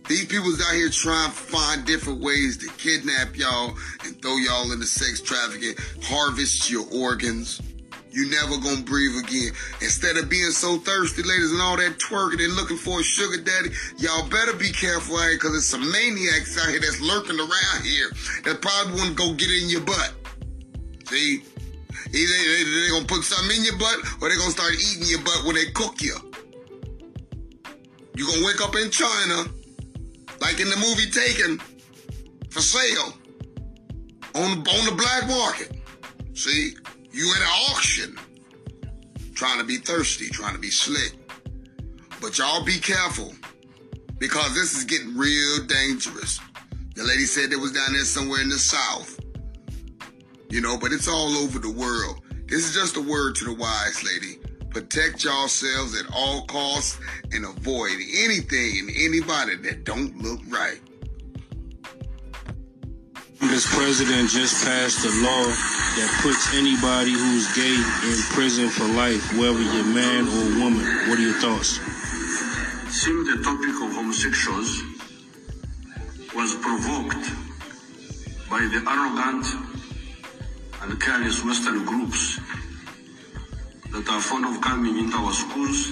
These 0.09 0.27
people's 0.27 0.61
out 0.61 0.75
here 0.75 0.91
trying 0.91 1.31
to 1.31 1.37
find 1.37 1.87
different 1.87 2.21
ways 2.21 2.59
to 2.59 2.67
kidnap 2.77 3.37
y'all 3.37 3.75
and 4.05 4.21
throw 4.21 4.37
y'all 4.37 4.71
into 4.73 4.85
sex 4.85 5.21
trafficking, 5.21 5.75
harvest 6.03 6.71
your 6.71 6.85
organs. 6.93 7.61
You 8.11 8.31
never 8.31 8.59
gonna 8.59 8.83
breathe 8.83 9.17
again. 9.25 9.51
Instead 9.81 10.17
of 10.19 10.29
being 10.29 10.53
so 10.53 10.79
thirsty, 10.79 11.23
ladies, 11.23 11.51
and 11.51 11.61
all 11.61 11.77
that 11.79 11.99
twerking 11.99 12.45
and 12.45 12.55
looking 12.55 12.77
for 12.77 13.01
a 13.01 13.03
sugar 13.03 13.43
daddy, 13.43 13.71
y'all 13.99 14.29
better 14.29 14.53
be 14.53 14.71
careful 14.71 15.17
out 15.17 15.25
here 15.25 15.35
because 15.35 15.53
there's 15.53 15.67
some 15.67 15.91
maniacs 15.91 16.57
out 16.63 16.69
here 16.69 16.79
that's 16.79 17.01
lurking 17.01 17.41
around 17.41 17.83
here 17.83 18.11
that 18.45 18.63
probably 18.63 18.95
want 18.95 19.09
to 19.09 19.15
go 19.17 19.33
get 19.35 19.51
in 19.51 19.69
your 19.69 19.81
butt. 19.81 20.13
See? 21.07 21.43
Either 22.13 22.37
they, 22.39 22.63
they, 22.63 22.89
gonna 22.91 23.07
put 23.07 23.25
something 23.25 23.57
in 23.57 23.65
your 23.65 23.79
butt 23.79 23.99
or 24.21 24.29
they 24.29 24.37
gonna 24.37 24.53
start 24.53 24.75
eating 24.75 25.09
your 25.09 25.23
butt 25.23 25.45
when 25.45 25.57
they 25.57 25.67
cook 25.73 26.01
you. 26.01 26.15
You 28.15 28.27
gonna 28.27 28.47
wake 28.47 28.61
up 28.61 28.77
in 28.77 28.93
China, 28.93 29.51
like 30.41 30.61
in 30.61 30.69
the 30.69 30.77
movie 30.77 31.11
Taken, 31.11 31.59
for 32.51 32.61
sale 32.61 33.15
on 34.35 34.63
the, 34.63 34.71
on 34.71 34.85
the 34.87 34.95
black 34.97 35.29
market. 35.29 35.77
See? 36.35 36.77
You 37.13 37.33
at 37.37 37.43
an 37.43 37.49
auction, 37.71 38.19
trying 39.35 39.59
to 39.59 39.65
be 39.65 39.77
thirsty, 39.77 40.29
trying 40.29 40.55
to 40.55 40.61
be 40.61 40.71
slick. 40.71 41.15
But 42.21 42.39
y'all 42.39 42.65
be 42.65 42.79
careful 42.79 43.33
because 44.19 44.55
this 44.55 44.77
is 44.77 44.85
getting 44.85 45.17
real 45.17 45.65
dangerous. 45.67 46.41
The 46.97 47.05
lady 47.05 47.25
said 47.25 47.53
it 47.53 47.61
was 47.61 47.73
down 47.73 47.93
there 47.93 48.05
somewhere 48.05 48.41
in 48.41 48.49
the 48.49 48.59
south. 48.59 49.21
You 50.51 50.61
know, 50.61 50.79
but 50.79 50.93
it's 50.93 51.09
all 51.09 51.37
over 51.37 51.59
the 51.59 51.71
world. 51.71 52.21
This 52.47 52.67
is 52.69 52.75
just 52.75 52.97
a 52.97 53.01
word 53.01 53.35
to 53.37 53.45
the 53.45 53.55
wise 53.55 54.03
lady. 54.05 54.39
Protect 54.75 55.23
yourselves 55.23 55.97
at 56.01 56.13
all 56.13 56.43
costs 56.47 56.99
and 57.31 57.45
avoid 57.45 57.93
anything 58.13 58.81
and 58.81 58.91
anybody 58.91 59.55
that 59.63 59.85
don't 59.85 60.19
look 60.19 60.41
right. 60.49 60.81
This 63.39 63.73
president 63.73 64.31
just 64.31 64.65
passed 64.65 65.07
a 65.07 65.11
law 65.23 65.47
that 65.47 66.19
puts 66.23 66.53
anybody 66.55 67.13
who's 67.13 67.55
gay 67.55 67.77
in 67.77 68.19
prison 68.35 68.69
for 68.69 68.83
life, 68.99 69.23
whether 69.39 69.63
you're 69.63 69.95
man 69.95 70.27
or 70.27 70.59
woman. 70.59 70.83
What 71.09 71.21
are 71.21 71.23
your 71.23 71.39
thoughts? 71.39 71.79
It 71.79 72.91
seemed 72.91 73.29
the 73.29 73.45
topic 73.45 73.79
of 73.79 73.95
homosexuals 73.95 74.83
was 76.35 76.57
provoked 76.57 77.31
by 78.51 78.59
the 78.75 78.83
arrogant 78.91 79.47
and 80.83 81.01
careless 81.01 81.45
Western 81.45 81.85
groups 81.85 82.41
that 83.95 84.09
are 84.09 84.21
fond 84.21 84.45
of 84.45 84.61
coming 84.61 84.99
into 84.99 85.17
our 85.17 85.33
schools 85.33 85.91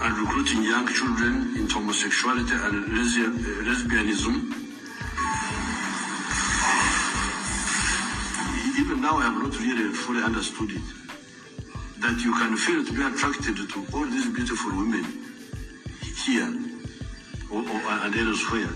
and 0.00 0.18
recruiting 0.18 0.62
young 0.62 0.86
children 0.86 1.56
into 1.58 1.74
homosexuality 1.74 2.54
and 2.54 2.86
lesbianism. 3.66 4.54
Even 8.78 9.00
now, 9.00 9.16
I 9.16 9.22
have 9.22 9.42
not 9.42 9.58
really 9.58 9.92
fully 9.92 10.22
understood 10.22 10.70
it. 10.70 10.86
That 12.02 12.20
you 12.22 12.32
can 12.38 12.56
feel 12.56 12.84
to 12.86 12.92
be 12.92 13.02
attracted 13.02 13.56
to 13.56 13.86
all 13.92 14.06
these 14.06 14.30
beautiful 14.32 14.70
women 14.78 15.02
here 16.24 16.54
or, 17.50 17.62
or, 17.62 17.80
uh, 17.82 18.06
and 18.06 18.14
elsewhere, 18.14 18.70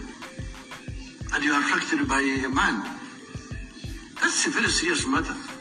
and 1.33 1.44
you 1.44 1.53
are 1.53 1.62
attracted 1.62 2.09
by 2.09 2.18
a 2.18 2.48
man. 2.48 2.98
That's 4.20 4.46
a 4.48 4.51
very 4.51 4.68
serious 4.68 5.07
matter. 5.07 5.52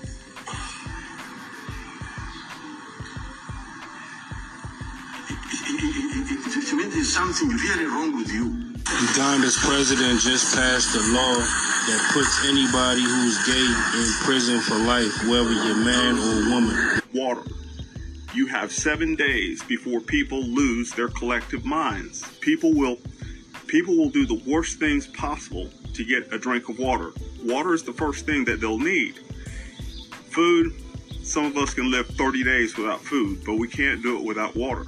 It 5.63 6.73
means 6.73 6.93
there's 6.93 7.13
something 7.13 7.49
really 7.49 7.85
wrong 7.85 8.17
with 8.17 8.31
you. 8.31 8.71
Uganda's 9.09 9.57
president 9.57 10.19
just 10.19 10.55
passed 10.55 10.95
a 10.95 10.99
law 11.13 11.35
that 11.35 12.09
puts 12.13 12.45
anybody 12.45 13.03
who's 13.03 13.37
gay 13.45 13.99
in 13.99 14.07
prison 14.23 14.59
for 14.59 14.75
life, 14.75 15.13
whether 15.27 15.51
you're 15.51 15.75
man 15.75 16.17
or 16.17 16.49
woman. 16.49 17.01
Water. 17.13 17.43
You 18.33 18.47
have 18.47 18.71
seven 18.71 19.15
days 19.15 19.61
before 19.63 19.99
people 19.99 20.41
lose 20.41 20.91
their 20.91 21.09
collective 21.09 21.63
minds. 21.63 22.27
People 22.39 22.73
will 22.73 22.97
people 23.67 23.95
will 23.95 24.09
do 24.09 24.25
the 24.25 24.41
worst 24.47 24.79
things 24.79 25.07
possible 25.07 25.69
to 25.93 26.03
get 26.03 26.33
a 26.33 26.39
drink 26.39 26.69
of 26.69 26.79
water. 26.79 27.11
Water 27.43 27.73
is 27.73 27.83
the 27.83 27.93
first 27.93 28.25
thing 28.25 28.45
that 28.45 28.61
they'll 28.61 28.79
need. 28.79 29.19
Food, 30.31 30.73
some 31.23 31.45
of 31.45 31.55
us 31.57 31.73
can 31.73 31.91
live 31.91 32.07
30 32.07 32.43
days 32.43 32.77
without 32.77 33.01
food, 33.01 33.43
but 33.45 33.55
we 33.55 33.67
can't 33.67 34.01
do 34.01 34.17
it 34.17 34.23
without 34.23 34.55
water. 34.55 34.85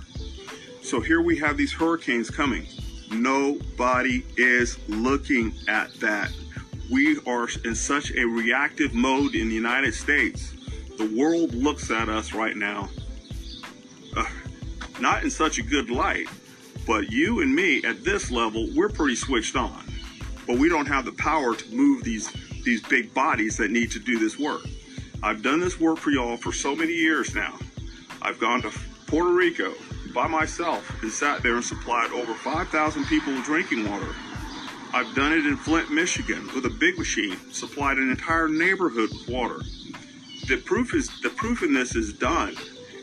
So 0.84 1.00
here 1.00 1.22
we 1.22 1.38
have 1.38 1.56
these 1.56 1.72
hurricanes 1.72 2.30
coming. 2.30 2.68
Nobody 3.10 4.26
is 4.36 4.78
looking 4.90 5.54
at 5.70 5.94
that. 6.02 6.30
We 6.92 7.20
are 7.26 7.48
in 7.64 7.74
such 7.74 8.12
a 8.12 8.26
reactive 8.26 8.94
mode 8.94 9.34
in 9.34 9.48
the 9.48 9.56
United 9.56 9.94
States. 9.94 10.54
The 10.98 11.16
world 11.18 11.54
looks 11.54 11.90
at 11.90 12.10
us 12.10 12.34
right 12.34 12.56
now, 12.56 12.90
uh, 14.18 14.26
not 15.00 15.24
in 15.24 15.32
such 15.32 15.58
a 15.58 15.64
good 15.64 15.90
light, 15.90 16.28
but 16.86 17.10
you 17.10 17.42
and 17.42 17.56
me 17.56 17.82
at 17.86 18.04
this 18.04 18.30
level, 18.30 18.68
we're 18.76 18.90
pretty 18.90 19.16
switched 19.16 19.56
on. 19.56 19.86
But 20.46 20.58
we 20.58 20.68
don't 20.68 20.86
have 20.88 21.06
the 21.06 21.14
power 21.14 21.56
to 21.56 21.76
move 21.76 22.04
these 22.04 22.30
these 22.66 22.82
big 22.82 23.14
bodies 23.14 23.58
that 23.58 23.72
need 23.72 23.92
to 23.92 24.00
do 24.00 24.20
this 24.20 24.38
work. 24.38 24.62
I've 25.22 25.42
done 25.42 25.60
this 25.62 25.80
work 25.80 25.98
for 25.98 26.12
y'all 26.12 26.38
for 26.38 26.52
so 26.52 26.76
many 26.76 26.94
years 26.94 27.34
now. 27.34 27.58
I've 28.22 28.40
gone 28.40 28.62
to 28.64 28.72
Puerto 29.08 29.32
Rico 29.32 29.74
by 30.14 30.28
myself 30.28 31.02
and 31.02 31.12
sat 31.12 31.42
there 31.42 31.56
and 31.56 31.64
supplied 31.66 32.12
over 32.12 32.34
5,000 32.34 33.06
people 33.06 33.34
with 33.34 33.44
drinking 33.46 33.90
water. 33.90 34.14
I've 34.94 35.14
done 35.16 35.34
it 35.34 35.46
in 35.46 35.58
Flint, 35.58 35.92
Michigan 35.92 36.48
with 36.54 36.66
a 36.66 36.70
big 36.70 36.98
machine, 36.98 37.38
supplied 37.52 37.98
an 37.98 38.12
entire 38.12 38.48
neighborhood 38.48 39.10
with 39.10 39.28
water. 39.28 39.60
The 40.48 40.58
proof 40.58 40.94
is 40.94 41.10
the 41.22 41.30
proof 41.30 41.64
in 41.64 41.74
this 41.74 41.96
is 41.96 42.14
done. 42.14 42.56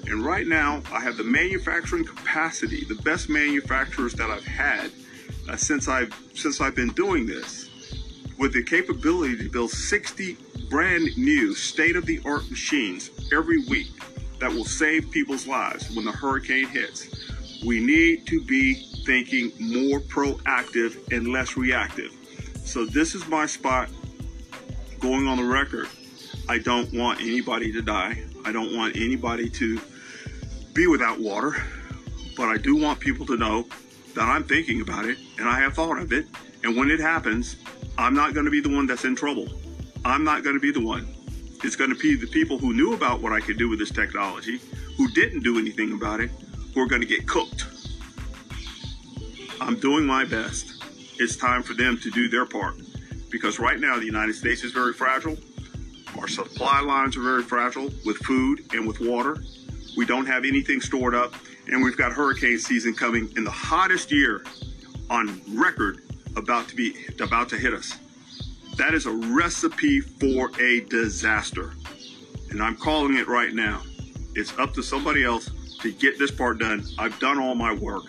And 0.06 0.24
right 0.24 0.46
now, 0.46 0.82
I 0.92 1.00
have 1.00 1.16
the 1.16 1.24
manufacturing 1.24 2.04
capacity, 2.04 2.84
the 2.84 3.00
best 3.02 3.28
manufacturers 3.28 4.14
that 4.14 4.30
I've 4.30 4.46
had 4.46 4.90
uh, 5.48 5.56
since 5.56 5.88
I've 5.88 6.14
since 6.34 6.60
I've 6.60 6.76
been 6.76 6.92
doing 6.92 7.26
this, 7.26 7.68
with 8.38 8.52
the 8.52 8.62
capability 8.62 9.36
to 9.38 9.48
build 9.50 9.70
60 9.70 10.36
brand 10.70 11.08
new 11.16 11.54
state-of-the-art 11.54 12.48
machines 12.48 13.10
every 13.32 13.58
week 13.66 13.90
that 14.40 14.50
will 14.50 14.64
save 14.64 15.10
people's 15.10 15.46
lives 15.46 15.94
when 15.94 16.04
the 16.04 16.12
hurricane 16.12 16.66
hits. 16.66 17.08
We 17.64 17.84
need 17.84 18.26
to 18.26 18.42
be 18.44 18.74
thinking 19.04 19.52
more 19.58 20.00
proactive 20.00 21.12
and 21.12 21.28
less 21.28 21.56
reactive. 21.56 22.12
So 22.64 22.84
this 22.86 23.14
is 23.14 23.26
my 23.28 23.46
spot 23.46 23.88
going 24.98 25.26
on 25.26 25.36
the 25.36 25.44
record. 25.44 25.88
I 26.48 26.58
don't 26.58 26.92
want 26.92 27.20
anybody 27.20 27.72
to 27.72 27.82
die. 27.82 28.22
I 28.44 28.52
don't 28.52 28.74
want 28.74 28.96
anybody 28.96 29.48
to 29.50 29.80
be 30.72 30.86
without 30.86 31.20
water, 31.20 31.56
but 32.36 32.48
I 32.48 32.56
do 32.56 32.76
want 32.76 33.00
people 33.00 33.26
to 33.26 33.36
know 33.36 33.66
that 34.14 34.24
I'm 34.24 34.44
thinking 34.44 34.80
about 34.80 35.04
it 35.04 35.18
and 35.38 35.48
I 35.48 35.60
have 35.60 35.74
thought 35.74 35.98
of 35.98 36.12
it. 36.12 36.26
And 36.64 36.76
when 36.76 36.90
it 36.90 37.00
happens, 37.00 37.56
I'm 37.98 38.14
not 38.14 38.34
going 38.34 38.46
to 38.46 38.50
be 38.50 38.60
the 38.60 38.74
one 38.74 38.86
that's 38.86 39.04
in 39.04 39.14
trouble. 39.14 39.48
I'm 40.04 40.24
not 40.24 40.42
going 40.42 40.56
to 40.56 40.60
be 40.60 40.72
the 40.72 40.84
one. 40.84 41.06
It's 41.62 41.76
going 41.76 41.90
to 41.90 41.96
be 41.96 42.16
the 42.16 42.26
people 42.26 42.58
who 42.58 42.72
knew 42.72 42.94
about 42.94 43.20
what 43.20 43.32
I 43.32 43.40
could 43.40 43.58
do 43.58 43.68
with 43.68 43.78
this 43.78 43.90
technology, 43.90 44.60
who 44.96 45.08
didn't 45.08 45.42
do 45.42 45.58
anything 45.58 45.92
about 45.92 46.20
it, 46.20 46.30
who 46.74 46.80
are 46.80 46.86
going 46.86 47.02
to 47.02 47.06
get 47.06 47.28
cooked. 47.28 47.66
I'm 49.60 49.78
doing 49.78 50.06
my 50.06 50.24
best. 50.24 50.82
It's 51.18 51.36
time 51.36 51.62
for 51.62 51.74
them 51.74 51.98
to 51.98 52.10
do 52.10 52.28
their 52.28 52.46
part. 52.46 52.76
Because 53.30 53.58
right 53.58 53.78
now, 53.78 53.98
the 53.98 54.06
United 54.06 54.34
States 54.34 54.64
is 54.64 54.72
very 54.72 54.94
fragile. 54.94 55.36
Our 56.18 56.28
supply 56.28 56.80
lines 56.80 57.16
are 57.16 57.22
very 57.22 57.42
fragile 57.42 57.90
with 58.06 58.16
food 58.18 58.64
and 58.72 58.88
with 58.88 58.98
water. 59.00 59.36
We 59.98 60.06
don't 60.06 60.26
have 60.26 60.46
anything 60.46 60.80
stored 60.80 61.14
up. 61.14 61.34
And 61.68 61.84
we've 61.84 61.96
got 61.96 62.12
hurricane 62.12 62.58
season 62.58 62.94
coming 62.94 63.30
in 63.36 63.44
the 63.44 63.50
hottest 63.50 64.10
year 64.10 64.42
on 65.10 65.40
record 65.52 66.00
about 66.36 66.68
to 66.68 66.74
be 66.74 66.96
about 67.20 67.50
to 67.50 67.58
hit 67.58 67.74
us. 67.74 67.98
That 68.80 68.94
is 68.94 69.04
a 69.04 69.12
recipe 69.12 70.00
for 70.00 70.50
a 70.58 70.80
disaster. 70.88 71.74
And 72.48 72.62
I'm 72.62 72.76
calling 72.76 73.18
it 73.18 73.28
right 73.28 73.52
now. 73.52 73.82
It's 74.34 74.58
up 74.58 74.72
to 74.72 74.82
somebody 74.82 75.22
else 75.22 75.50
to 75.82 75.92
get 75.92 76.18
this 76.18 76.30
part 76.30 76.60
done. 76.60 76.86
I've 76.98 77.18
done 77.18 77.38
all 77.38 77.54
my 77.54 77.74
work. 77.74 78.04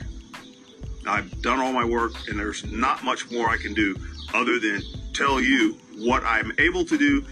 I've 1.06 1.42
done 1.42 1.60
all 1.60 1.74
my 1.74 1.84
work, 1.84 2.14
and 2.30 2.40
there's 2.40 2.64
not 2.72 3.04
much 3.04 3.30
more 3.30 3.50
I 3.50 3.58
can 3.58 3.74
do 3.74 3.98
other 4.34 4.60
than 4.60 4.82
tell 5.12 5.42
you 5.42 5.78
what 5.98 6.24
I'm 6.24 6.54
able 6.58 6.86
to 6.86 6.98
do. 6.98 7.26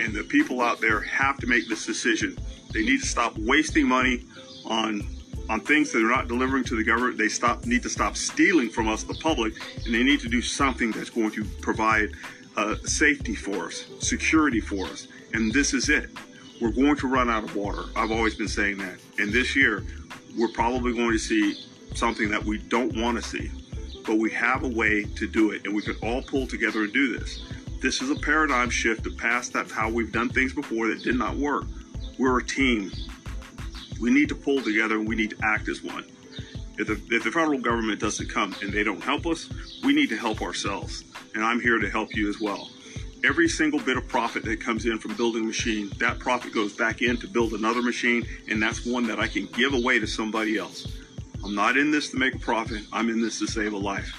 And 0.00 0.14
the 0.14 0.24
people 0.24 0.62
out 0.62 0.80
there 0.80 1.02
have 1.02 1.36
to 1.40 1.46
make 1.46 1.68
this 1.68 1.84
decision. 1.84 2.38
They 2.72 2.86
need 2.86 3.02
to 3.02 3.06
stop 3.06 3.36
wasting 3.36 3.86
money 3.86 4.24
on 4.64 5.06
on 5.50 5.60
things 5.60 5.92
that 5.92 6.04
are 6.04 6.08
not 6.08 6.28
delivering 6.28 6.62
to 6.64 6.76
the 6.76 6.84
government. 6.84 7.16
They 7.18 7.28
stop 7.28 7.64
need 7.66 7.82
to 7.82 7.90
stop 7.90 8.16
stealing 8.16 8.70
from 8.70 8.88
us, 8.88 9.02
the 9.02 9.14
public, 9.14 9.54
and 9.84 9.94
they 9.94 10.02
need 10.02 10.20
to 10.20 10.28
do 10.28 10.40
something 10.42 10.90
that's 10.90 11.10
going 11.10 11.30
to 11.32 11.44
provide 11.60 12.12
safety 12.84 13.34
for 13.34 13.66
us, 13.66 13.86
security 14.00 14.60
for 14.60 14.86
us. 14.86 15.08
And 15.32 15.52
this 15.52 15.74
is 15.74 15.88
it. 15.88 16.10
We're 16.60 16.72
going 16.72 16.96
to 16.96 17.06
run 17.06 17.30
out 17.30 17.44
of 17.44 17.54
water. 17.54 17.84
I've 17.94 18.10
always 18.10 18.34
been 18.34 18.48
saying 18.48 18.78
that. 18.78 18.98
And 19.18 19.32
this 19.32 19.54
year, 19.54 19.84
we're 20.36 20.48
probably 20.48 20.92
going 20.92 21.12
to 21.12 21.18
see 21.18 21.54
something 21.94 22.30
that 22.30 22.44
we 22.44 22.58
don't 22.58 22.96
want 22.96 23.16
to 23.16 23.22
see. 23.22 23.50
But 24.06 24.18
we 24.18 24.30
have 24.32 24.64
a 24.64 24.68
way 24.68 25.04
to 25.04 25.28
do 25.28 25.50
it, 25.50 25.64
and 25.64 25.74
we 25.74 25.82
can 25.82 25.96
all 26.02 26.22
pull 26.22 26.46
together 26.46 26.82
and 26.82 26.92
do 26.92 27.18
this. 27.18 27.44
This 27.80 28.02
is 28.02 28.10
a 28.10 28.16
paradigm 28.16 28.70
shift 28.70 29.04
to 29.04 29.10
past 29.10 29.52
that's 29.52 29.70
how 29.70 29.88
we've 29.88 30.10
done 30.10 30.30
things 30.30 30.52
before 30.52 30.88
that 30.88 31.02
did 31.02 31.14
not 31.14 31.36
work. 31.36 31.64
We're 32.18 32.40
a 32.40 32.44
team. 32.44 32.90
We 34.00 34.10
need 34.10 34.28
to 34.30 34.34
pull 34.34 34.62
together 34.62 34.96
and 34.96 35.06
we 35.06 35.14
need 35.14 35.30
to 35.30 35.36
act 35.44 35.68
as 35.68 35.82
one. 35.82 36.04
If 36.78 36.88
the, 36.88 37.00
if 37.14 37.24
the 37.24 37.30
federal 37.30 37.58
government 37.58 38.00
doesn't 38.00 38.28
come 38.28 38.54
and 38.62 38.72
they 38.72 38.82
don't 38.82 39.02
help 39.02 39.26
us, 39.26 39.48
we 39.84 39.92
need 39.92 40.08
to 40.08 40.16
help 40.16 40.42
ourselves. 40.42 41.04
And 41.38 41.46
I'm 41.46 41.60
here 41.60 41.78
to 41.78 41.88
help 41.88 42.16
you 42.16 42.28
as 42.28 42.40
well. 42.40 42.68
Every 43.22 43.48
single 43.48 43.78
bit 43.78 43.96
of 43.96 44.08
profit 44.08 44.42
that 44.46 44.60
comes 44.60 44.86
in 44.86 44.98
from 44.98 45.14
building 45.14 45.44
a 45.44 45.46
machine, 45.46 45.88
that 45.98 46.18
profit 46.18 46.52
goes 46.52 46.72
back 46.72 47.00
in 47.00 47.16
to 47.18 47.28
build 47.28 47.52
another 47.52 47.80
machine, 47.80 48.26
and 48.48 48.60
that's 48.60 48.84
one 48.84 49.06
that 49.06 49.20
I 49.20 49.28
can 49.28 49.46
give 49.46 49.72
away 49.72 50.00
to 50.00 50.06
somebody 50.08 50.58
else. 50.58 50.88
I'm 51.44 51.54
not 51.54 51.76
in 51.76 51.92
this 51.92 52.10
to 52.10 52.16
make 52.16 52.34
a 52.34 52.40
profit, 52.40 52.82
I'm 52.92 53.08
in 53.08 53.20
this 53.22 53.38
to 53.38 53.46
save 53.46 53.72
a 53.72 53.76
life. 53.76 54.12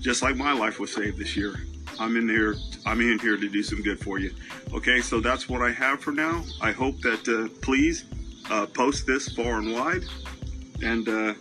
Just 0.00 0.22
like 0.22 0.34
my 0.34 0.54
life 0.54 0.80
was 0.80 0.90
saved 0.90 1.18
this 1.18 1.36
year. 1.36 1.66
I'm 2.00 2.16
in 2.16 2.26
here. 2.30 2.56
I'm 2.86 3.02
in 3.02 3.18
here 3.18 3.36
to 3.36 3.48
do 3.50 3.62
some 3.62 3.82
good 3.82 4.00
for 4.00 4.18
you. 4.18 4.32
Okay, 4.72 5.02
so 5.02 5.20
that's 5.20 5.50
what 5.50 5.60
I 5.60 5.70
have 5.70 6.00
for 6.00 6.12
now. 6.12 6.44
I 6.62 6.72
hope 6.72 6.98
that 7.02 7.28
uh, 7.28 7.54
please 7.60 8.06
uh, 8.50 8.64
post 8.64 9.06
this 9.06 9.28
far 9.28 9.58
and 9.58 9.74
wide, 9.74 10.04
and 10.82 11.06
uh, 11.06 11.34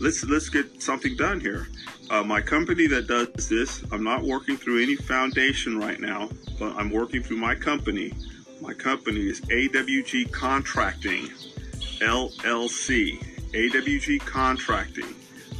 let's 0.00 0.24
let's 0.24 0.48
get 0.48 0.82
something 0.82 1.16
done 1.16 1.40
here. 1.40 1.68
Uh, 2.10 2.22
my 2.22 2.40
company 2.40 2.86
that 2.86 3.06
does 3.06 3.48
this, 3.48 3.84
I'm 3.92 4.02
not 4.02 4.22
working 4.22 4.56
through 4.56 4.82
any 4.82 4.96
foundation 4.96 5.78
right 5.78 6.00
now, 6.00 6.30
but 6.58 6.74
I'm 6.76 6.90
working 6.90 7.22
through 7.22 7.36
my 7.36 7.54
company. 7.54 8.12
My 8.60 8.74
company 8.74 9.28
is 9.28 9.40
AWG 9.42 10.32
Contracting. 10.32 11.28
LLC, 12.00 13.18
AWG 13.52 14.20
Contracting. 14.20 15.14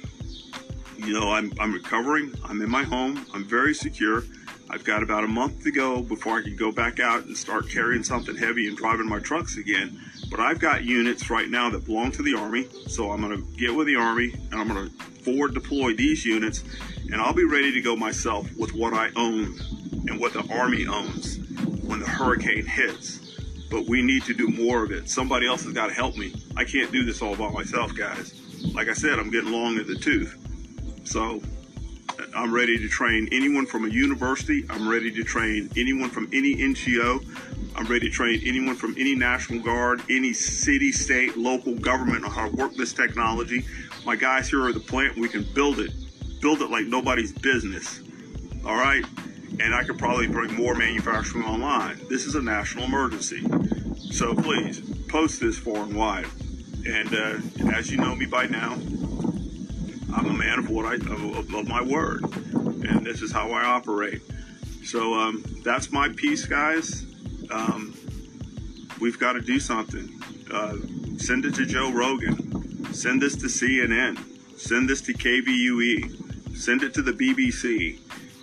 you 0.97 1.13
know, 1.13 1.31
I'm, 1.31 1.53
I'm 1.59 1.73
recovering. 1.73 2.33
I'm 2.43 2.59
in 2.61 2.69
my 2.69 2.83
home. 2.83 3.27
I'm 3.33 3.43
very 3.43 3.75
secure. 3.75 4.23
I've 4.73 4.83
got 4.83 5.03
about 5.03 5.23
a 5.23 5.27
month 5.27 5.61
to 5.65 5.71
go 5.71 6.01
before 6.01 6.39
I 6.39 6.41
can 6.41 6.55
go 6.55 6.71
back 6.71 6.99
out 6.99 7.25
and 7.25 7.37
start 7.37 7.69
carrying 7.69 8.03
something 8.03 8.35
heavy 8.35 8.67
and 8.67 8.75
driving 8.75 9.07
my 9.07 9.19
trucks 9.19 9.57
again. 9.57 10.01
But 10.31 10.39
I've 10.39 10.57
got 10.57 10.83
units 10.83 11.29
right 11.29 11.47
now 11.47 11.69
that 11.69 11.85
belong 11.85 12.11
to 12.13 12.23
the 12.23 12.33
Army. 12.33 12.67
So 12.87 13.11
I'm 13.11 13.21
going 13.21 13.37
to 13.37 13.43
get 13.55 13.75
with 13.75 13.85
the 13.85 13.97
Army 13.97 14.33
and 14.33 14.55
I'm 14.55 14.67
going 14.67 14.89
to 14.89 15.03
forward 15.21 15.53
deploy 15.53 15.93
these 15.93 16.25
units 16.25 16.63
and 17.11 17.21
I'll 17.21 17.35
be 17.35 17.43
ready 17.43 17.71
to 17.71 17.81
go 17.81 17.95
myself 17.95 18.51
with 18.57 18.73
what 18.73 18.95
I 18.95 19.11
own 19.15 19.59
and 20.07 20.19
what 20.19 20.33
the 20.33 20.43
Army 20.51 20.87
owns 20.87 21.37
when 21.83 21.99
the 21.99 22.07
hurricane 22.07 22.65
hits. 22.65 23.37
But 23.69 23.85
we 23.85 24.01
need 24.01 24.23
to 24.23 24.33
do 24.33 24.47
more 24.47 24.83
of 24.83 24.91
it. 24.91 25.07
Somebody 25.07 25.45
else 25.45 25.65
has 25.65 25.73
got 25.73 25.89
to 25.89 25.93
help 25.93 26.17
me. 26.17 26.33
I 26.57 26.63
can't 26.63 26.91
do 26.91 27.05
this 27.05 27.21
all 27.21 27.35
by 27.35 27.51
myself, 27.51 27.95
guys. 27.95 28.33
Like 28.73 28.89
I 28.89 28.93
said, 28.93 29.19
I'm 29.19 29.29
getting 29.29 29.51
long 29.51 29.77
in 29.77 29.85
the 29.85 29.95
tooth. 29.95 30.35
So 31.03 31.43
I'm 32.35 32.53
ready 32.53 32.77
to 32.77 32.87
train 32.87 33.29
anyone 33.31 33.65
from 33.65 33.85
a 33.85 33.89
university. 33.89 34.65
I'm 34.69 34.87
ready 34.87 35.11
to 35.11 35.23
train 35.23 35.69
anyone 35.77 36.09
from 36.09 36.27
any 36.33 36.55
NGO. 36.55 37.25
I'm 37.75 37.85
ready 37.85 38.09
to 38.09 38.11
train 38.11 38.41
anyone 38.45 38.75
from 38.75 38.95
any 38.97 39.15
National 39.15 39.59
Guard, 39.59 40.01
any 40.09 40.33
city, 40.33 40.91
state, 40.91 41.37
local 41.37 41.75
government 41.75 42.23
on 42.25 42.31
how 42.31 42.49
to 42.49 42.55
work 42.55 42.75
this 42.75 42.93
technology. 42.93 43.65
My 44.05 44.15
guys 44.15 44.49
here 44.49 44.63
are 44.63 44.73
the 44.73 44.79
plant. 44.79 45.17
We 45.17 45.29
can 45.29 45.43
build 45.53 45.79
it, 45.79 45.91
build 46.41 46.61
it 46.61 46.69
like 46.69 46.85
nobody's 46.85 47.31
business. 47.31 48.01
All 48.65 48.75
right. 48.75 49.05
And 49.59 49.73
I 49.73 49.83
could 49.83 49.97
probably 49.97 50.27
bring 50.27 50.53
more 50.53 50.75
manufacturing 50.75 51.45
online. 51.45 51.99
This 52.09 52.25
is 52.25 52.35
a 52.35 52.41
national 52.41 52.85
emergency. 52.85 53.41
So 54.11 54.33
please 54.33 54.81
post 55.07 55.39
this 55.39 55.57
far 55.57 55.83
and 55.83 55.95
wide. 55.95 56.27
And 56.85 57.13
uh, 57.13 57.71
as 57.75 57.89
you 57.89 57.97
know 57.97 58.15
me 58.15 58.25
by 58.25 58.47
now, 58.47 58.77
I'm 60.15 60.27
a 60.27 60.33
man 60.33 60.59
of 60.59 60.69
what 60.69 60.85
I 60.85 60.95
of, 60.95 61.53
of 61.53 61.67
my 61.67 61.81
word, 61.81 62.23
and 62.53 63.05
this 63.05 63.21
is 63.21 63.31
how 63.31 63.51
I 63.51 63.63
operate. 63.63 64.21
So 64.83 65.13
um, 65.15 65.43
that's 65.63 65.91
my 65.91 66.09
piece, 66.09 66.45
guys. 66.45 67.05
Um, 67.49 67.95
we've 69.01 69.19
got 69.19 69.33
to 69.33 69.41
do 69.41 69.59
something. 69.59 70.21
Uh, 70.51 70.75
send 71.17 71.45
it 71.45 71.55
to 71.55 71.65
Joe 71.65 71.91
Rogan. 71.91 72.93
Send 72.93 73.21
this 73.21 73.35
to 73.37 73.47
CNN. 73.47 74.19
Send 74.59 74.87
this 74.87 75.01
to 75.01 75.13
KVUE. 75.13 76.55
Send 76.55 76.83
it 76.83 76.93
to 76.93 77.01
the 77.01 77.13
BBC. 77.13 77.99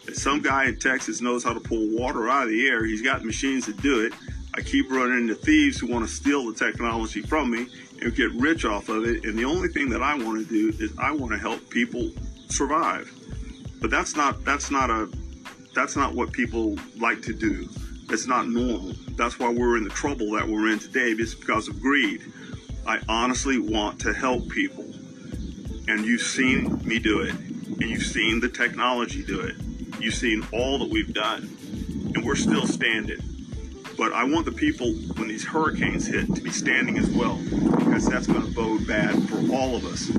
If 0.08 0.16
some 0.16 0.42
guy 0.42 0.64
in 0.66 0.78
Texas 0.78 1.20
knows 1.20 1.44
how 1.44 1.52
to 1.52 1.60
pull 1.60 1.88
water 1.96 2.28
out 2.28 2.44
of 2.44 2.48
the 2.48 2.68
air, 2.68 2.84
he's 2.84 3.02
got 3.02 3.24
machines 3.24 3.66
to 3.66 3.72
do 3.72 4.04
it. 4.04 4.12
I 4.54 4.62
keep 4.62 4.90
running 4.90 5.20
into 5.20 5.36
thieves 5.36 5.78
who 5.78 5.86
want 5.86 6.04
to 6.04 6.12
steal 6.12 6.50
the 6.50 6.58
technology 6.58 7.22
from 7.22 7.50
me 7.50 7.68
and 8.03 8.14
get 8.14 8.32
rich 8.32 8.64
off 8.64 8.88
of 8.88 9.05
it. 9.05 9.24
And 9.24 9.38
the 9.38 9.44
only 9.44 9.68
thing 9.68 9.88
that 9.90 10.03
I 10.03 10.14
want 10.14 10.46
to 10.46 10.53
do 10.53 10.76
is 10.82 10.92
I 10.98 11.12
want 11.12 11.32
to 11.32 11.38
help 11.38 11.68
people 11.70 12.11
survive. 12.48 13.11
But 13.80 13.90
that's 13.90 14.16
not 14.16 14.44
that's 14.44 14.70
not 14.70 14.90
a 14.90 15.11
that's 15.74 15.96
not 15.96 16.14
what 16.14 16.32
people 16.32 16.76
like 16.98 17.22
to 17.22 17.32
do. 17.32 17.68
It's 18.11 18.26
not 18.26 18.48
normal. 18.48 18.92
That's 19.16 19.38
why 19.38 19.53
we're 19.53 19.76
in 19.76 19.84
the 19.84 19.90
trouble 19.90 20.32
that 20.32 20.46
we're 20.46 20.70
in 20.72 20.78
today. 20.78 21.11
It's 21.11 21.34
because 21.34 21.68
of 21.68 21.80
greed. 21.80 22.22
I 22.86 22.98
honestly 23.09 23.59
want 23.59 24.01
to 24.01 24.12
help 24.12 24.48
people. 24.48 24.84
And 25.86 26.05
you've 26.05 26.22
seen 26.22 26.84
me 26.84 26.98
do 26.98 27.20
it. 27.20 27.34
And 27.34 27.82
you've 27.82 28.03
seen 28.03 28.40
the 28.40 28.48
technology 28.48 29.24
do 29.24 29.40
it. 29.40 29.55
You've 30.01 30.14
seen 30.14 30.44
all 30.53 30.78
that 30.78 30.90
we've 30.90 31.14
done. 31.14 31.57
And 32.14 32.24
we're 32.24 32.34
still 32.34 32.66
standing. 32.66 33.20
But 34.01 34.14
I 34.14 34.24
want 34.24 34.46
the 34.46 34.53
people, 34.53 34.94
when 35.18 35.28
these 35.28 35.44
hurricanes 35.44 36.07
hit, 36.07 36.34
to 36.34 36.40
be 36.40 36.51
standing 36.51 36.96
as 36.96 37.11
well, 37.11 37.36
because 37.36 38.09
that's 38.09 38.26
going 38.26 38.40
to 38.40 38.51
bode 38.51 38.86
bad 38.86 39.28
for 39.28 39.36
all 39.55 39.76
of 39.76 39.84
us. 39.84 40.11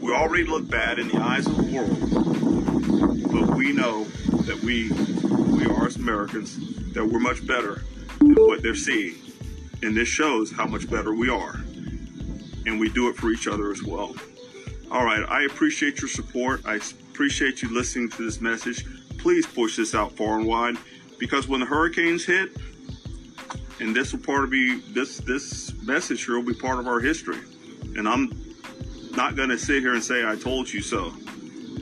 We 0.00 0.14
already 0.14 0.44
look 0.44 0.66
bad 0.66 0.98
in 0.98 1.08
the 1.08 1.18
eyes 1.18 1.46
of 1.46 1.58
the 1.58 1.76
world, 1.76 3.30
but 3.30 3.54
we 3.54 3.72
know 3.72 4.04
that 4.46 4.58
we, 4.62 4.90
we 5.58 5.66
are 5.66 5.86
as 5.86 5.96
Americans, 5.96 6.56
that 6.94 7.04
we're 7.04 7.18
much 7.18 7.46
better 7.46 7.82
than 8.18 8.34
what 8.46 8.62
they're 8.62 8.74
seeing. 8.74 9.16
And 9.82 9.94
this 9.94 10.08
shows 10.08 10.50
how 10.50 10.64
much 10.66 10.88
better 10.88 11.12
we 11.12 11.28
are. 11.28 11.56
And 12.64 12.80
we 12.80 12.88
do 12.88 13.10
it 13.10 13.16
for 13.16 13.30
each 13.30 13.46
other 13.46 13.70
as 13.70 13.82
well. 13.82 14.16
All 14.90 15.04
right, 15.04 15.22
I 15.28 15.42
appreciate 15.42 16.00
your 16.00 16.08
support. 16.08 16.62
I 16.64 16.76
appreciate 17.10 17.60
you 17.60 17.74
listening 17.74 18.08
to 18.08 18.24
this 18.24 18.40
message. 18.40 18.86
Please 19.18 19.46
push 19.46 19.76
this 19.76 19.94
out 19.94 20.12
far 20.12 20.38
and 20.38 20.46
wide 20.46 20.76
because 21.18 21.46
when 21.46 21.60
the 21.60 21.66
hurricanes 21.66 22.24
hit, 22.24 22.56
and 23.80 23.94
this 23.94 24.12
will 24.12 24.20
part 24.20 24.44
of 24.44 24.50
be 24.50 24.80
this 24.92 25.18
this 25.18 25.72
message 25.82 26.24
here 26.24 26.36
will 26.36 26.46
be 26.46 26.54
part 26.54 26.78
of 26.78 26.86
our 26.86 27.00
history. 27.00 27.38
And 27.96 28.08
I'm 28.08 28.32
not 29.16 29.36
going 29.36 29.48
to 29.48 29.58
sit 29.58 29.80
here 29.82 29.94
and 29.94 30.02
say 30.02 30.28
I 30.28 30.36
told 30.36 30.72
you 30.72 30.80
so. 30.80 31.12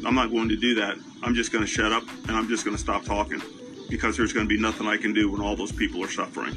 I'm 0.05 0.15
not 0.15 0.31
going 0.31 0.49
to 0.51 0.57
do 0.57 0.75
that. 0.77 0.97
I'm 1.23 1.35
just 1.35 1.53
going 1.53 1.65
to 1.65 1.71
shut 1.71 1.93
up 1.93 2.05
and 2.29 2.33
I'm 2.33 2.49
just 2.49 2.65
going 2.65 2.77
to 2.77 2.83
stop 2.83 3.05
talking 3.05 3.43
because 3.89 4.17
there's 4.17 4.33
going 4.33 4.47
to 4.47 4.55
be 4.55 4.61
nothing 4.61 4.87
I 4.87 4.97
can 4.97 5.13
do 5.13 5.31
when 5.31 5.41
all 5.41 5.57
those 5.57 5.73
people 5.73 6.05
are 6.05 6.11
suffering. 6.11 6.55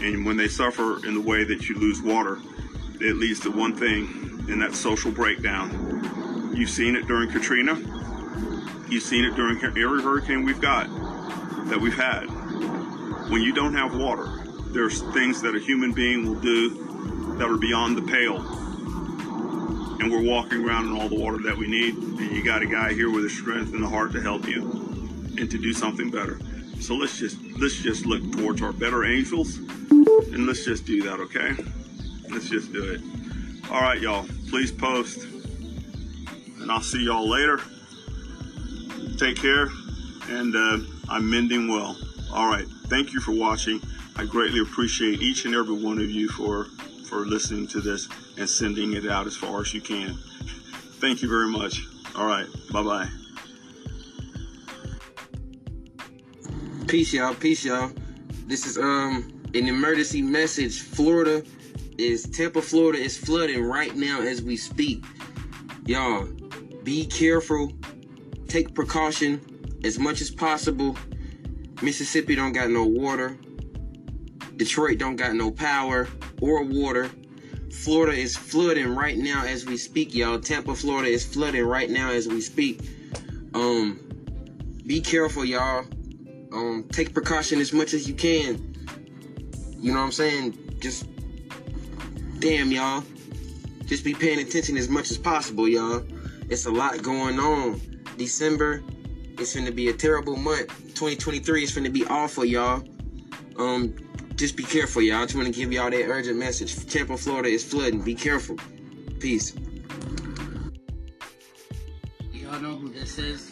And 0.00 0.24
when 0.24 0.36
they 0.36 0.48
suffer 0.48 1.04
in 1.06 1.14
the 1.14 1.20
way 1.20 1.44
that 1.44 1.68
you 1.68 1.76
lose 1.76 2.00
water, 2.00 2.38
it 3.00 3.16
leads 3.16 3.40
to 3.40 3.50
one 3.50 3.76
thing, 3.76 4.44
and 4.48 4.62
that's 4.62 4.78
social 4.78 5.10
breakdown. 5.10 6.52
You've 6.54 6.70
seen 6.70 6.94
it 6.94 7.06
during 7.06 7.30
Katrina. 7.30 7.74
You've 8.88 9.02
seen 9.02 9.24
it 9.24 9.34
during 9.34 9.62
every 9.62 10.02
hurricane 10.02 10.44
we've 10.44 10.60
got 10.60 10.88
that 11.68 11.80
we've 11.80 11.96
had 11.96 12.28
when 13.28 13.42
you 13.42 13.52
don't 13.52 13.74
have 13.74 13.94
water, 13.96 14.26
there's 14.72 15.02
things 15.12 15.42
that 15.42 15.54
a 15.54 15.58
human 15.58 15.92
being 15.92 16.26
will 16.26 16.40
do 16.40 17.34
that 17.38 17.48
are 17.48 17.56
beyond 17.56 17.96
the 17.96 18.02
pale. 18.02 18.38
And 20.00 20.10
we're 20.10 20.22
walking 20.22 20.64
around 20.64 20.88
in 20.88 21.00
all 21.00 21.08
the 21.08 21.18
water 21.18 21.38
that 21.42 21.56
we 21.56 21.66
need, 21.66 21.94
and 21.94 22.20
you 22.20 22.42
got 22.42 22.62
a 22.62 22.66
guy 22.66 22.92
here 22.92 23.10
with 23.10 23.24
the 23.24 23.30
strength 23.30 23.72
and 23.72 23.82
the 23.82 23.88
heart 23.88 24.12
to 24.12 24.20
help 24.20 24.46
you 24.46 24.62
and 25.38 25.50
to 25.50 25.58
do 25.58 25.72
something 25.72 26.10
better. 26.10 26.38
So 26.80 26.94
let's 26.94 27.18
just 27.18 27.36
let's 27.58 27.74
just 27.74 28.06
look 28.06 28.22
towards 28.32 28.62
our 28.62 28.72
better 28.72 29.04
angels 29.04 29.56
and 29.56 30.46
let's 30.46 30.64
just 30.64 30.84
do 30.86 31.02
that, 31.02 31.18
okay? 31.20 31.56
Let's 32.30 32.48
just 32.48 32.72
do 32.72 32.84
it. 32.92 33.00
All 33.70 33.80
right, 33.80 34.00
y'all. 34.00 34.26
Please 34.48 34.70
post. 34.70 35.24
And 36.60 36.70
I'll 36.70 36.80
see 36.80 37.04
y'all 37.04 37.28
later. 37.28 37.60
Take 39.18 39.36
care. 39.36 39.68
And 40.28 40.54
uh, 40.54 40.78
I'm 41.08 41.28
mending 41.28 41.68
well. 41.68 41.96
All 42.32 42.48
right. 42.48 42.66
Thank 42.88 43.12
you 43.12 43.20
for 43.20 43.32
watching. 43.32 43.80
I 44.16 44.24
greatly 44.24 44.60
appreciate 44.60 45.20
each 45.20 45.44
and 45.44 45.54
every 45.54 45.74
one 45.74 45.98
of 45.98 46.10
you 46.10 46.28
for 46.28 46.66
for 47.08 47.26
listening 47.26 47.66
to 47.68 47.80
this 47.80 48.08
and 48.36 48.48
sending 48.48 48.92
it 48.94 49.06
out 49.06 49.26
as 49.26 49.36
far 49.36 49.60
as 49.60 49.72
you 49.72 49.80
can. 49.80 50.14
Thank 51.00 51.22
you 51.22 51.28
very 51.28 51.48
much. 51.48 51.86
All 52.16 52.26
right. 52.26 52.46
Bye-bye. 52.70 53.08
Peace, 56.86 57.12
y'all. 57.12 57.34
Peace, 57.34 57.64
y'all. 57.64 57.92
This 58.46 58.66
is 58.66 58.78
um 58.78 59.32
an 59.54 59.68
emergency 59.68 60.22
message. 60.22 60.80
Florida 60.80 61.42
is 61.98 62.24
Tampa, 62.24 62.62
Florida 62.62 62.98
is 62.98 63.16
flooding 63.16 63.62
right 63.62 63.94
now 63.94 64.20
as 64.20 64.42
we 64.42 64.56
speak. 64.56 65.04
Y'all, 65.86 66.26
be 66.84 67.06
careful. 67.06 67.72
Take 68.46 68.74
precaution 68.74 69.40
as 69.84 69.98
much 69.98 70.20
as 70.20 70.30
possible. 70.30 70.96
Mississippi 71.82 72.34
don't 72.34 72.52
got 72.52 72.70
no 72.70 72.84
water. 72.84 73.38
Detroit 74.56 74.98
don't 74.98 75.16
got 75.16 75.34
no 75.34 75.50
power 75.50 76.08
or 76.40 76.64
water. 76.64 77.10
Florida 77.72 78.12
is 78.12 78.36
flooding 78.36 78.94
right 78.94 79.16
now 79.16 79.44
as 79.44 79.64
we 79.64 79.76
speak, 79.76 80.14
y'all. 80.14 80.40
Tampa, 80.40 80.74
Florida 80.74 81.08
is 81.08 81.24
flooding 81.24 81.64
right 81.64 81.88
now 81.88 82.10
as 82.10 82.26
we 82.26 82.40
speak. 82.40 82.80
Um, 83.54 84.00
be 84.86 85.00
careful, 85.00 85.44
y'all. 85.44 85.86
Um, 86.52 86.86
take 86.90 87.14
precaution 87.14 87.60
as 87.60 87.72
much 87.72 87.94
as 87.94 88.08
you 88.08 88.14
can. 88.14 88.74
You 89.78 89.92
know 89.92 90.00
what 90.00 90.06
I'm 90.06 90.12
saying? 90.12 90.78
Just 90.80 91.06
damn, 92.40 92.72
y'all. 92.72 93.04
Just 93.84 94.04
be 94.04 94.14
paying 94.14 94.40
attention 94.40 94.76
as 94.76 94.88
much 94.88 95.10
as 95.10 95.18
possible, 95.18 95.68
y'all. 95.68 96.04
It's 96.48 96.66
a 96.66 96.70
lot 96.70 97.00
going 97.02 97.38
on. 97.38 97.80
December, 98.16 98.82
it's 99.38 99.54
gonna 99.54 99.70
be 99.70 99.88
a 99.88 99.92
terrible 99.92 100.36
month. 100.36 100.87
2023 100.98 101.62
is 101.62 101.72
gonna 101.72 101.88
be 101.90 102.04
awful, 102.06 102.44
y'all. 102.44 102.82
Um, 103.56 103.94
just 104.34 104.56
be 104.56 104.64
careful, 104.64 105.00
y'all. 105.00 105.18
I 105.18 105.26
just 105.26 105.36
want 105.36 105.46
to 105.46 105.52
give 105.52 105.72
y'all 105.72 105.92
that 105.92 106.04
urgent 106.08 106.36
message. 106.36 106.74
Tampa, 106.86 107.16
Florida 107.16 107.48
is 107.48 107.62
flooding. 107.62 108.02
Be 108.02 108.16
careful. 108.16 108.56
Peace. 109.20 109.54
Y'all 112.32 112.58
know 112.58 112.74
who 112.74 112.88
this 112.88 113.16
is? 113.16 113.50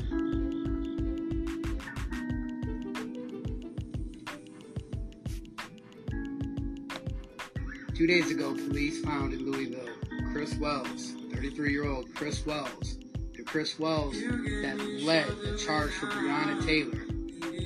Two 7.95 8.09
days 8.09 8.33
ago, 8.33 8.55
police 8.55 9.05
found 9.05 9.33
in 9.35 9.49
Louisville 9.49 9.89
Chris 10.33 10.53
Wells, 10.57 11.15
33 11.33 11.71
year 11.71 11.87
old 11.87 12.13
Chris 12.13 12.45
Wells, 12.45 12.99
the 13.37 13.45
Chris 13.45 13.79
Wells 13.79 14.15
that 14.15 14.79
led 15.05 15.29
the 15.29 15.57
charge 15.65 15.93
for 15.93 16.07
Breonna 16.07 16.67
Taylor, 16.67 17.06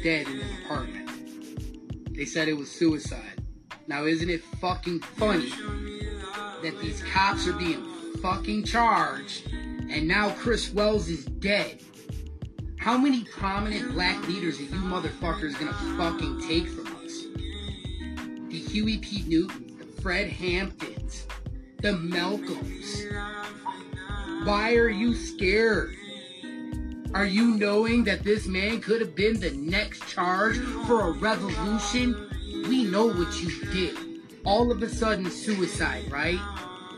dead 0.02 0.26
in 0.26 0.38
his 0.38 0.58
apartment. 0.64 2.14
They 2.14 2.24
said 2.24 2.48
it 2.48 2.56
was 2.56 2.70
suicide. 2.70 3.42
Now, 3.86 4.04
isn't 4.04 4.30
it 4.30 4.42
fucking 4.60 5.00
funny 5.00 5.50
that 6.62 6.78
these 6.80 7.02
cops 7.02 7.46
are 7.46 7.52
being 7.52 7.84
fucking 8.22 8.64
charged 8.64 9.48
and 9.52 10.06
now 10.06 10.30
Chris 10.30 10.72
Wells 10.72 11.08
is 11.08 11.24
dead? 11.24 11.82
How 12.78 12.96
many 12.96 13.24
prominent 13.24 13.92
black 13.92 14.26
leaders 14.26 14.58
are 14.58 14.64
you 14.64 14.70
motherfuckers 14.70 15.58
gonna 15.58 15.72
fucking 15.98 16.40
take 16.48 16.68
from 16.68 16.86
us? 17.04 17.24
The 18.48 18.58
Huey 18.58 18.98
P. 18.98 19.24
Newton, 19.26 19.76
the 19.78 20.00
Fred 20.00 20.30
Hamptons, 20.30 21.26
the 21.82 21.92
Malcolms. 21.92 23.04
Why 24.44 24.74
are 24.76 24.88
you 24.88 25.14
scared? 25.14 25.94
Are 27.12 27.26
you 27.26 27.56
knowing 27.56 28.04
that 28.04 28.22
this 28.22 28.46
man 28.46 28.80
could 28.80 29.00
have 29.00 29.16
been 29.16 29.40
the 29.40 29.50
next 29.50 30.06
charge 30.06 30.58
for 30.86 31.08
a 31.08 31.10
revolution? 31.10 32.30
We 32.68 32.84
know 32.84 33.06
what 33.06 33.42
you 33.42 33.64
did. 33.72 33.96
All 34.44 34.70
of 34.70 34.80
a 34.82 34.88
sudden, 34.88 35.28
suicide, 35.28 36.10
right? 36.10 36.38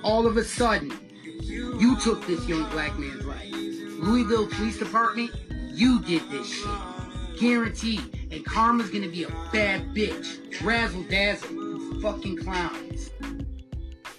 All 0.02 0.26
of 0.26 0.36
a 0.36 0.44
sudden, 0.44 0.92
you 1.40 1.98
took 2.00 2.26
this 2.26 2.46
young 2.46 2.68
black 2.70 2.98
man's 2.98 3.24
life. 3.24 3.52
Louisville 3.52 4.48
Police 4.48 4.78
Department, 4.78 5.30
you 5.70 6.02
did 6.02 6.28
this 6.30 6.46
shit. 6.46 7.40
Guaranteed. 7.40 8.28
And 8.30 8.44
karma's 8.44 8.90
gonna 8.90 9.08
be 9.08 9.24
a 9.24 9.30
bad 9.50 9.94
bitch. 9.94 10.38
Razzle 10.62 11.04
dazzle. 11.04 11.50
You 11.52 12.00
Fucking 12.02 12.36
clowns. 12.38 13.10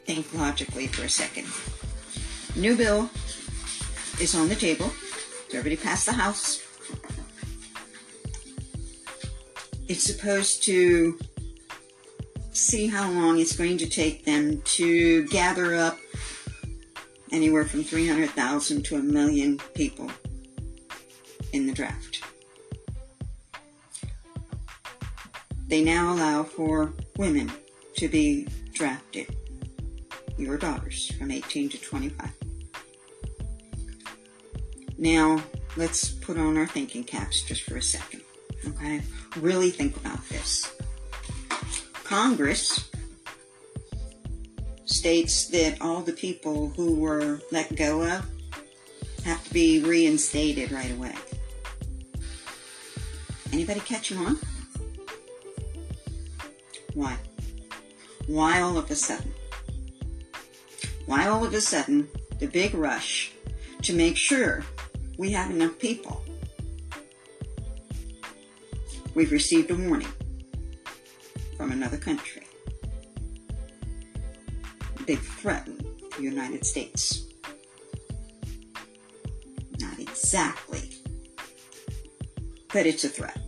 think 0.05 0.33
logically 0.33 0.87
for 0.87 1.03
a 1.03 1.09
second. 1.09 1.47
New 2.55 2.75
bill 2.75 3.09
is 4.19 4.33
on 4.35 4.49
the 4.49 4.55
table. 4.55 4.91
Already 5.53 5.77
passed 5.77 6.07
the 6.07 6.13
House. 6.13 6.61
It's 9.87 10.03
supposed 10.03 10.63
to 10.63 11.19
see 12.51 12.87
how 12.87 13.09
long 13.11 13.39
it's 13.39 13.55
going 13.55 13.77
to 13.77 13.87
take 13.87 14.25
them 14.25 14.61
to 14.61 15.27
gather 15.27 15.75
up 15.75 15.97
anywhere 17.31 17.65
from 17.65 17.83
300,000 17.83 18.83
to 18.85 18.95
a 18.95 18.99
million 18.99 19.59
people 19.75 20.09
in 21.51 21.67
the 21.67 21.73
draft. 21.73 22.23
They 25.67 25.83
now 25.83 26.13
allow 26.13 26.43
for 26.43 26.93
women 27.17 27.51
to 27.97 28.07
be 28.07 28.47
drafted 28.73 29.35
your 30.37 30.57
daughters 30.57 31.11
from 31.11 31.31
18 31.31 31.69
to 31.69 31.77
25. 31.77 32.42
Now, 34.97 35.43
let's 35.75 36.09
put 36.09 36.37
on 36.37 36.57
our 36.57 36.67
thinking 36.67 37.03
caps 37.03 37.41
just 37.41 37.63
for 37.63 37.77
a 37.77 37.81
second. 37.81 38.21
Okay? 38.67 39.01
Really 39.37 39.69
think 39.69 39.97
about 39.97 40.27
this. 40.29 40.73
Congress 42.03 42.89
states 44.85 45.47
that 45.47 45.81
all 45.81 46.01
the 46.01 46.13
people 46.13 46.69
who 46.69 46.95
were 46.95 47.41
let 47.51 47.75
go 47.75 48.03
of 48.03 48.25
have 49.25 49.43
to 49.45 49.53
be 49.53 49.83
reinstated 49.83 50.71
right 50.71 50.91
away. 50.91 51.15
Anybody 53.51 53.79
catching 53.81 54.17
on? 54.17 54.37
Why? 56.93 57.17
Why 58.27 58.61
all 58.61 58.77
of 58.77 58.89
a 58.91 58.95
sudden? 58.95 59.33
Why 61.05 61.27
all 61.27 61.43
of 61.43 61.53
a 61.53 61.61
sudden 61.61 62.07
the 62.39 62.47
big 62.47 62.73
rush 62.73 63.31
to 63.81 63.93
make 63.93 64.15
sure 64.15 64.63
we 65.23 65.31
have 65.31 65.51
enough 65.51 65.79
people? 65.79 66.21
We've 69.15 69.31
received 69.31 69.71
a 69.71 69.75
warning 69.75 70.11
from 71.55 71.71
another 71.71 71.95
country. 71.95 72.43
They've 75.07 75.17
threatened 75.17 75.85
the 76.17 76.23
United 76.23 76.65
States. 76.65 77.23
Not 79.79 79.97
exactly, 79.97 80.91
but 82.73 82.85
it's 82.85 83.05
a 83.05 83.09
threat, 83.09 83.39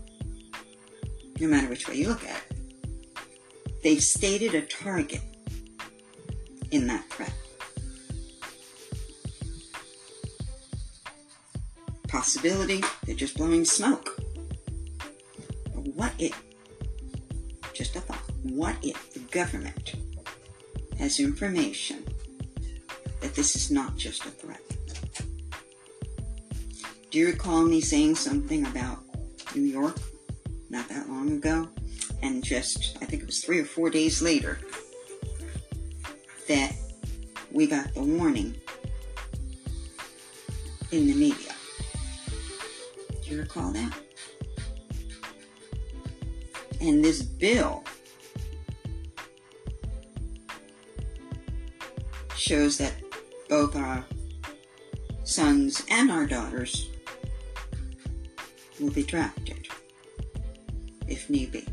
no 1.41 1.49
matter 1.49 1.67
which 1.67 1.89
way 1.89 1.95
you 1.95 2.07
look 2.07 2.23
at 2.23 2.37
it. 2.37 2.57
They've 3.83 4.01
stated 4.01 4.55
a 4.55 4.61
target 4.61 5.23
in 6.71 6.87
that 6.87 7.03
threat. 7.09 7.33
Possibility, 12.15 12.81
they're 13.05 13.13
just 13.13 13.35
blowing 13.35 13.65
smoke. 13.65 14.17
But 15.75 15.85
what 15.95 16.13
if, 16.17 16.33
just 17.73 17.97
a 17.97 17.99
thought, 17.99 18.23
what 18.41 18.77
if 18.81 19.13
the 19.13 19.19
government 19.19 19.95
has 20.97 21.19
information 21.19 22.05
that 23.19 23.35
this 23.35 23.57
is 23.57 23.69
not 23.69 23.97
just 23.97 24.25
a 24.25 24.29
threat? 24.29 24.61
Do 27.11 27.19
you 27.19 27.27
recall 27.27 27.65
me 27.65 27.81
saying 27.81 28.15
something 28.15 28.65
about 28.65 28.99
New 29.53 29.63
York 29.63 29.97
not 30.69 30.87
that 30.87 31.09
long 31.09 31.33
ago? 31.33 31.67
And 32.23 32.41
just, 32.41 32.97
I 33.01 33.05
think 33.05 33.23
it 33.23 33.25
was 33.25 33.43
three 33.43 33.59
or 33.59 33.65
four 33.65 33.89
days 33.89 34.21
later, 34.21 34.57
that 36.47 36.75
we 37.51 37.67
got 37.67 37.93
the 37.93 38.03
warning 38.03 38.55
in 40.91 41.07
the 41.07 41.13
media. 41.13 41.54
Do 43.25 43.31
you 43.31 43.41
recall 43.41 43.71
that? 43.71 43.91
And 46.79 47.03
this 47.03 47.23
bill 47.23 47.83
shows 52.35 52.77
that 52.77 52.93
both 53.49 53.75
our 53.75 54.05
sons 55.23 55.83
and 55.89 56.11
our 56.11 56.27
daughters 56.27 56.89
will 58.79 58.91
be 58.91 59.01
drafted 59.01 59.67
if 61.07 61.27
need 61.27 61.51
be. 61.51 61.65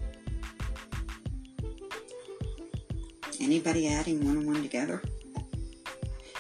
Anybody 3.41 3.89
adding 3.89 4.25
one 4.25 4.39
and 4.39 4.47
one 4.47 4.63
together? 4.63 5.03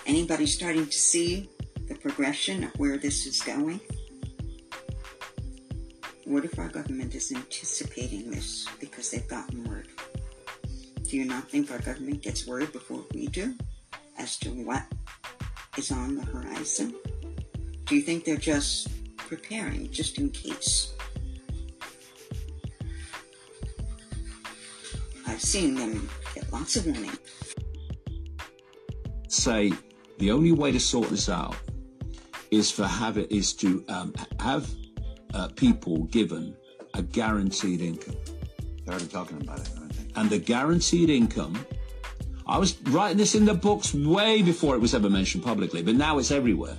Anybody 0.07 0.47
starting 0.47 0.87
to 0.87 0.93
see 0.93 1.51
the 1.89 1.97
progression 1.97 2.65
of 2.65 2.71
where 2.79 2.97
this 2.97 3.27
is 3.27 3.43
going? 3.43 3.81
What 6.33 6.47
if 6.47 6.59
our 6.59 6.69
government 6.69 7.15
is 7.15 7.31
anticipating 7.31 8.31
this 8.31 8.67
because 8.81 9.11
they've 9.11 9.29
gotten 9.29 9.65
word? 9.65 9.89
Do 11.03 11.19
you 11.19 11.27
not 11.27 11.51
think 11.51 11.71
our 11.71 11.79
government 11.81 12.23
gets 12.23 12.47
word 12.47 12.73
before 12.73 13.05
we 13.13 13.27
do 13.27 13.55
as 14.17 14.39
to 14.39 14.49
what 14.49 14.83
is 15.77 15.93
on 15.93 16.17
the 16.17 16.25
horizon? 16.25 16.95
Do 17.85 17.95
you 17.95 18.01
think 18.01 18.25
they're 18.25 18.39
just 18.39 18.89
preparing 19.19 19.91
just 19.91 20.17
in 20.17 20.31
case? 20.31 20.95
I've 25.27 25.43
seen 25.43 25.75
them 25.75 26.09
get 26.35 26.51
lots 26.51 26.77
of 26.77 26.87
money. 26.87 27.11
say 29.29 29.71
the 30.17 30.31
only 30.31 30.53
way 30.53 30.73
to 30.73 30.81
sort 30.81 31.11
this 31.11 31.29
out 31.29 31.57
is 32.51 32.71
for 32.71 32.87
have 32.87 33.19
it 33.19 33.31
is 33.31 33.53
to 33.53 33.85
um, 33.89 34.15
have 34.41 34.67
uh, 35.35 35.49
people 35.49 36.05
given 36.05 36.55
a 36.95 37.03
guaranteed 37.03 37.81
income. 37.81 38.17
They're 38.85 38.95
already 38.95 39.09
talking 39.09 39.41
about 39.41 39.61
it, 39.61 39.71
And 40.17 40.29
the 40.29 40.39
guaranteed 40.39 41.09
income, 41.09 41.65
I 42.47 42.59
was 42.59 42.81
writing 42.89 43.17
this 43.17 43.35
in 43.35 43.45
the 43.45 43.55
books 43.55 43.95
way 43.95 44.43
before 44.43 44.75
it 44.75 44.81
was 44.81 44.95
ever 44.95 45.09
mentioned 45.09 45.45
publicly, 45.45 45.83
but 45.83 45.95
now 45.95 46.19
it's 46.19 46.31
everywhere. 46.31 46.77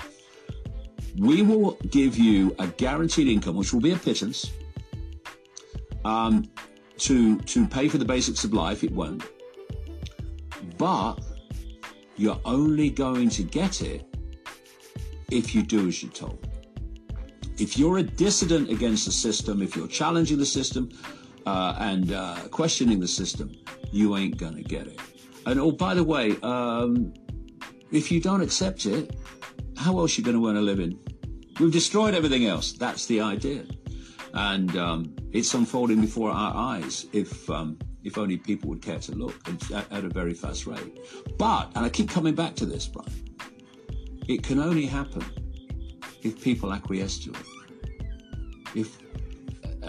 We 1.17 1.41
will 1.41 1.77
give 1.89 2.17
you 2.17 2.55
a 2.59 2.67
guaranteed 2.67 3.27
income, 3.27 3.55
which 3.55 3.71
will 3.73 3.81
be 3.81 3.91
a 3.91 3.97
pittance, 3.97 4.51
um, 6.03 6.49
to 6.97 7.39
to 7.39 7.67
pay 7.67 7.87
for 7.87 7.97
the 7.97 8.05
basics 8.05 8.43
of 8.43 8.53
life. 8.53 8.83
It 8.83 8.91
won't, 8.91 9.23
but 10.77 11.15
you're 12.17 12.39
only 12.45 12.89
going 12.89 13.29
to 13.29 13.43
get 13.43 13.81
it 13.81 14.05
if 15.31 15.55
you 15.55 15.63
do 15.63 15.87
as 15.87 16.03
you're 16.03 16.11
told. 16.11 16.42
If 17.57 17.77
you're 17.77 17.99
a 17.99 18.03
dissident 18.03 18.69
against 18.69 19.05
the 19.05 19.11
system, 19.11 19.61
if 19.61 19.75
you're 19.75 19.87
challenging 19.87 20.37
the 20.37 20.45
system, 20.45 20.89
uh, 21.45 21.75
and 21.79 22.13
uh, 22.13 22.35
questioning 22.49 22.99
the 22.99 23.07
system, 23.07 23.51
you 23.91 24.15
ain't 24.17 24.37
gonna 24.37 24.63
get 24.63 24.87
it. 24.87 24.99
And 25.45 25.59
oh, 25.59 25.71
by 25.71 25.93
the 25.93 26.03
way, 26.03 26.37
um, 26.41 27.13
if 27.91 28.11
you 28.11 28.21
don't 28.21 28.41
accept 28.41 28.85
it, 28.85 29.15
how 29.77 29.99
else 29.99 30.17
are 30.17 30.21
you 30.21 30.25
going 30.25 30.37
to 30.37 30.47
earn 30.47 30.55
a 30.55 30.61
living? 30.61 30.97
We've 31.59 31.71
destroyed 31.71 32.15
everything 32.15 32.45
else. 32.45 32.71
That's 32.71 33.05
the 33.05 33.21
idea, 33.21 33.65
and 34.33 34.75
um, 34.77 35.15
it's 35.31 35.53
unfolding 35.53 36.01
before 36.01 36.31
our 36.31 36.55
eyes. 36.55 37.05
If 37.11 37.49
um, 37.49 37.77
if 38.03 38.17
only 38.17 38.37
people 38.37 38.69
would 38.69 38.81
care 38.81 38.99
to 38.99 39.11
look 39.13 39.35
at, 39.47 39.91
at 39.91 40.03
a 40.03 40.09
very 40.09 40.33
fast 40.33 40.65
rate. 40.65 40.99
But, 41.37 41.71
and 41.75 41.85
I 41.85 41.89
keep 41.89 42.09
coming 42.09 42.35
back 42.35 42.55
to 42.55 42.65
this, 42.65 42.87
Brian, 42.87 43.11
it 44.27 44.43
can 44.43 44.59
only 44.59 44.85
happen 44.85 45.23
if 46.23 46.41
people 46.41 46.73
acquiesce 46.73 47.19
to 47.19 47.31
it. 47.31 47.45
If 48.75 48.97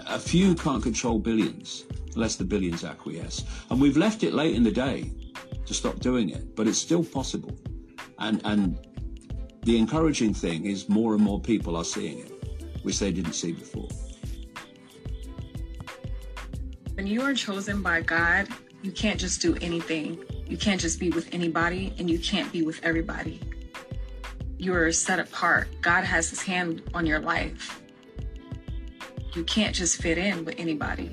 a 0.07 0.19
few 0.19 0.55
can't 0.55 0.83
control 0.83 1.19
billions 1.19 1.85
unless 2.15 2.35
the 2.35 2.43
billions 2.43 2.83
acquiesce. 2.83 3.43
And 3.69 3.79
we've 3.79 3.97
left 3.97 4.23
it 4.23 4.33
late 4.33 4.55
in 4.55 4.63
the 4.63 4.71
day 4.71 5.11
to 5.65 5.73
stop 5.73 5.99
doing 5.99 6.29
it, 6.29 6.55
but 6.55 6.67
it's 6.67 6.77
still 6.77 7.03
possible. 7.03 7.57
And, 8.19 8.41
and 8.45 8.79
the 9.63 9.77
encouraging 9.77 10.33
thing 10.33 10.65
is 10.65 10.87
more 10.89 11.13
and 11.13 11.23
more 11.23 11.39
people 11.39 11.75
are 11.75 11.83
seeing 11.83 12.19
it, 12.19 12.31
which 12.83 12.99
they 12.99 13.11
didn't 13.11 13.33
see 13.33 13.51
before. 13.51 13.89
When 16.93 17.07
you 17.07 17.21
are 17.23 17.33
chosen 17.33 17.81
by 17.81 18.01
God, 18.01 18.47
you 18.81 18.91
can't 18.91 19.19
just 19.19 19.41
do 19.41 19.55
anything. 19.61 20.23
You 20.47 20.57
can't 20.57 20.79
just 20.79 20.99
be 20.99 21.09
with 21.09 21.33
anybody, 21.33 21.93
and 21.97 22.09
you 22.09 22.19
can't 22.19 22.51
be 22.51 22.61
with 22.61 22.79
everybody. 22.83 23.39
You 24.57 24.73
are 24.73 24.91
set 24.91 25.19
apart. 25.19 25.67
God 25.81 26.03
has 26.03 26.29
his 26.29 26.41
hand 26.41 26.81
on 26.93 27.05
your 27.05 27.19
life. 27.19 27.81
You 29.33 29.43
can't 29.43 29.75
just 29.75 30.01
fit 30.01 30.17
in 30.17 30.45
with 30.45 30.55
anybody. 30.57 31.11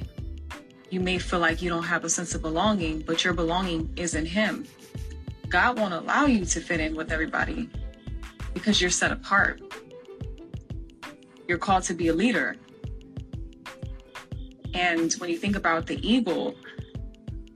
You 0.90 1.00
may 1.00 1.18
feel 1.18 1.40
like 1.40 1.60
you 1.60 1.68
don't 1.68 1.82
have 1.84 2.04
a 2.04 2.10
sense 2.10 2.34
of 2.34 2.42
belonging, 2.42 3.00
but 3.00 3.24
your 3.24 3.32
belonging 3.32 3.92
is 3.96 4.14
in 4.14 4.26
him. 4.26 4.66
God 5.48 5.78
won't 5.78 5.92
allow 5.92 6.26
you 6.26 6.44
to 6.44 6.60
fit 6.60 6.80
in 6.80 6.94
with 6.94 7.10
everybody 7.10 7.68
because 8.54 8.80
you're 8.80 8.90
set 8.90 9.10
apart. 9.10 9.60
You're 11.48 11.58
called 11.58 11.82
to 11.84 11.94
be 11.94 12.08
a 12.08 12.12
leader. 12.14 12.56
And 14.74 15.12
when 15.14 15.30
you 15.30 15.36
think 15.36 15.56
about 15.56 15.86
the 15.86 15.98
eagle, 16.06 16.54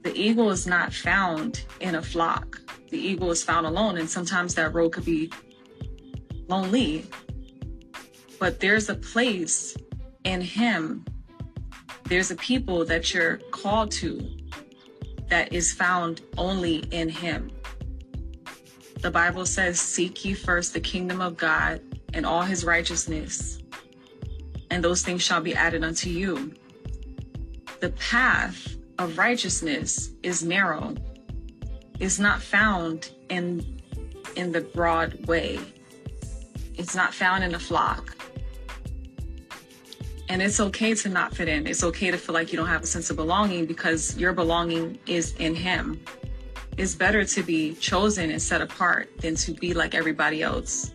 the 0.03 0.13
eagle 0.15 0.51
is 0.51 0.67
not 0.67 0.93
found 0.93 1.63
in 1.79 1.95
a 1.95 2.01
flock. 2.01 2.59
The 2.89 2.97
eagle 2.97 3.31
is 3.31 3.43
found 3.43 3.65
alone, 3.65 3.97
and 3.97 4.09
sometimes 4.09 4.53
that 4.55 4.73
road 4.73 4.91
could 4.93 5.05
be 5.05 5.31
lonely. 6.47 7.05
But 8.39 8.59
there's 8.59 8.89
a 8.89 8.95
place 8.95 9.75
in 10.23 10.41
him, 10.41 11.05
there's 12.05 12.31
a 12.31 12.35
people 12.35 12.85
that 12.85 13.13
you're 13.13 13.37
called 13.51 13.91
to 13.91 14.37
that 15.29 15.51
is 15.51 15.73
found 15.73 16.21
only 16.37 16.77
in 16.91 17.09
him. 17.09 17.51
The 19.01 19.11
Bible 19.11 19.45
says, 19.45 19.79
Seek 19.79 20.23
ye 20.23 20.33
first 20.33 20.73
the 20.73 20.79
kingdom 20.79 21.21
of 21.21 21.37
God 21.37 21.81
and 22.13 22.25
all 22.25 22.41
his 22.41 22.63
righteousness, 22.63 23.59
and 24.71 24.83
those 24.83 25.01
things 25.01 25.21
shall 25.21 25.41
be 25.41 25.55
added 25.55 25.83
unto 25.83 26.09
you 26.09 26.53
the 27.79 27.89
path 27.91 28.75
of 28.97 29.17
righteousness 29.17 30.11
is 30.23 30.43
narrow 30.43 30.95
is 31.99 32.19
not 32.19 32.41
found 32.41 33.11
in 33.29 33.79
in 34.35 34.51
the 34.51 34.61
broad 34.61 35.25
way 35.27 35.59
it's 36.77 36.95
not 36.95 37.13
found 37.13 37.43
in 37.43 37.55
a 37.55 37.59
flock. 37.59 38.15
And 40.29 40.41
it's 40.41 40.59
okay 40.59 40.93
to 40.93 41.09
not 41.09 41.35
fit 41.35 41.47
in. 41.47 41.67
It's 41.67 41.83
okay 41.83 42.11
to 42.11 42.17
feel 42.17 42.33
like 42.33 42.51
you 42.51 42.57
don't 42.57 42.67
have 42.67 42.83
a 42.83 42.87
sense 42.87 43.09
of 43.09 43.15
belonging 43.15 43.65
because 43.65 44.17
your 44.17 44.33
belonging 44.33 44.99
is 45.07 45.35
in 45.37 45.55
him. 45.55 46.01
It's 46.77 46.95
better 46.95 47.23
to 47.23 47.43
be 47.43 47.73
chosen 47.75 48.29
and 48.29 48.41
set 48.41 48.61
apart 48.61 49.09
than 49.19 49.35
to 49.35 49.53
be 49.53 49.73
like 49.73 49.95
everybody 49.95 50.43
else 50.43 50.91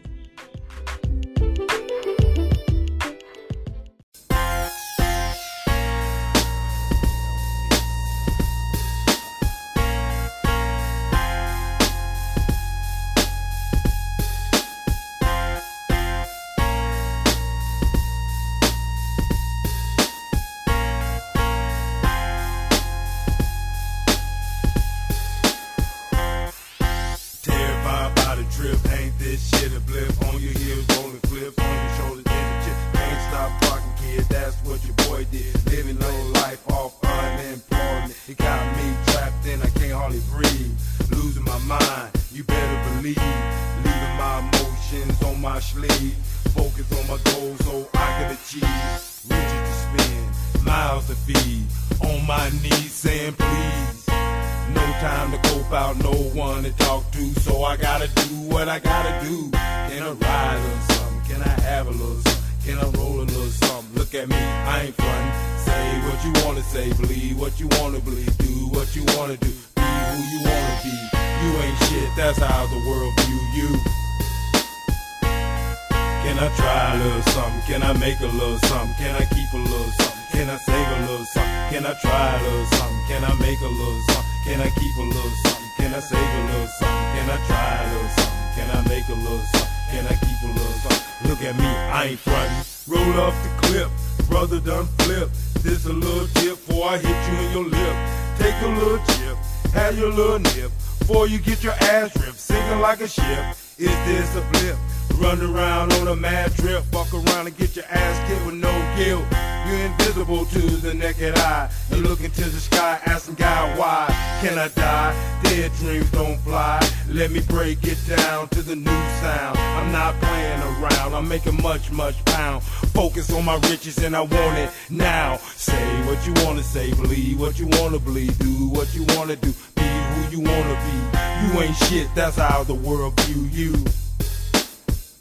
and 124.02 124.16
I 124.16 124.20
want 124.20 124.58
it 124.58 124.70
now. 124.90 125.36
Say 125.54 126.02
what 126.06 126.26
you 126.26 126.32
wanna 126.44 126.62
say, 126.62 126.92
believe 126.94 127.38
what 127.38 127.58
you 127.58 127.68
wanna 127.78 127.98
believe, 127.98 128.36
do 128.38 128.68
what 128.68 128.92
you 128.94 129.04
wanna 129.14 129.36
do, 129.36 129.52
be 129.76 129.82
who 129.82 130.20
you 130.30 130.40
wanna 130.40 130.76
be. 130.86 130.96
You 131.42 131.62
ain't 131.62 131.76
shit, 131.86 132.08
that's 132.14 132.36
how 132.36 132.64
the 132.64 132.74
world 132.74 133.18
view 133.20 133.46
you. 133.50 133.72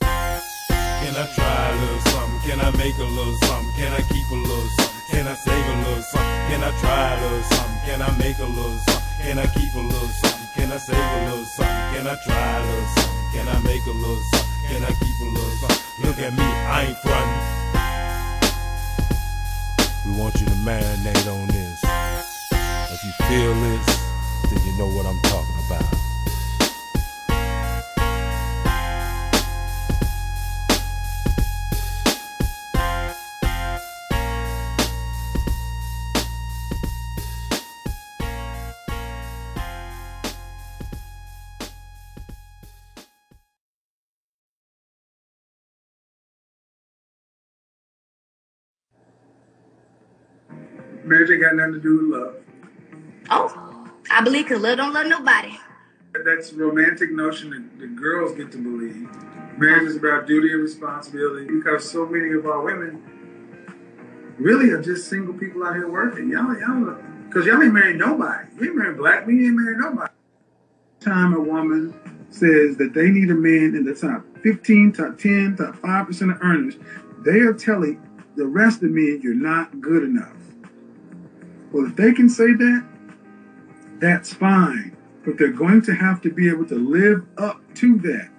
Can 0.01 1.13
I 1.13 1.25
try 1.35 1.61
a 1.69 1.75
little 1.81 2.01
something? 2.09 2.39
Can 2.49 2.59
I 2.59 2.71
make 2.77 2.97
a 2.97 3.09
little 3.17 3.37
something? 3.45 3.71
Can 3.77 3.91
I 3.93 4.01
keep 4.01 4.27
a 4.31 4.39
little 4.49 4.69
something? 4.77 5.01
Can 5.11 5.27
I 5.27 5.35
save 5.35 5.65
a 5.65 5.75
little 5.85 6.03
something? 6.03 6.41
Can 6.49 6.63
I 6.63 6.71
try 6.81 7.13
a 7.13 7.21
little 7.21 7.43
something? 7.53 7.79
Can 7.85 8.01
I 8.01 8.11
make 8.17 8.37
a 8.39 8.49
little 8.49 8.79
something? 8.87 9.03
Can 9.21 9.37
I 9.37 9.45
keep 9.45 9.73
a 9.75 9.83
little 9.93 10.13
something? 10.21 10.47
Can 10.55 10.71
I 10.71 10.77
save 10.77 10.97
a 10.97 11.19
little 11.29 11.45
something? 11.45 11.85
Can 11.93 12.07
I 12.07 12.15
try 12.25 12.49
a 12.57 12.65
little 12.65 12.89
something? 12.97 13.29
Can 13.33 13.45
I 13.47 13.57
make 13.61 13.85
a 13.85 13.93
little 13.93 14.23
something? 14.31 14.49
Can 14.69 14.81
I 14.83 14.91
keep 14.97 15.17
a 15.21 15.27
little 15.37 15.55
something? 15.61 15.81
Look 16.01 16.17
at 16.17 16.33
me, 16.33 16.43
I 16.43 16.85
ain't 16.89 16.97
frontin'. 16.97 17.60
We 20.05 20.11
want 20.13 20.39
you 20.41 20.47
to 20.47 20.53
marinate 20.53 21.31
on 21.31 21.47
this. 21.47 21.79
If 22.91 23.03
you 23.03 23.11
feel 23.27 23.53
this, 23.53 24.49
then 24.49 24.63
you 24.65 24.77
know 24.77 24.87
what 24.87 25.05
I'm 25.05 25.19
talking 25.19 25.55
about. 25.67 26.00
Marriage 51.21 51.31
ain't 51.31 51.41
got 51.41 51.55
nothing 51.55 51.73
to 51.73 51.79
do 51.79 51.97
with 51.97 52.21
love. 52.21 52.35
Oh, 53.29 53.87
I 54.09 54.23
believe 54.23 54.45
because 54.45 54.61
love 54.61 54.77
don't 54.77 54.93
love 54.93 55.07
nobody. 55.07 55.57
That's 56.25 56.51
romantic 56.53 57.11
notion 57.11 57.51
that 57.51 57.79
the 57.79 57.87
girls 57.87 58.35
get 58.35 58.51
to 58.51 58.57
believe. 58.57 59.07
Marriage 59.57 59.89
is 59.89 59.97
about 59.97 60.27
duty 60.27 60.51
and 60.51 60.61
responsibility 60.61 61.47
because 61.47 61.89
so 61.89 62.05
many 62.05 62.33
of 62.33 62.45
our 62.45 62.61
women 62.61 63.01
really 64.37 64.71
are 64.71 64.81
just 64.81 65.09
single 65.09 65.33
people 65.33 65.63
out 65.63 65.75
here 65.75 65.89
working. 65.89 66.29
Y'all, 66.29 66.57
y'all, 66.59 66.97
because 67.27 67.45
y'all 67.45 67.61
ain't 67.61 67.73
married 67.73 67.97
nobody. 67.97 68.47
You 68.59 68.67
ain't 68.67 68.75
married 68.75 68.97
black 68.97 69.27
men, 69.27 69.37
you 69.37 69.47
ain't 69.47 69.55
married 69.55 69.77
nobody. 69.77 70.11
Time 70.99 71.33
a 71.33 71.39
woman 71.39 71.93
says 72.29 72.77
that 72.77 72.93
they 72.93 73.09
need 73.09 73.29
a 73.29 73.35
man 73.35 73.75
in 73.75 73.85
the 73.85 73.93
top 73.93 74.25
15, 74.43 74.93
top 74.93 75.17
10, 75.17 75.57
top 75.57 75.75
5% 75.75 76.35
of 76.35 76.41
earners, 76.41 76.75
they 77.23 77.39
are 77.39 77.53
telling 77.53 78.01
the 78.35 78.45
rest 78.45 78.83
of 78.83 78.91
men 78.91 79.19
you're 79.23 79.33
not 79.33 79.79
good 79.81 80.03
enough. 80.03 80.33
Well, 81.71 81.85
if 81.85 81.95
they 81.95 82.13
can 82.13 82.29
say 82.29 82.53
that, 82.53 82.85
that's 83.99 84.33
fine. 84.33 84.97
But 85.23 85.37
they're 85.37 85.49
going 85.49 85.83
to 85.83 85.93
have 85.93 86.21
to 86.21 86.31
be 86.31 86.49
able 86.49 86.65
to 86.65 86.75
live 86.75 87.25
up 87.37 87.61
to 87.75 87.97
that. 87.99 88.29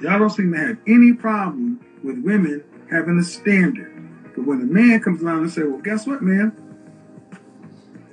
Y'all 0.00 0.18
don't 0.20 0.30
seem 0.30 0.52
to 0.52 0.58
have 0.58 0.78
any 0.86 1.12
problem 1.12 1.80
with 2.04 2.22
women 2.22 2.62
having 2.90 3.18
a 3.18 3.24
standard. 3.24 3.94
But 4.36 4.46
when 4.46 4.60
a 4.60 4.64
man 4.64 5.00
comes 5.00 5.20
along 5.20 5.40
and 5.40 5.50
say, 5.50 5.64
well, 5.64 5.80
guess 5.80 6.06
what, 6.06 6.22
man? 6.22 6.56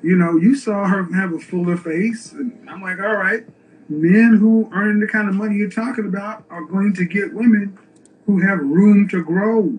You 0.01 0.15
know, 0.15 0.37
you 0.37 0.55
saw 0.55 0.85
her 0.87 1.03
have 1.13 1.33
a 1.33 1.39
fuller 1.39 1.77
face. 1.77 2.31
And 2.31 2.67
I'm 2.69 2.81
like, 2.81 2.99
all 2.99 3.15
right. 3.15 3.45
Men 3.87 4.37
who 4.39 4.69
earn 4.73 4.99
the 4.99 5.07
kind 5.07 5.29
of 5.29 5.35
money 5.35 5.57
you're 5.57 5.69
talking 5.69 6.07
about 6.07 6.43
are 6.49 6.63
going 6.63 6.93
to 6.95 7.05
get 7.05 7.33
women 7.33 7.77
who 8.25 8.41
have 8.41 8.59
room 8.59 9.07
to 9.09 9.23
grow. 9.23 9.77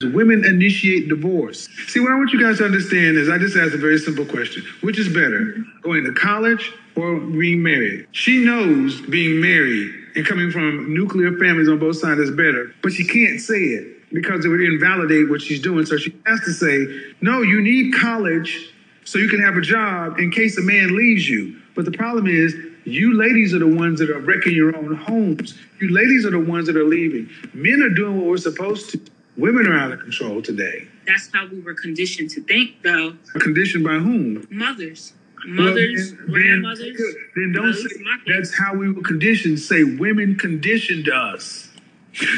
Women 0.00 0.44
initiate 0.44 1.08
divorce. 1.08 1.68
See, 1.88 1.98
what 1.98 2.12
I 2.12 2.14
want 2.14 2.30
you 2.30 2.40
guys 2.40 2.58
to 2.58 2.64
understand 2.64 3.16
is 3.16 3.28
I 3.28 3.36
just 3.36 3.56
asked 3.56 3.74
a 3.74 3.78
very 3.78 3.98
simple 3.98 4.24
question. 4.24 4.62
Which 4.80 4.96
is 4.96 5.08
better, 5.08 5.56
going 5.82 6.04
to 6.04 6.12
college 6.12 6.72
or 6.94 7.18
being 7.18 7.64
married? 7.64 8.06
She 8.12 8.44
knows 8.44 9.00
being 9.00 9.40
married 9.40 9.92
and 10.14 10.24
coming 10.24 10.52
from 10.52 10.94
nuclear 10.94 11.36
families 11.36 11.68
on 11.68 11.80
both 11.80 11.96
sides 11.96 12.20
is 12.20 12.30
better, 12.30 12.72
but 12.80 12.92
she 12.92 13.04
can't 13.04 13.40
say 13.40 13.58
it 13.58 14.08
because 14.14 14.44
it 14.44 14.48
would 14.50 14.60
invalidate 14.60 15.30
what 15.30 15.42
she's 15.42 15.60
doing. 15.60 15.84
So 15.84 15.96
she 15.96 16.14
has 16.26 16.38
to 16.42 16.52
say, 16.52 16.86
no, 17.20 17.42
you 17.42 17.60
need 17.60 17.92
college 17.92 18.72
so 19.04 19.18
you 19.18 19.28
can 19.28 19.40
have 19.40 19.56
a 19.56 19.62
job 19.62 20.20
in 20.20 20.30
case 20.30 20.56
a 20.58 20.62
man 20.62 20.96
leaves 20.96 21.28
you. 21.28 21.60
But 21.74 21.86
the 21.86 21.90
problem 21.90 22.28
is, 22.28 22.54
you 22.84 23.14
ladies 23.14 23.52
are 23.52 23.58
the 23.58 23.66
ones 23.66 23.98
that 23.98 24.10
are 24.10 24.20
wrecking 24.20 24.54
your 24.54 24.76
own 24.76 24.94
homes. 24.94 25.58
You 25.80 25.90
ladies 25.90 26.24
are 26.24 26.30
the 26.30 26.38
ones 26.38 26.68
that 26.68 26.76
are 26.76 26.84
leaving. 26.84 27.28
Men 27.52 27.82
are 27.82 27.90
doing 27.90 28.16
what 28.16 28.26
we're 28.26 28.36
supposed 28.36 28.90
to. 28.90 29.00
Women 29.38 29.68
are 29.68 29.78
out 29.78 29.92
of 29.92 30.00
control 30.00 30.42
today. 30.42 30.88
That's 31.06 31.30
how 31.32 31.46
we 31.46 31.60
were 31.60 31.74
conditioned 31.74 32.30
to 32.30 32.42
think, 32.42 32.82
though. 32.82 33.14
Conditioned 33.38 33.84
by 33.84 33.94
whom? 33.94 34.46
Mothers, 34.50 35.12
Well, 35.46 35.66
mothers, 35.68 36.12
then- 36.12 36.26
grandmothers. 36.26 37.00
Then 37.36 37.52
don't 37.52 37.66
mothers, 37.66 37.82
say 37.94 38.02
that's 38.26 38.58
how 38.58 38.74
we 38.74 38.90
were 38.90 39.02
conditioned. 39.02 39.60
Say 39.60 39.84
women 39.84 40.34
conditioned 40.36 41.08
us. 41.08 41.68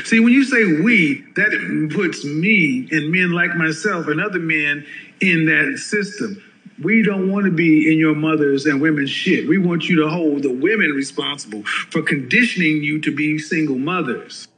See, 0.05 0.20
when 0.20 0.32
you 0.34 0.44
say 0.44 0.64
we, 0.82 1.24
that 1.36 1.88
puts 1.94 2.22
me 2.24 2.86
and 2.90 3.11
men 3.11 3.32
like 3.32 3.57
myself 3.57 4.09
and 4.09 4.20
other 4.20 4.38
men 4.38 4.84
in 5.20 5.46
that 5.46 5.78
system. 5.78 6.42
We 6.82 7.03
don't 7.03 7.30
want 7.30 7.44
to 7.44 7.51
be 7.53 7.90
in 7.92 7.98
your 7.98 8.14
mother's 8.14 8.64
and 8.66 8.80
women's 8.80 9.11
shit. 9.11 9.46
We 9.48 9.59
want 9.59 9.88
you 9.88 9.96
to 9.96 10.09
hold 10.09 10.42
the 10.42 10.51
women 10.53 10.90
responsible 10.92 11.62
for 11.64 12.01
conditioning 12.03 12.82
you 12.82 13.01
to 13.03 13.14
be 13.14 13.38
single 13.38 13.76
mothers. 13.78 14.48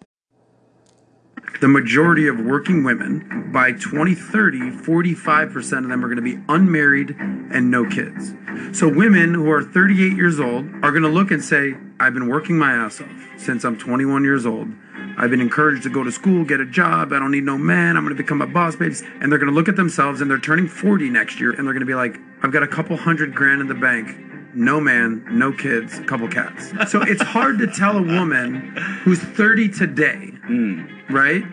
The 1.63 1.69
majority 1.69 2.27
of 2.27 2.41
working 2.41 2.83
women 2.83 3.53
by 3.53 3.71
2030 3.71 4.73
45% 4.73 5.79
of 5.79 5.89
them 5.89 6.05
are 6.05 6.09
going 6.09 6.17
to 6.17 6.21
be 6.21 6.43
unmarried 6.49 7.15
and 7.21 7.71
no 7.71 7.89
kids. 7.89 8.35
So 8.77 8.89
women 8.89 9.33
who 9.33 9.49
are 9.49 9.63
38 9.63 10.17
years 10.17 10.41
old 10.41 10.67
are 10.83 10.91
going 10.91 11.05
to 11.05 11.09
look 11.09 11.31
and 11.31 11.43
say 11.43 11.75
i've 12.01 12.15
been 12.15 12.27
working 12.27 12.59
my 12.59 12.73
ass 12.73 13.01
off 13.01 13.09
since 13.39 13.63
i'm 13.63 13.79
21 13.79 14.25
years 14.25 14.45
old. 14.45 14.73
I've 15.17 15.31
been 15.31 15.41
encouraged 15.41 15.85
to 15.85 15.89
go 15.89 16.03
to 16.03 16.11
school 16.11 16.45
get 16.45 16.59
a 16.59 16.67
job. 16.67 17.13
I 17.13 17.21
don't 17.21 17.31
need 17.31 17.45
no 17.45 17.57
man. 17.57 17.97
I'm 17.97 18.03
going 18.03 18.17
to 18.17 18.21
become 18.21 18.43
a 18.43 18.47
boss 18.49 18.75
babes 18.75 19.05
and 19.21 19.31
they're 19.31 19.39
going 19.39 19.53
to 19.53 19.55
look 19.55 19.69
at 19.69 19.77
themselves 19.77 20.21
and 20.21 20.29
they're 20.29 20.41
turning 20.41 20.67
40 20.67 21.11
next 21.11 21.39
year 21.39 21.53
and 21.53 21.65
they're 21.65 21.75
going 21.75 21.87
to 21.87 21.87
be 21.87 21.95
like 21.95 22.19
i've 22.43 22.51
got 22.51 22.65
a 22.65 22.69
couple 22.69 22.97
hundred 22.97 23.37
grand 23.37 23.61
in 23.61 23.69
the 23.69 23.75
bank 23.75 24.32
no 24.55 24.81
man, 24.81 25.25
no 25.31 25.53
kids, 25.53 25.99
a 25.99 26.05
couple 26.05 26.29
cats. 26.29 26.73
So 26.91 27.03
it's 27.03 27.23
hard 27.23 27.59
to 27.59 27.67
tell 27.67 27.97
a 27.97 28.03
woman 28.03 28.77
who's 29.03 29.19
30 29.19 29.69
today, 29.69 30.33
hmm. 30.47 30.85
right? 31.11 31.45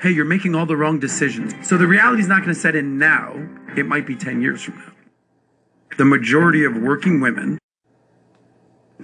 Hey, 0.00 0.10
you're 0.10 0.24
making 0.24 0.54
all 0.54 0.66
the 0.66 0.76
wrong 0.76 0.98
decisions. 0.98 1.54
So 1.66 1.76
the 1.76 1.86
reality 1.86 2.22
is 2.22 2.28
not 2.28 2.42
going 2.42 2.54
to 2.54 2.60
set 2.60 2.76
in 2.76 2.98
now. 2.98 3.34
It 3.76 3.86
might 3.86 4.06
be 4.06 4.14
10 4.14 4.40
years 4.40 4.62
from 4.62 4.76
now. 4.76 4.92
The 5.96 6.04
majority 6.04 6.64
of 6.64 6.76
working 6.76 7.20
women 7.20 7.58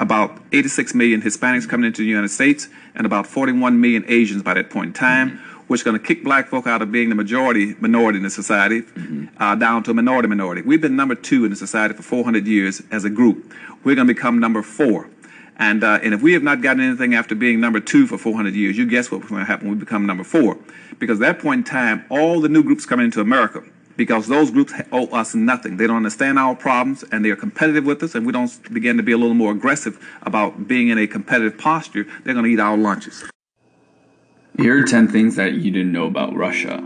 about 0.00 0.38
86 0.52 0.94
million 0.94 1.22
Hispanics 1.22 1.68
coming 1.68 1.86
into 1.86 2.02
the 2.02 2.08
United 2.08 2.28
States 2.28 2.68
and 2.94 3.06
about 3.06 3.26
41 3.26 3.80
million 3.80 4.04
Asians 4.08 4.42
by 4.42 4.54
that 4.54 4.70
point 4.70 4.88
in 4.88 4.92
time, 4.92 5.40
which 5.66 5.80
is 5.80 5.84
going 5.84 5.98
to 5.98 6.04
kick 6.04 6.22
black 6.24 6.48
folk 6.48 6.66
out 6.66 6.82
of 6.82 6.92
being 6.92 7.08
the 7.08 7.14
majority 7.14 7.74
minority 7.80 8.18
in 8.18 8.22
the 8.22 8.30
society 8.30 8.82
uh, 9.38 9.54
down 9.54 9.82
to 9.82 9.90
a 9.90 9.94
minority 9.94 10.28
minority. 10.28 10.62
We've 10.62 10.80
been 10.80 10.96
number 10.96 11.14
two 11.14 11.44
in 11.44 11.50
the 11.50 11.56
society 11.56 11.94
for 11.94 12.02
400 12.02 12.46
years 12.46 12.82
as 12.90 13.04
a 13.04 13.10
group. 13.10 13.52
We're 13.82 13.94
going 13.94 14.08
to 14.08 14.14
become 14.14 14.38
number 14.38 14.62
four. 14.62 15.08
And, 15.56 15.84
uh, 15.84 16.00
and 16.02 16.12
if 16.12 16.20
we 16.20 16.32
have 16.32 16.42
not 16.42 16.62
gotten 16.62 16.82
anything 16.82 17.14
after 17.14 17.34
being 17.34 17.60
number 17.60 17.78
two 17.78 18.06
for 18.06 18.18
400 18.18 18.54
years, 18.54 18.76
you 18.76 18.86
guess 18.86 19.10
what's 19.10 19.28
going 19.28 19.40
to 19.40 19.46
happen 19.46 19.68
when 19.68 19.78
we 19.78 19.84
become 19.84 20.04
number 20.04 20.24
four. 20.24 20.58
Because 20.98 21.20
at 21.20 21.34
that 21.34 21.38
point 21.38 21.58
in 21.58 21.64
time, 21.64 22.04
all 22.10 22.40
the 22.40 22.48
new 22.48 22.62
groups 22.62 22.86
coming 22.86 23.04
into 23.04 23.20
America, 23.20 23.62
because 23.96 24.26
those 24.26 24.50
groups 24.50 24.72
owe 24.90 25.06
us 25.08 25.34
nothing. 25.34 25.76
They 25.76 25.86
don't 25.86 25.96
understand 25.96 26.38
our 26.38 26.56
problems 26.56 27.04
and 27.12 27.24
they 27.24 27.30
are 27.30 27.36
competitive 27.36 27.84
with 27.84 28.02
us, 28.02 28.14
and 28.14 28.26
we 28.26 28.32
don't 28.32 28.72
begin 28.72 28.96
to 28.96 29.02
be 29.02 29.12
a 29.12 29.18
little 29.18 29.34
more 29.34 29.52
aggressive 29.52 30.04
about 30.22 30.66
being 30.66 30.88
in 30.88 30.98
a 30.98 31.06
competitive 31.06 31.56
posture, 31.56 32.04
they're 32.24 32.34
going 32.34 32.44
to 32.44 32.50
eat 32.50 32.60
our 32.60 32.76
lunches. 32.76 33.24
Here 34.56 34.78
are 34.78 34.84
10 34.84 35.08
things 35.08 35.34
that 35.34 35.54
you 35.54 35.72
didn't 35.72 35.90
know 35.90 36.06
about 36.06 36.36
Russia. 36.36 36.80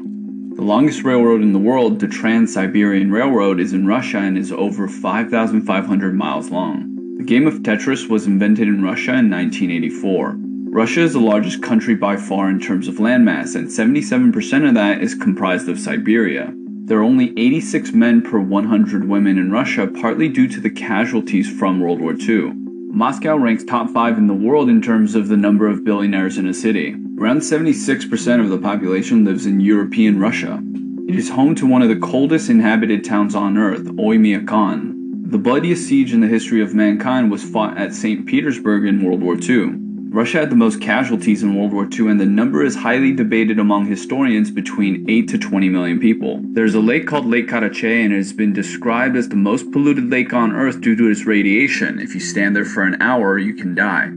The 0.54 0.62
longest 0.62 1.04
railroad 1.04 1.42
in 1.42 1.52
the 1.52 1.58
world, 1.58 2.00
the 2.00 2.08
Trans 2.08 2.54
Siberian 2.54 3.12
Railroad, 3.12 3.60
is 3.60 3.74
in 3.74 3.86
Russia 3.86 4.16
and 4.16 4.38
is 4.38 4.50
over 4.50 4.88
5,500 4.88 6.14
miles 6.14 6.48
long. 6.48 7.16
The 7.18 7.24
game 7.24 7.46
of 7.46 7.62
Tetris 7.62 8.08
was 8.08 8.26
invented 8.26 8.68
in 8.68 8.82
Russia 8.82 9.10
in 9.10 9.28
1984. 9.28 10.36
Russia 10.70 11.02
is 11.02 11.12
the 11.12 11.20
largest 11.20 11.62
country 11.62 11.94
by 11.94 12.16
far 12.16 12.48
in 12.48 12.58
terms 12.58 12.88
of 12.88 12.94
landmass, 12.94 13.54
and 13.54 13.68
77% 13.68 14.66
of 14.66 14.72
that 14.72 15.02
is 15.02 15.14
comprised 15.14 15.68
of 15.68 15.78
Siberia. 15.78 16.54
There 16.86 17.00
are 17.00 17.02
only 17.02 17.34
86 17.38 17.92
men 17.92 18.22
per 18.22 18.40
100 18.40 19.06
women 19.06 19.36
in 19.36 19.52
Russia, 19.52 19.86
partly 19.86 20.30
due 20.30 20.48
to 20.48 20.60
the 20.60 20.70
casualties 20.70 21.52
from 21.52 21.80
World 21.80 22.00
War 22.00 22.14
II. 22.14 22.67
Moscow 22.91 23.36
ranks 23.36 23.64
top 23.64 23.91
5 23.91 24.16
in 24.16 24.26
the 24.28 24.34
world 24.34 24.70
in 24.70 24.80
terms 24.80 25.14
of 25.14 25.28
the 25.28 25.36
number 25.36 25.68
of 25.68 25.84
billionaires 25.84 26.39
in 26.39 26.49
a 26.49 26.55
city. 26.55 26.95
Around 27.18 27.41
76% 27.41 28.41
of 28.41 28.49
the 28.49 28.59
population 28.59 29.24
lives 29.24 29.45
in 29.45 29.61
European 29.61 30.18
Russia. 30.18 30.62
It 31.07 31.14
is 31.14 31.28
home 31.28 31.55
to 31.57 31.66
one 31.66 31.82
of 31.82 31.91
the 31.91 31.97
coldest 31.97 32.49
inhabited 32.49 33.05
towns 33.05 33.34
on 33.34 33.59
earth, 33.59 33.84
Oymyakon. 33.84 35.30
The 35.30 35.39
bloodiest 35.39 35.86
siege 35.86 36.14
in 36.14 36.20
the 36.20 36.28
history 36.28 36.62
of 36.62 36.74
mankind 36.74 37.30
was 37.30 37.45
fought 37.45 37.76
at 37.76 37.95
St. 37.95 38.26
Petersburg 38.26 38.86
in 38.86 39.05
World 39.05 39.22
War 39.22 39.34
II. 39.34 39.88
Russia 40.11 40.38
had 40.38 40.50
the 40.50 40.56
most 40.56 40.80
casualties 40.80 41.42
in 41.42 41.54
World 41.54 41.72
War 41.72 41.86
II, 41.86 42.09
and 42.09 42.18
the 42.18 42.24
number 42.24 42.64
is 42.64 42.76
highly 42.76 43.12
debated 43.12 43.59
among 43.59 43.86
historians 43.86 44.50
between 44.50 45.04
8 45.09 45.28
to 45.28 45.38
20 45.38 45.68
million 45.68 46.00
people. 46.00 46.40
There's 46.42 46.74
a 46.74 46.80
lake 46.80 47.06
called 47.06 47.26
Lake 47.26 47.46
Karachay, 47.46 48.04
and 48.04 48.14
it 48.14 48.16
has 48.16 48.32
been 48.32 48.54
described 48.54 49.16
as 49.16 49.28
the 49.28 49.36
most 49.36 49.70
polluted 49.70 50.09
lake 50.09 50.32
on 50.32 50.54
Earth 50.54 50.80
due 50.80 50.96
to 50.96 51.11
its 51.11 51.26
radiation. 51.26 52.00
If 52.00 52.14
you 52.14 52.20
stand 52.20 52.56
there 52.56 52.64
for 52.64 52.84
an 52.84 53.02
hour, 53.02 53.38
you 53.38 53.52
can 53.52 53.74
die. 53.74 54.12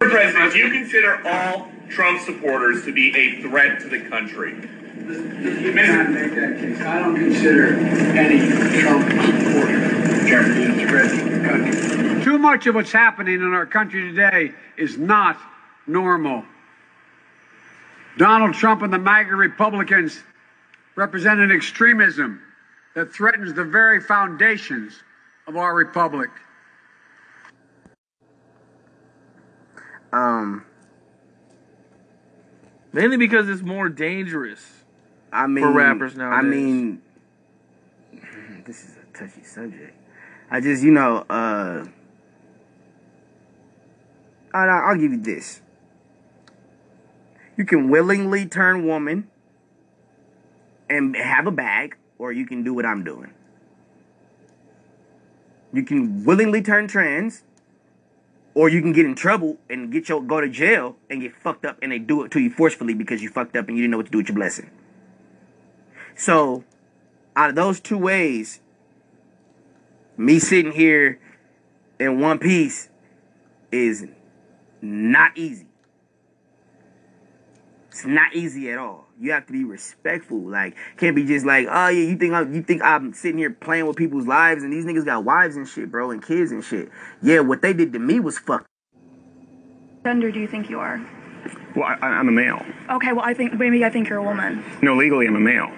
Mr. 0.00 0.10
President, 0.10 0.52
do 0.54 0.58
you 0.58 0.70
consider 0.70 1.28
all 1.28 1.70
Trump 1.90 2.22
supporters 2.22 2.86
to 2.86 2.92
be 2.92 3.14
a 3.14 3.42
threat 3.42 3.80
to 3.80 3.88
the 3.88 4.00
country? 4.00 4.52
You 4.52 5.72
may 5.72 5.86
not 5.86 6.10
make 6.10 6.34
that 6.36 6.58
case. 6.58 6.80
I 6.80 7.00
don't 7.00 7.16
consider 7.16 7.74
any 7.76 8.80
Trump 8.80 9.10
supporter 9.10 9.91
generally 10.32 10.82
a 10.82 10.88
threat 10.88 11.10
to 11.10 11.28
the 11.28 11.46
country. 11.46 12.24
Too 12.24 12.38
much 12.38 12.66
of 12.66 12.74
what's 12.74 12.92
happening 12.92 13.34
in 13.34 13.52
our 13.52 13.66
country 13.66 14.10
today 14.10 14.52
is 14.78 14.96
not 14.96 15.38
normal. 15.86 16.44
Donald 18.16 18.54
Trump 18.54 18.82
and 18.82 18.92
the 18.92 18.98
MAGA 18.98 19.36
Republicans 19.36 20.22
represent 20.96 21.40
an 21.40 21.50
extremism 21.50 22.40
that 22.94 23.12
threatens 23.12 23.52
the 23.52 23.64
very 23.64 24.00
foundations 24.00 24.94
of 25.46 25.56
our 25.56 25.74
republic. 25.74 26.30
Um, 30.12 30.64
Mainly 32.94 33.16
because 33.16 33.48
it's 33.48 33.62
more 33.62 33.88
dangerous 33.88 34.62
I 35.32 35.46
mean, 35.46 35.64
for 35.64 35.72
rappers 35.72 36.18
I 36.18 36.42
mean, 36.42 37.00
this 38.66 38.84
is 38.84 38.96
a 38.96 39.18
touchy 39.18 39.42
subject. 39.42 40.01
I 40.52 40.60
just, 40.60 40.82
you 40.82 40.92
know, 40.92 41.24
uh, 41.30 41.86
I'll, 44.52 44.70
I'll 44.70 44.96
give 44.96 45.12
you 45.12 45.20
this. 45.20 45.62
You 47.56 47.64
can 47.64 47.88
willingly 47.88 48.44
turn 48.44 48.86
woman 48.86 49.30
and 50.90 51.16
have 51.16 51.46
a 51.46 51.50
bag, 51.50 51.96
or 52.18 52.32
you 52.32 52.44
can 52.44 52.62
do 52.62 52.74
what 52.74 52.84
I'm 52.84 53.02
doing. 53.02 53.32
You 55.72 55.84
can 55.84 56.22
willingly 56.22 56.60
turn 56.60 56.86
trans, 56.86 57.44
or 58.54 58.68
you 58.68 58.82
can 58.82 58.92
get 58.92 59.06
in 59.06 59.14
trouble 59.14 59.56
and 59.70 59.90
get 59.90 60.10
your 60.10 60.22
go 60.22 60.42
to 60.42 60.50
jail 60.50 60.96
and 61.08 61.22
get 61.22 61.34
fucked 61.34 61.64
up, 61.64 61.78
and 61.80 61.92
they 61.92 61.98
do 61.98 62.24
it 62.24 62.30
to 62.32 62.40
you 62.40 62.50
forcefully 62.50 62.92
because 62.92 63.22
you 63.22 63.30
fucked 63.30 63.56
up 63.56 63.68
and 63.68 63.78
you 63.78 63.84
didn't 63.84 63.92
know 63.92 63.96
what 63.96 64.06
to 64.06 64.12
do 64.12 64.18
with 64.18 64.28
your 64.28 64.36
blessing. 64.36 64.70
So, 66.14 66.64
out 67.34 67.48
of 67.48 67.56
those 67.56 67.80
two 67.80 67.96
ways, 67.96 68.60
me 70.16 70.38
sitting 70.38 70.72
here 70.72 71.18
in 71.98 72.20
one 72.20 72.38
piece 72.38 72.88
is 73.70 74.06
not 74.80 75.36
easy. 75.36 75.66
It's 77.90 78.06
not 78.06 78.34
easy 78.34 78.70
at 78.70 78.78
all. 78.78 79.06
You 79.20 79.32
have 79.32 79.46
to 79.46 79.52
be 79.52 79.64
respectful. 79.64 80.38
Like, 80.38 80.76
can't 80.96 81.14
be 81.14 81.24
just 81.24 81.44
like, 81.44 81.66
oh 81.70 81.88
yeah, 81.88 82.08
you 82.08 82.16
think 82.16 82.32
I'm, 82.32 82.54
you 82.54 82.62
think 82.62 82.82
I'm 82.82 83.12
sitting 83.12 83.38
here 83.38 83.50
playing 83.50 83.86
with 83.86 83.96
people's 83.96 84.26
lives, 84.26 84.62
and 84.62 84.72
these 84.72 84.84
niggas 84.84 85.04
got 85.04 85.24
wives 85.24 85.56
and 85.56 85.68
shit, 85.68 85.90
bro, 85.90 86.10
and 86.10 86.24
kids 86.24 86.52
and 86.52 86.64
shit. 86.64 86.90
Yeah, 87.22 87.40
what 87.40 87.60
they 87.62 87.72
did 87.72 87.92
to 87.92 87.98
me 87.98 88.18
was 88.18 88.38
fucked. 88.38 88.66
gender 90.04 90.32
do 90.32 90.40
you 90.40 90.48
think 90.48 90.70
you 90.70 90.80
are? 90.80 91.04
Well, 91.76 91.84
I, 91.84 92.06
I'm 92.06 92.28
a 92.28 92.32
male. 92.32 92.64
Okay, 92.90 93.12
well, 93.12 93.24
I 93.24 93.34
think 93.34 93.54
maybe 93.54 93.84
I 93.84 93.90
think 93.90 94.08
you're 94.08 94.18
a 94.18 94.22
woman. 94.22 94.64
No, 94.82 94.96
legally 94.96 95.26
I'm 95.26 95.36
a 95.36 95.40
male. 95.40 95.70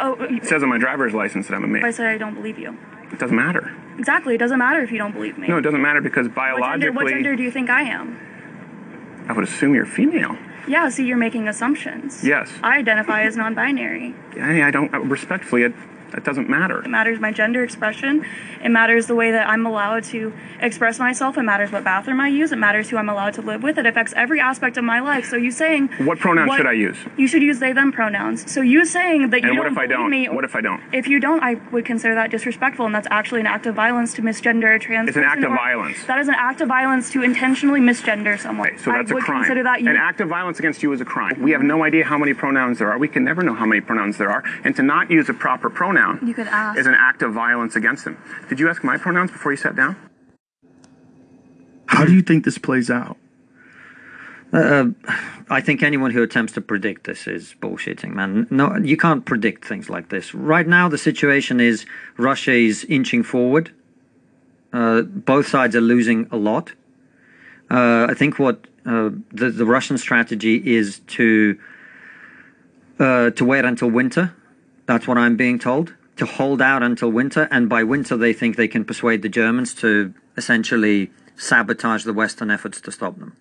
Oh, 0.00 0.14
uh, 0.14 0.24
It 0.24 0.44
says 0.44 0.62
on 0.62 0.68
my 0.68 0.78
driver's 0.78 1.14
license 1.14 1.48
that 1.48 1.54
I'm 1.54 1.64
a 1.64 1.66
if 1.66 1.72
male. 1.72 1.86
I 1.86 1.90
say 1.90 2.06
I 2.06 2.18
don't 2.18 2.34
believe 2.34 2.58
you. 2.58 2.76
It 3.14 3.20
doesn't 3.20 3.36
matter. 3.36 3.72
Exactly, 3.96 4.34
it 4.34 4.38
doesn't 4.38 4.58
matter 4.58 4.82
if 4.82 4.90
you 4.90 4.98
don't 4.98 5.12
believe 5.12 5.38
me. 5.38 5.46
No, 5.46 5.56
it 5.56 5.62
doesn't 5.62 5.80
matter 5.80 6.00
because 6.00 6.26
what 6.26 6.34
gender, 6.34 6.58
biologically, 6.58 6.90
what 6.90 7.08
gender 7.08 7.36
do 7.36 7.44
you 7.44 7.50
think 7.50 7.70
I 7.70 7.82
am? 7.82 8.18
I 9.28 9.32
would 9.32 9.44
assume 9.44 9.72
you're 9.72 9.86
female. 9.86 10.36
Yeah, 10.66 10.88
see, 10.88 11.06
you're 11.06 11.16
making 11.16 11.46
assumptions. 11.46 12.24
Yes. 12.24 12.50
I 12.62 12.78
identify 12.78 13.22
as 13.22 13.36
non-binary. 13.36 14.14
I, 14.40 14.64
I 14.64 14.70
don't 14.72 14.92
uh, 14.92 14.98
respectfully. 14.98 15.62
It, 15.62 15.74
it 16.16 16.24
doesn't 16.24 16.48
matter. 16.48 16.80
It 16.82 16.88
matters 16.88 17.20
my 17.20 17.32
gender 17.32 17.62
expression. 17.64 18.24
It 18.62 18.70
matters 18.70 19.06
the 19.06 19.14
way 19.14 19.30
that 19.32 19.48
I'm 19.48 19.66
allowed 19.66 20.04
to 20.04 20.32
express 20.60 20.98
myself. 20.98 21.36
It 21.36 21.42
matters 21.42 21.70
what 21.72 21.84
bathroom 21.84 22.20
I 22.20 22.28
use. 22.28 22.52
It 22.52 22.56
matters 22.58 22.88
who 22.90 22.96
I'm 22.96 23.08
allowed 23.08 23.34
to 23.34 23.42
live 23.42 23.62
with. 23.62 23.78
It 23.78 23.86
affects 23.86 24.12
every 24.16 24.40
aspect 24.40 24.76
of 24.76 24.84
my 24.84 25.00
life. 25.00 25.26
So 25.26 25.36
you 25.36 25.50
saying 25.50 25.88
What 25.98 26.18
pronouns 26.18 26.54
should 26.54 26.66
I 26.66 26.72
use? 26.72 26.96
You 27.16 27.26
should 27.26 27.42
use 27.42 27.58
they 27.58 27.72
them 27.72 27.92
pronouns. 27.92 28.50
So 28.50 28.60
you 28.60 28.84
saying 28.84 29.30
that 29.30 29.42
you 29.42 29.48
And 29.48 29.56
don't 29.56 29.64
what 29.64 29.72
if 29.72 29.78
I 29.78 29.86
don't? 29.86 30.10
me. 30.10 30.28
What 30.28 30.44
if 30.44 30.54
I 30.56 30.60
don't? 30.60 30.80
If 30.92 31.08
you 31.08 31.20
don't, 31.20 31.42
I 31.42 31.54
would 31.72 31.84
consider 31.84 32.14
that 32.14 32.30
disrespectful, 32.30 32.86
and 32.86 32.94
that's 32.94 33.08
actually 33.10 33.40
an 33.40 33.46
act 33.46 33.66
of 33.66 33.74
violence 33.74 34.14
to 34.14 34.22
misgender 34.22 34.74
a 34.74 34.78
trans. 34.78 35.08
It's 35.08 35.16
an 35.16 35.24
act 35.24 35.42
of 35.42 35.50
violence. 35.50 36.04
That 36.06 36.18
is 36.18 36.28
an 36.28 36.34
act 36.36 36.60
of 36.60 36.68
violence 36.68 37.10
to 37.12 37.22
intentionally 37.22 37.80
misgender 37.80 38.38
someone. 38.38 38.78
So 38.78 38.90
that's 38.92 39.10
I 39.10 39.12
a 39.12 39.14
would 39.14 39.24
crime. 39.24 39.42
consider 39.42 39.62
that 39.64 39.82
you. 39.82 39.90
An 39.90 39.96
act 39.96 40.20
of 40.20 40.28
violence 40.28 40.58
against 40.58 40.82
you 40.82 40.92
is 40.92 41.00
a 41.00 41.04
crime. 41.04 41.40
We 41.42 41.50
have 41.52 41.62
no 41.62 41.82
idea 41.84 42.04
how 42.04 42.18
many 42.18 42.34
pronouns 42.34 42.78
there 42.78 42.90
are. 42.90 42.98
We 42.98 43.08
can 43.08 43.24
never 43.24 43.42
know 43.42 43.54
how 43.54 43.66
many 43.66 43.80
pronouns 43.80 44.18
there 44.18 44.30
are. 44.30 44.44
And 44.64 44.74
to 44.76 44.82
not 44.82 45.10
use 45.10 45.28
a 45.28 45.34
proper 45.34 45.68
pronoun 45.70 46.03
You 46.22 46.34
could 46.34 46.48
ask. 46.48 46.78
is 46.78 46.86
an 46.86 46.94
act 46.94 47.22
of 47.22 47.32
violence 47.32 47.76
against 47.76 48.04
them. 48.04 48.16
Did 48.48 48.60
you 48.60 48.68
ask 48.68 48.84
my 48.84 48.96
pronouns 48.96 49.30
before 49.30 49.52
you 49.52 49.56
sat 49.56 49.74
down? 49.76 49.96
How 51.86 52.04
do 52.04 52.12
you 52.12 52.22
think 52.22 52.44
this 52.44 52.58
plays 52.58 52.90
out? 52.90 53.16
Uh, 54.52 54.86
I 55.50 55.60
think 55.60 55.82
anyone 55.82 56.12
who 56.12 56.22
attempts 56.22 56.52
to 56.52 56.60
predict 56.60 57.04
this 57.04 57.26
is 57.26 57.54
bullshitting, 57.60 58.12
man. 58.14 58.46
No, 58.50 58.76
you 58.76 58.96
can't 58.96 59.24
predict 59.24 59.64
things 59.64 59.90
like 59.90 60.10
this. 60.10 60.32
Right 60.32 60.66
now, 60.66 60.88
the 60.88 60.98
situation 60.98 61.60
is 61.60 61.86
Russia 62.16 62.52
is 62.52 62.84
inching 62.88 63.24
forward. 63.24 63.72
Uh, 64.72 65.02
both 65.02 65.46
sides 65.48 65.74
are 65.74 65.80
losing 65.80 66.28
a 66.30 66.36
lot. 66.36 66.72
Uh, 67.70 68.06
I 68.08 68.14
think 68.14 68.38
what 68.38 68.66
uh, 68.86 69.10
the 69.32 69.50
the 69.50 69.64
Russian 69.64 69.98
strategy 69.98 70.56
is 70.64 71.00
to 71.16 71.58
uh, 72.98 73.30
to 73.30 73.44
wait 73.44 73.64
until 73.64 73.88
winter. 73.90 74.34
That's 74.86 75.06
what 75.06 75.18
I'm 75.18 75.36
being 75.36 75.58
told. 75.58 75.94
To 76.16 76.26
hold 76.26 76.62
out 76.62 76.82
until 76.82 77.10
winter, 77.10 77.48
and 77.50 77.68
by 77.68 77.82
winter 77.82 78.16
they 78.16 78.32
think 78.32 78.56
they 78.56 78.68
can 78.68 78.84
persuade 78.84 79.22
the 79.22 79.28
Germans 79.28 79.74
to 79.76 80.14
essentially 80.36 81.10
sabotage 81.36 82.04
the 82.04 82.12
Western 82.12 82.50
efforts 82.50 82.80
to 82.82 82.92
stop 82.92 83.18
them. 83.18 83.36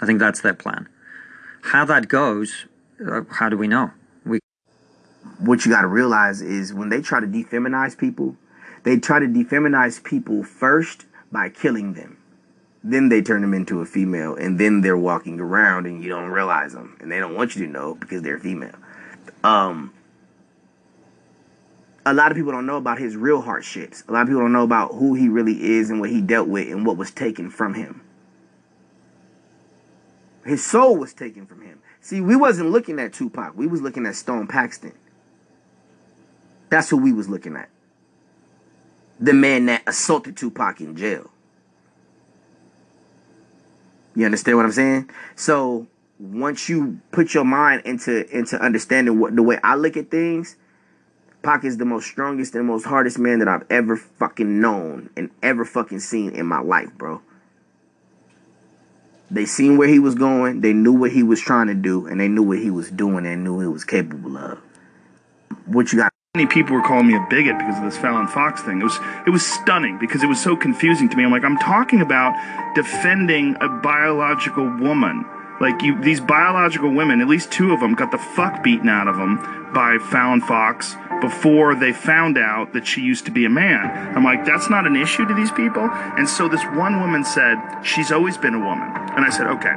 I 0.00 0.06
think 0.06 0.18
that's 0.18 0.40
their 0.40 0.54
plan. 0.54 0.88
How 1.62 1.84
that 1.84 2.08
goes, 2.08 2.66
uh, 3.06 3.22
how 3.30 3.48
do 3.48 3.56
we 3.56 3.68
know? 3.68 3.92
We 4.24 4.40
what 5.38 5.64
you 5.64 5.70
got 5.70 5.82
to 5.82 5.88
realize 5.88 6.40
is 6.40 6.74
when 6.74 6.88
they 6.88 7.00
try 7.00 7.20
to 7.20 7.26
defeminize 7.26 7.96
people, 7.96 8.36
they 8.82 8.98
try 8.98 9.20
to 9.20 9.26
defeminize 9.26 10.02
people 10.02 10.42
first 10.42 11.06
by 11.30 11.48
killing 11.48 11.94
them. 11.94 12.16
Then 12.82 13.08
they 13.08 13.20
turn 13.20 13.42
them 13.42 13.54
into 13.54 13.80
a 13.80 13.86
female, 13.86 14.34
and 14.34 14.58
then 14.58 14.80
they're 14.80 14.96
walking 14.96 15.40
around, 15.40 15.86
and 15.86 16.02
you 16.02 16.08
don't 16.08 16.30
realize 16.30 16.72
them, 16.72 16.96
and 17.00 17.10
they 17.10 17.18
don't 17.18 17.34
want 17.34 17.54
you 17.54 17.66
to 17.66 17.70
know 17.70 17.94
because 17.94 18.22
they're 18.22 18.38
female. 18.38 18.76
Um, 19.44 19.92
a 22.10 22.14
lot 22.14 22.30
of 22.30 22.36
people 22.36 22.52
don't 22.52 22.64
know 22.64 22.78
about 22.78 22.98
his 22.98 23.16
real 23.16 23.42
hardships. 23.42 24.02
A 24.08 24.12
lot 24.12 24.22
of 24.22 24.28
people 24.28 24.40
don't 24.40 24.52
know 24.52 24.62
about 24.62 24.94
who 24.94 25.14
he 25.14 25.28
really 25.28 25.62
is 25.62 25.90
and 25.90 26.00
what 26.00 26.08
he 26.08 26.22
dealt 26.22 26.48
with 26.48 26.68
and 26.68 26.86
what 26.86 26.96
was 26.96 27.10
taken 27.10 27.50
from 27.50 27.74
him. 27.74 28.00
His 30.44 30.64
soul 30.64 30.96
was 30.96 31.12
taken 31.12 31.44
from 31.44 31.60
him. 31.60 31.80
See, 32.00 32.22
we 32.22 32.34
wasn't 32.34 32.70
looking 32.70 32.98
at 32.98 33.12
Tupac. 33.12 33.54
We 33.54 33.66
was 33.66 33.82
looking 33.82 34.06
at 34.06 34.14
Stone 34.14 34.46
Paxton. 34.46 34.94
That's 36.70 36.88
who 36.88 36.96
we 36.96 37.12
was 37.12 37.28
looking 37.28 37.56
at. 37.56 37.68
The 39.20 39.34
man 39.34 39.66
that 39.66 39.82
assaulted 39.86 40.36
Tupac 40.36 40.80
in 40.80 40.96
jail. 40.96 41.30
You 44.14 44.24
understand 44.24 44.56
what 44.56 44.64
I'm 44.64 44.72
saying? 44.72 45.10
So 45.36 45.86
once 46.18 46.70
you 46.70 47.00
put 47.10 47.34
your 47.34 47.44
mind 47.44 47.82
into 47.84 48.26
into 48.34 48.58
understanding 48.58 49.20
what 49.20 49.36
the 49.36 49.42
way 49.42 49.58
I 49.62 49.74
look 49.74 49.98
at 49.98 50.10
things, 50.10 50.56
Pac 51.42 51.64
is 51.64 51.78
the 51.78 51.84
most 51.84 52.06
strongest 52.06 52.54
and 52.54 52.66
most 52.66 52.84
hardest 52.84 53.18
man 53.18 53.38
that 53.38 53.48
I've 53.48 53.64
ever 53.70 53.96
fucking 53.96 54.60
known 54.60 55.10
and 55.16 55.30
ever 55.42 55.64
fucking 55.64 56.00
seen 56.00 56.30
in 56.32 56.46
my 56.46 56.60
life, 56.60 56.92
bro. 56.96 57.22
They 59.30 59.44
seen 59.44 59.76
where 59.76 59.88
he 59.88 59.98
was 59.98 60.14
going, 60.14 60.62
they 60.62 60.72
knew 60.72 60.92
what 60.92 61.12
he 61.12 61.22
was 61.22 61.40
trying 61.40 61.66
to 61.66 61.74
do, 61.74 62.06
and 62.06 62.18
they 62.18 62.28
knew 62.28 62.42
what 62.42 62.58
he 62.58 62.70
was 62.70 62.90
doing 62.90 63.26
and 63.26 63.44
knew 63.44 63.60
he 63.60 63.66
was 63.66 63.84
capable 63.84 64.36
of. 64.36 64.58
What 65.66 65.92
you 65.92 65.98
got? 65.98 66.12
Many 66.34 66.46
people 66.46 66.76
were 66.76 66.82
calling 66.82 67.06
me 67.06 67.16
a 67.16 67.26
bigot 67.30 67.58
because 67.58 67.78
of 67.78 67.84
this 67.84 67.96
Fallon 67.96 68.26
Fox 68.26 68.62
thing. 68.62 68.80
It 68.80 68.84
was 68.84 68.98
it 69.26 69.30
was 69.30 69.44
stunning 69.44 69.98
because 69.98 70.22
it 70.22 70.26
was 70.26 70.40
so 70.40 70.56
confusing 70.56 71.08
to 71.08 71.16
me. 71.16 71.24
I'm 71.24 71.30
like, 71.30 71.44
I'm 71.44 71.58
talking 71.58 72.00
about 72.00 72.34
defending 72.74 73.56
a 73.60 73.68
biological 73.68 74.64
woman. 74.64 75.24
Like 75.60 75.82
you, 75.82 76.00
these 76.00 76.20
biological 76.20 76.90
women, 76.90 77.20
at 77.20 77.28
least 77.28 77.50
two 77.50 77.72
of 77.72 77.80
them, 77.80 77.94
got 77.94 78.10
the 78.10 78.18
fuck 78.18 78.62
beaten 78.62 78.88
out 78.88 79.08
of 79.08 79.16
them 79.16 79.72
by 79.74 79.98
Fallon 79.98 80.40
Fox 80.40 80.94
before 81.20 81.74
they 81.74 81.92
found 81.92 82.38
out 82.38 82.72
that 82.72 82.86
she 82.86 83.00
used 83.00 83.24
to 83.24 83.32
be 83.32 83.44
a 83.44 83.50
man. 83.50 84.16
I'm 84.16 84.22
like, 84.24 84.44
that's 84.44 84.70
not 84.70 84.86
an 84.86 84.94
issue 84.94 85.26
to 85.26 85.34
these 85.34 85.50
people. 85.50 85.82
And 85.82 86.28
so 86.28 86.48
this 86.48 86.62
one 86.64 87.00
woman 87.00 87.24
said 87.24 87.56
she's 87.82 88.12
always 88.12 88.36
been 88.36 88.54
a 88.54 88.60
woman, 88.60 88.88
and 89.16 89.24
I 89.24 89.30
said, 89.30 89.48
okay. 89.48 89.74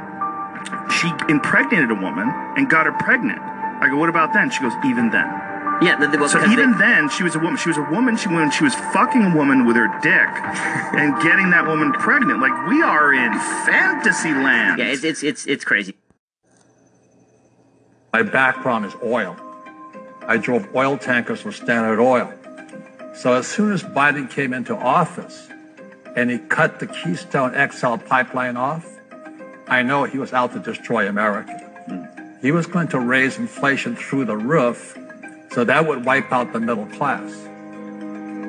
She 1.00 1.10
impregnated 1.28 1.90
a 1.90 1.94
woman 1.94 2.30
and 2.56 2.70
got 2.70 2.86
her 2.86 2.92
pregnant. 2.92 3.40
I 3.40 3.88
go, 3.90 3.96
what 3.96 4.08
about 4.08 4.32
then? 4.32 4.50
She 4.50 4.60
goes, 4.60 4.72
even 4.84 5.10
then. 5.10 5.51
Yeah, 5.84 5.96
the, 5.96 6.08
the, 6.08 6.18
well, 6.18 6.28
So 6.28 6.44
even 6.50 6.72
they- 6.72 6.78
then, 6.78 7.08
she 7.08 7.22
was 7.22 7.34
a 7.34 7.38
woman. 7.38 7.56
She 7.56 7.68
was 7.68 7.78
a 7.78 7.82
woman. 7.82 8.16
She 8.16 8.28
when 8.28 8.50
she 8.50 8.64
was 8.64 8.74
fucking 8.74 9.22
a 9.22 9.36
woman 9.36 9.66
with 9.66 9.76
her 9.76 9.88
dick 10.02 10.28
and 11.00 11.20
getting 11.22 11.50
that 11.50 11.66
woman 11.66 11.92
pregnant. 11.92 12.40
Like 12.40 12.68
we 12.68 12.82
are 12.82 13.12
in 13.12 13.32
fantasy 13.66 14.32
land. 14.32 14.78
yeah, 14.78 14.86
it's 14.86 15.04
it's 15.04 15.22
it's 15.22 15.46
it's 15.46 15.64
crazy. 15.64 15.94
My 18.12 18.22
background 18.22 18.84
is 18.84 18.94
oil. 19.02 19.36
I 20.26 20.36
drove 20.36 20.74
oil 20.74 20.98
tankers 20.98 21.40
for 21.40 21.50
Standard 21.52 22.00
Oil. 22.00 22.32
So 23.14 23.32
as 23.34 23.46
soon 23.46 23.72
as 23.72 23.82
Biden 23.82 24.30
came 24.30 24.52
into 24.52 24.76
office 24.76 25.48
and 26.14 26.30
he 26.30 26.38
cut 26.38 26.78
the 26.78 26.86
Keystone 26.86 27.52
XL 27.70 27.96
pipeline 27.96 28.56
off, 28.56 28.86
I 29.66 29.82
know 29.82 30.04
he 30.04 30.18
was 30.18 30.32
out 30.32 30.52
to 30.52 30.58
destroy 30.58 31.08
America. 31.08 31.52
Hmm. 31.86 32.04
He 32.40 32.52
was 32.52 32.66
going 32.66 32.88
to 32.88 33.00
raise 33.00 33.38
inflation 33.38 33.96
through 33.96 34.24
the 34.26 34.36
roof, 34.36 34.96
so 35.54 35.64
that 35.64 35.86
would 35.86 36.04
wipe 36.04 36.32
out 36.32 36.52
the 36.52 36.60
middle 36.60 36.86
class. 36.86 37.30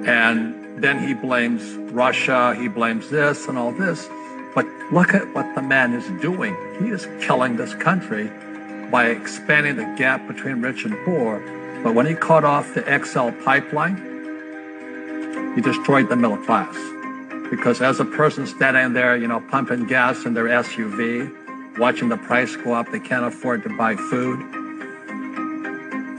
And 0.06 0.82
then 0.84 1.06
he 1.06 1.14
blames 1.14 1.64
Russia, 1.94 2.56
he 2.56 2.68
blames 2.68 3.10
this 3.10 3.48
and 3.48 3.58
all 3.58 3.72
this. 3.72 4.08
But 4.56 4.66
look 4.92 5.14
at 5.14 5.34
what 5.34 5.54
the 5.56 5.62
man 5.62 5.94
is 5.94 6.06
doing. 6.22 6.56
He 6.80 6.90
is 6.90 7.08
killing 7.22 7.58
this 7.58 7.74
country 7.76 8.32
by 8.92 9.08
expanding 9.08 9.76
the 9.76 9.96
gap 9.98 10.28
between 10.28 10.62
rich 10.62 10.86
and 10.86 10.96
poor. 11.04 11.40
But 11.84 11.96
when 11.96 12.06
he 12.06 12.16
cut 12.16 12.46
off 12.46 12.74
the 12.74 12.82
XL 12.82 13.32
pipeline, 13.44 13.98
he 15.56 15.62
destroyed 15.62 16.10
the 16.10 16.16
middle 16.16 16.38
class. 16.38 16.76
Because 17.50 17.82
as 17.82 18.00
a 18.00 18.06
person 18.06 18.48
standing 18.48 18.94
there, 18.94 19.18
you 19.18 19.28
know, 19.28 19.42
pumping 19.52 19.88
gas 19.88 20.26
in 20.26 20.34
their 20.34 20.46
SUV, 20.46 21.78
watching 21.78 22.10
the 22.10 22.18
price 22.18 22.56
go 22.56 22.74
up, 22.74 22.92
they 22.92 23.00
can't 23.00 23.26
afford 23.26 23.64
to 23.64 23.78
buy 23.78 23.96
food. 23.96 24.63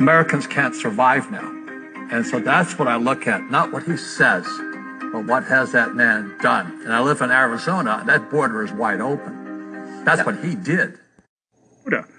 Americans 0.01 0.47
can't 0.47 0.75
survive 0.75 1.31
now. 1.31 1.51
And 2.11 2.27
so 2.27 2.41
that's 2.41 2.79
what 2.79 2.89
I 2.89 2.97
look 2.97 3.27
at, 3.27 3.51
not 3.51 3.73
what 3.73 3.85
he 3.85 3.97
says, 3.97 4.45
but 5.13 5.27
what 5.27 5.45
has 5.45 5.73
that 5.73 5.95
man 5.95 6.37
done. 6.43 6.83
And 6.85 6.93
I 6.93 7.01
live 7.01 7.21
in 7.23 7.31
Arizona, 7.31 8.03
that 8.07 8.31
border 8.31 8.63
is 8.63 8.73
wide 8.73 9.01
open. 9.01 10.05
That's 10.05 10.25
what 10.27 10.45
he 10.45 10.55
did. 10.55 10.99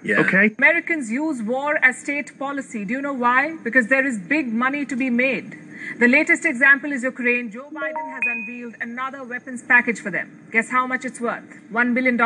Yeah. 0.02 0.20
Okay? 0.20 0.54
Americans 0.58 1.10
use 1.10 1.42
war 1.42 1.76
as 1.84 1.98
state 1.98 2.38
policy. 2.38 2.84
Do 2.84 2.94
you 2.94 3.02
know 3.02 3.12
why? 3.12 3.56
Because 3.64 3.88
there 3.88 4.06
is 4.06 4.18
big 4.18 4.52
money 4.52 4.86
to 4.86 4.96
be 4.96 5.10
made. 5.10 5.58
The 5.98 6.08
latest 6.08 6.44
example 6.44 6.92
is 6.92 7.02
Ukraine. 7.02 7.50
Joe 7.50 7.68
Biden 7.72 8.10
has 8.12 8.22
unveiled 8.26 8.74
another 8.80 9.22
weapons 9.24 9.62
package 9.62 10.00
for 10.00 10.10
them. 10.10 10.48
Guess 10.50 10.70
how 10.70 10.86
much 10.86 11.04
it's 11.04 11.20
worth? 11.20 11.44
$1 11.72 11.94
billion. 11.94 12.18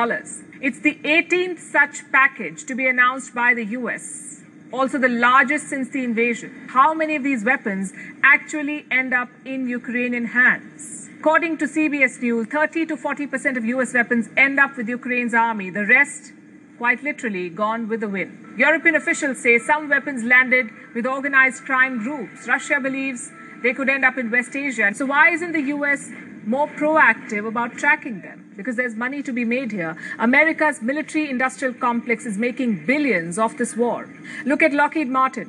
It's 0.62 0.80
the 0.80 0.96
18th 1.02 1.58
such 1.58 2.10
package 2.12 2.64
to 2.66 2.74
be 2.74 2.86
announced 2.86 3.34
by 3.34 3.54
the 3.54 3.64
US. 3.78 4.39
Also, 4.72 4.98
the 4.98 5.08
largest 5.08 5.68
since 5.68 5.88
the 5.88 6.04
invasion. 6.04 6.68
How 6.68 6.94
many 6.94 7.16
of 7.16 7.24
these 7.24 7.44
weapons 7.44 7.92
actually 8.22 8.86
end 8.90 9.12
up 9.12 9.28
in 9.44 9.68
Ukrainian 9.68 10.26
hands? 10.26 11.08
According 11.18 11.58
to 11.58 11.66
CBS 11.66 12.20
News, 12.22 12.46
30 12.46 12.86
to 12.86 12.96
40% 12.96 13.56
of 13.56 13.64
US 13.64 13.92
weapons 13.92 14.28
end 14.36 14.60
up 14.60 14.76
with 14.76 14.88
Ukraine's 14.88 15.34
army. 15.34 15.70
The 15.70 15.86
rest 15.86 16.32
quite 16.78 17.02
literally 17.02 17.50
gone 17.50 17.88
with 17.88 18.00
the 18.00 18.08
wind. 18.08 18.54
European 18.56 18.94
officials 18.94 19.42
say 19.42 19.58
some 19.58 19.88
weapons 19.88 20.22
landed 20.24 20.70
with 20.94 21.04
organized 21.04 21.64
crime 21.64 21.98
groups. 21.98 22.46
Russia 22.46 22.78
believes 22.80 23.30
they 23.62 23.74
could 23.74 23.88
end 23.88 24.04
up 24.04 24.16
in 24.16 24.30
West 24.30 24.54
Asia. 24.56 24.92
So, 24.94 25.04
why 25.04 25.30
isn't 25.30 25.52
the 25.52 25.66
US 25.74 26.10
more 26.44 26.68
proactive 26.68 27.46
about 27.46 27.74
tracking 27.74 28.20
them? 28.22 28.52
Because 28.56 28.76
there's 28.76 28.94
money 28.94 29.22
to 29.22 29.32
be 29.32 29.44
made 29.44 29.72
here. 29.72 29.96
America's 30.18 30.82
military 30.82 31.30
industrial 31.30 31.74
complex 31.74 32.26
is 32.26 32.36
making 32.38 32.86
billions 32.86 33.38
off 33.38 33.56
this 33.56 33.76
war. 33.76 34.08
Look 34.44 34.62
at 34.62 34.72
Lockheed 34.72 35.08
Martin. 35.08 35.48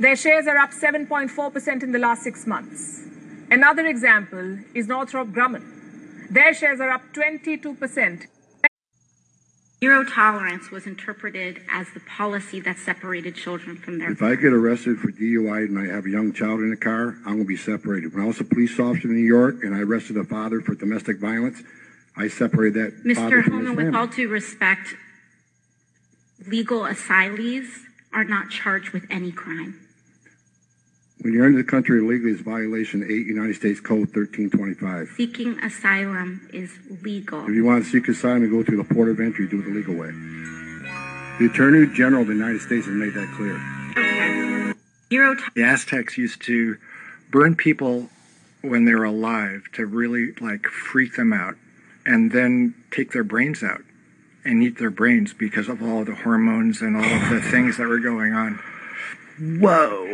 Their 0.00 0.16
shares 0.16 0.46
are 0.46 0.58
up 0.58 0.70
7.4% 0.70 1.82
in 1.82 1.92
the 1.92 1.98
last 1.98 2.22
six 2.22 2.46
months. 2.46 3.04
Another 3.50 3.86
example 3.86 4.58
is 4.74 4.88
Northrop 4.88 5.28
Grumman. 5.28 5.64
Their 6.30 6.52
shares 6.52 6.80
are 6.80 6.90
up 6.90 7.02
22%. 7.14 8.26
Zero 9.80 10.04
tolerance 10.04 10.70
was 10.70 10.86
interpreted 10.86 11.60
as 11.70 11.86
the 11.92 12.00
policy 12.00 12.60
that 12.60 12.78
separated 12.78 13.34
children 13.34 13.76
from 13.76 13.98
their 13.98 14.10
If 14.10 14.22
I 14.22 14.34
get 14.34 14.54
arrested 14.54 14.98
for 14.98 15.12
DUI 15.12 15.66
and 15.66 15.78
I 15.78 15.94
have 15.94 16.06
a 16.06 16.10
young 16.10 16.32
child 16.32 16.60
in 16.60 16.70
the 16.70 16.78
car, 16.78 17.16
I'm 17.26 17.34
going 17.34 17.38
to 17.40 17.44
be 17.44 17.58
separated. 17.58 18.14
When 18.14 18.22
I 18.22 18.26
was 18.26 18.40
a 18.40 18.44
police 18.44 18.80
officer 18.80 19.08
in 19.08 19.14
New 19.14 19.20
York 19.20 19.62
and 19.62 19.74
I 19.74 19.80
arrested 19.80 20.16
a 20.16 20.24
father 20.24 20.62
for 20.62 20.74
domestic 20.74 21.18
violence, 21.18 21.62
I 22.16 22.28
separated 22.28 22.74
that 23.04 23.14
father 23.16 23.42
Mr. 23.42 23.50
Homan, 23.50 23.76
with 23.76 23.94
all 23.94 24.06
due 24.06 24.28
respect, 24.28 24.94
legal 26.46 26.80
asylees 26.80 27.66
are 28.14 28.24
not 28.24 28.48
charged 28.48 28.90
with 28.90 29.04
any 29.10 29.30
crime. 29.30 29.85
When 31.20 31.32
you're 31.32 31.46
into 31.46 31.58
the 31.58 31.64
country 31.64 31.98
illegally, 31.98 32.32
it's 32.32 32.42
violation 32.42 33.02
8 33.02 33.08
United 33.26 33.56
States 33.56 33.80
Code 33.80 34.14
1325. 34.14 35.14
Seeking 35.16 35.58
asylum 35.60 36.46
is 36.52 36.78
legal. 37.02 37.42
If 37.48 37.54
you 37.54 37.64
want 37.64 37.84
to 37.84 37.90
seek 37.90 38.06
asylum, 38.08 38.42
you 38.42 38.50
go 38.50 38.62
through 38.62 38.82
the 38.82 38.94
port 38.94 39.08
of 39.08 39.18
entry, 39.18 39.48
do 39.48 39.60
it 39.60 39.64
the 39.64 39.70
legal 39.70 39.94
way. 39.94 40.10
The 41.38 41.48
Attorney 41.50 41.86
General 41.94 42.22
of 42.22 42.28
the 42.28 42.34
United 42.34 42.60
States 42.60 42.86
has 42.86 42.94
made 42.94 43.14
that 43.14 43.32
clear. 43.34 44.74
Zero 45.08 45.36
The 45.54 45.62
Aztecs 45.62 46.18
used 46.18 46.42
to 46.42 46.76
burn 47.30 47.56
people 47.56 48.10
when 48.60 48.84
they 48.84 48.94
were 48.94 49.04
alive 49.04 49.64
to 49.74 49.86
really 49.86 50.32
like 50.40 50.66
freak 50.66 51.16
them 51.16 51.32
out 51.32 51.54
and 52.04 52.32
then 52.32 52.74
take 52.90 53.12
their 53.12 53.24
brains 53.24 53.62
out 53.62 53.82
and 54.44 54.62
eat 54.62 54.78
their 54.78 54.90
brains 54.90 55.32
because 55.32 55.68
of 55.68 55.82
all 55.82 56.04
the 56.04 56.14
hormones 56.14 56.82
and 56.82 56.96
all 56.96 57.04
of 57.04 57.30
the 57.30 57.40
things 57.40 57.78
that 57.78 57.86
were 57.86 57.98
going 57.98 58.32
on. 58.32 58.60
Whoa. 59.38 60.06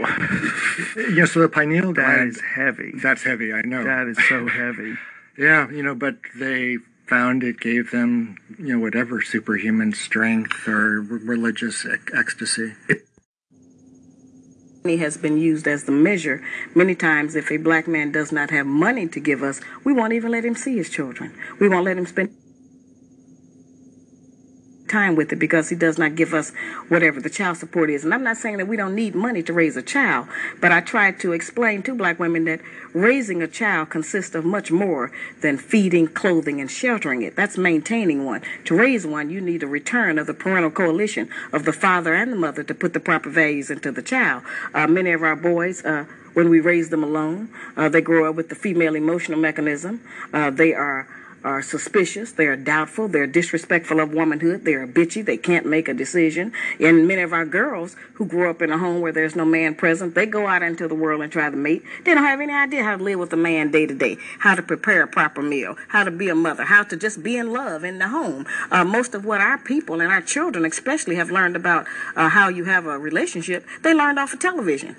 Yeah, 1.12 1.26
so 1.26 1.40
the 1.40 1.48
pineal 1.48 1.92
That 1.92 2.04
gland 2.04 2.30
is 2.30 2.40
heavy. 2.40 2.92
That's 2.94 3.22
heavy, 3.22 3.52
I 3.52 3.62
know. 3.62 3.84
That 3.84 4.08
is 4.08 4.18
so 4.28 4.48
heavy. 4.48 4.94
Yeah, 5.38 5.70
you 5.70 5.82
know, 5.82 5.94
but 5.94 6.16
they 6.36 6.76
found 7.08 7.42
it 7.42 7.58
gave 7.58 7.90
them, 7.90 8.36
you 8.58 8.74
know, 8.74 8.78
whatever 8.78 9.22
superhuman 9.22 9.94
strength 9.94 10.68
or 10.68 10.98
r- 10.98 11.02
religious 11.24 11.86
ec- 11.86 12.10
ecstasy. 12.14 12.74
Money 14.84 14.98
has 14.98 15.16
been 15.16 15.38
used 15.38 15.66
as 15.66 15.84
the 15.84 15.92
measure. 15.92 16.42
Many 16.74 16.94
times, 16.94 17.34
if 17.34 17.50
a 17.50 17.56
black 17.56 17.88
man 17.88 18.12
does 18.12 18.30
not 18.30 18.50
have 18.50 18.66
money 18.66 19.08
to 19.08 19.20
give 19.20 19.42
us, 19.42 19.60
we 19.84 19.94
won't 19.94 20.12
even 20.12 20.30
let 20.32 20.44
him 20.44 20.54
see 20.54 20.76
his 20.76 20.90
children. 20.90 21.32
We 21.58 21.68
won't 21.68 21.86
let 21.86 21.96
him 21.96 22.06
spend 22.06 22.36
time 24.92 25.16
with 25.16 25.32
it 25.32 25.36
because 25.36 25.70
he 25.70 25.74
does 25.74 25.98
not 25.98 26.14
give 26.14 26.34
us 26.34 26.52
whatever 26.88 27.20
the 27.20 27.30
child 27.30 27.56
support 27.56 27.88
is. 27.90 28.04
And 28.04 28.12
I'm 28.12 28.22
not 28.22 28.36
saying 28.36 28.58
that 28.58 28.68
we 28.68 28.76
don't 28.76 28.94
need 28.94 29.14
money 29.14 29.42
to 29.42 29.52
raise 29.52 29.76
a 29.76 29.82
child, 29.82 30.28
but 30.60 30.70
I 30.70 30.80
try 30.80 31.10
to 31.10 31.32
explain 31.32 31.82
to 31.84 31.94
black 31.94 32.20
women 32.20 32.44
that 32.44 32.60
raising 32.92 33.42
a 33.42 33.48
child 33.48 33.88
consists 33.88 34.34
of 34.34 34.44
much 34.44 34.70
more 34.70 35.10
than 35.40 35.56
feeding, 35.56 36.06
clothing, 36.06 36.60
and 36.60 36.70
sheltering 36.70 37.22
it. 37.22 37.34
That's 37.34 37.56
maintaining 37.56 38.24
one. 38.24 38.42
To 38.66 38.76
raise 38.76 39.06
one, 39.06 39.30
you 39.30 39.40
need 39.40 39.62
a 39.62 39.66
return 39.66 40.18
of 40.18 40.26
the 40.26 40.34
parental 40.34 40.70
coalition 40.70 41.28
of 41.52 41.64
the 41.64 41.72
father 41.72 42.14
and 42.14 42.30
the 42.30 42.36
mother 42.36 42.62
to 42.62 42.74
put 42.74 42.92
the 42.92 43.00
proper 43.00 43.30
values 43.30 43.70
into 43.70 43.90
the 43.90 44.02
child. 44.02 44.42
Uh, 44.74 44.86
many 44.86 45.12
of 45.12 45.22
our 45.22 45.36
boys, 45.36 45.84
uh, 45.84 46.04
when 46.34 46.50
we 46.50 46.60
raise 46.60 46.90
them 46.90 47.02
alone, 47.02 47.48
uh, 47.76 47.88
they 47.88 48.00
grow 48.00 48.28
up 48.28 48.36
with 48.36 48.48
the 48.48 48.54
female 48.54 48.94
emotional 48.94 49.38
mechanism. 49.38 50.00
Uh, 50.32 50.50
they 50.50 50.74
are 50.74 51.06
are 51.44 51.62
suspicious, 51.62 52.32
they 52.32 52.46
are 52.46 52.56
doubtful, 52.56 53.08
they're 53.08 53.26
disrespectful 53.26 54.00
of 54.00 54.12
womanhood, 54.12 54.64
they 54.64 54.74
are 54.74 54.86
bitchy, 54.86 55.24
they 55.24 55.36
can't 55.36 55.66
make 55.66 55.88
a 55.88 55.94
decision. 55.94 56.52
And 56.80 57.06
many 57.08 57.22
of 57.22 57.32
our 57.32 57.44
girls 57.44 57.96
who 58.14 58.26
grow 58.26 58.50
up 58.50 58.62
in 58.62 58.70
a 58.70 58.78
home 58.78 59.00
where 59.00 59.12
there's 59.12 59.36
no 59.36 59.44
man 59.44 59.74
present, 59.74 60.14
they 60.14 60.26
go 60.26 60.46
out 60.46 60.62
into 60.62 60.88
the 60.88 60.94
world 60.94 61.22
and 61.22 61.32
try 61.32 61.50
to 61.50 61.56
mate. 61.56 61.82
They 62.04 62.14
don't 62.14 62.24
have 62.24 62.40
any 62.40 62.52
idea 62.52 62.84
how 62.84 62.96
to 62.96 63.02
live 63.02 63.18
with 63.18 63.32
a 63.32 63.36
man 63.36 63.70
day 63.70 63.86
to 63.86 63.94
day, 63.94 64.18
how 64.38 64.54
to 64.54 64.62
prepare 64.62 65.02
a 65.02 65.08
proper 65.08 65.42
meal, 65.42 65.76
how 65.88 66.04
to 66.04 66.10
be 66.10 66.28
a 66.28 66.34
mother, 66.34 66.64
how 66.64 66.84
to 66.84 66.96
just 66.96 67.22
be 67.22 67.36
in 67.36 67.52
love 67.52 67.84
in 67.84 67.98
the 67.98 68.08
home. 68.08 68.46
Uh, 68.70 68.84
most 68.84 69.14
of 69.14 69.24
what 69.24 69.40
our 69.40 69.58
people 69.58 70.00
and 70.00 70.12
our 70.12 70.22
children 70.22 70.64
especially 70.64 71.16
have 71.16 71.30
learned 71.30 71.56
about 71.56 71.86
uh, 72.16 72.28
how 72.28 72.48
you 72.48 72.64
have 72.64 72.86
a 72.86 72.98
relationship, 72.98 73.66
they 73.82 73.94
learned 73.94 74.18
off 74.18 74.32
of 74.32 74.40
television. 74.40 74.96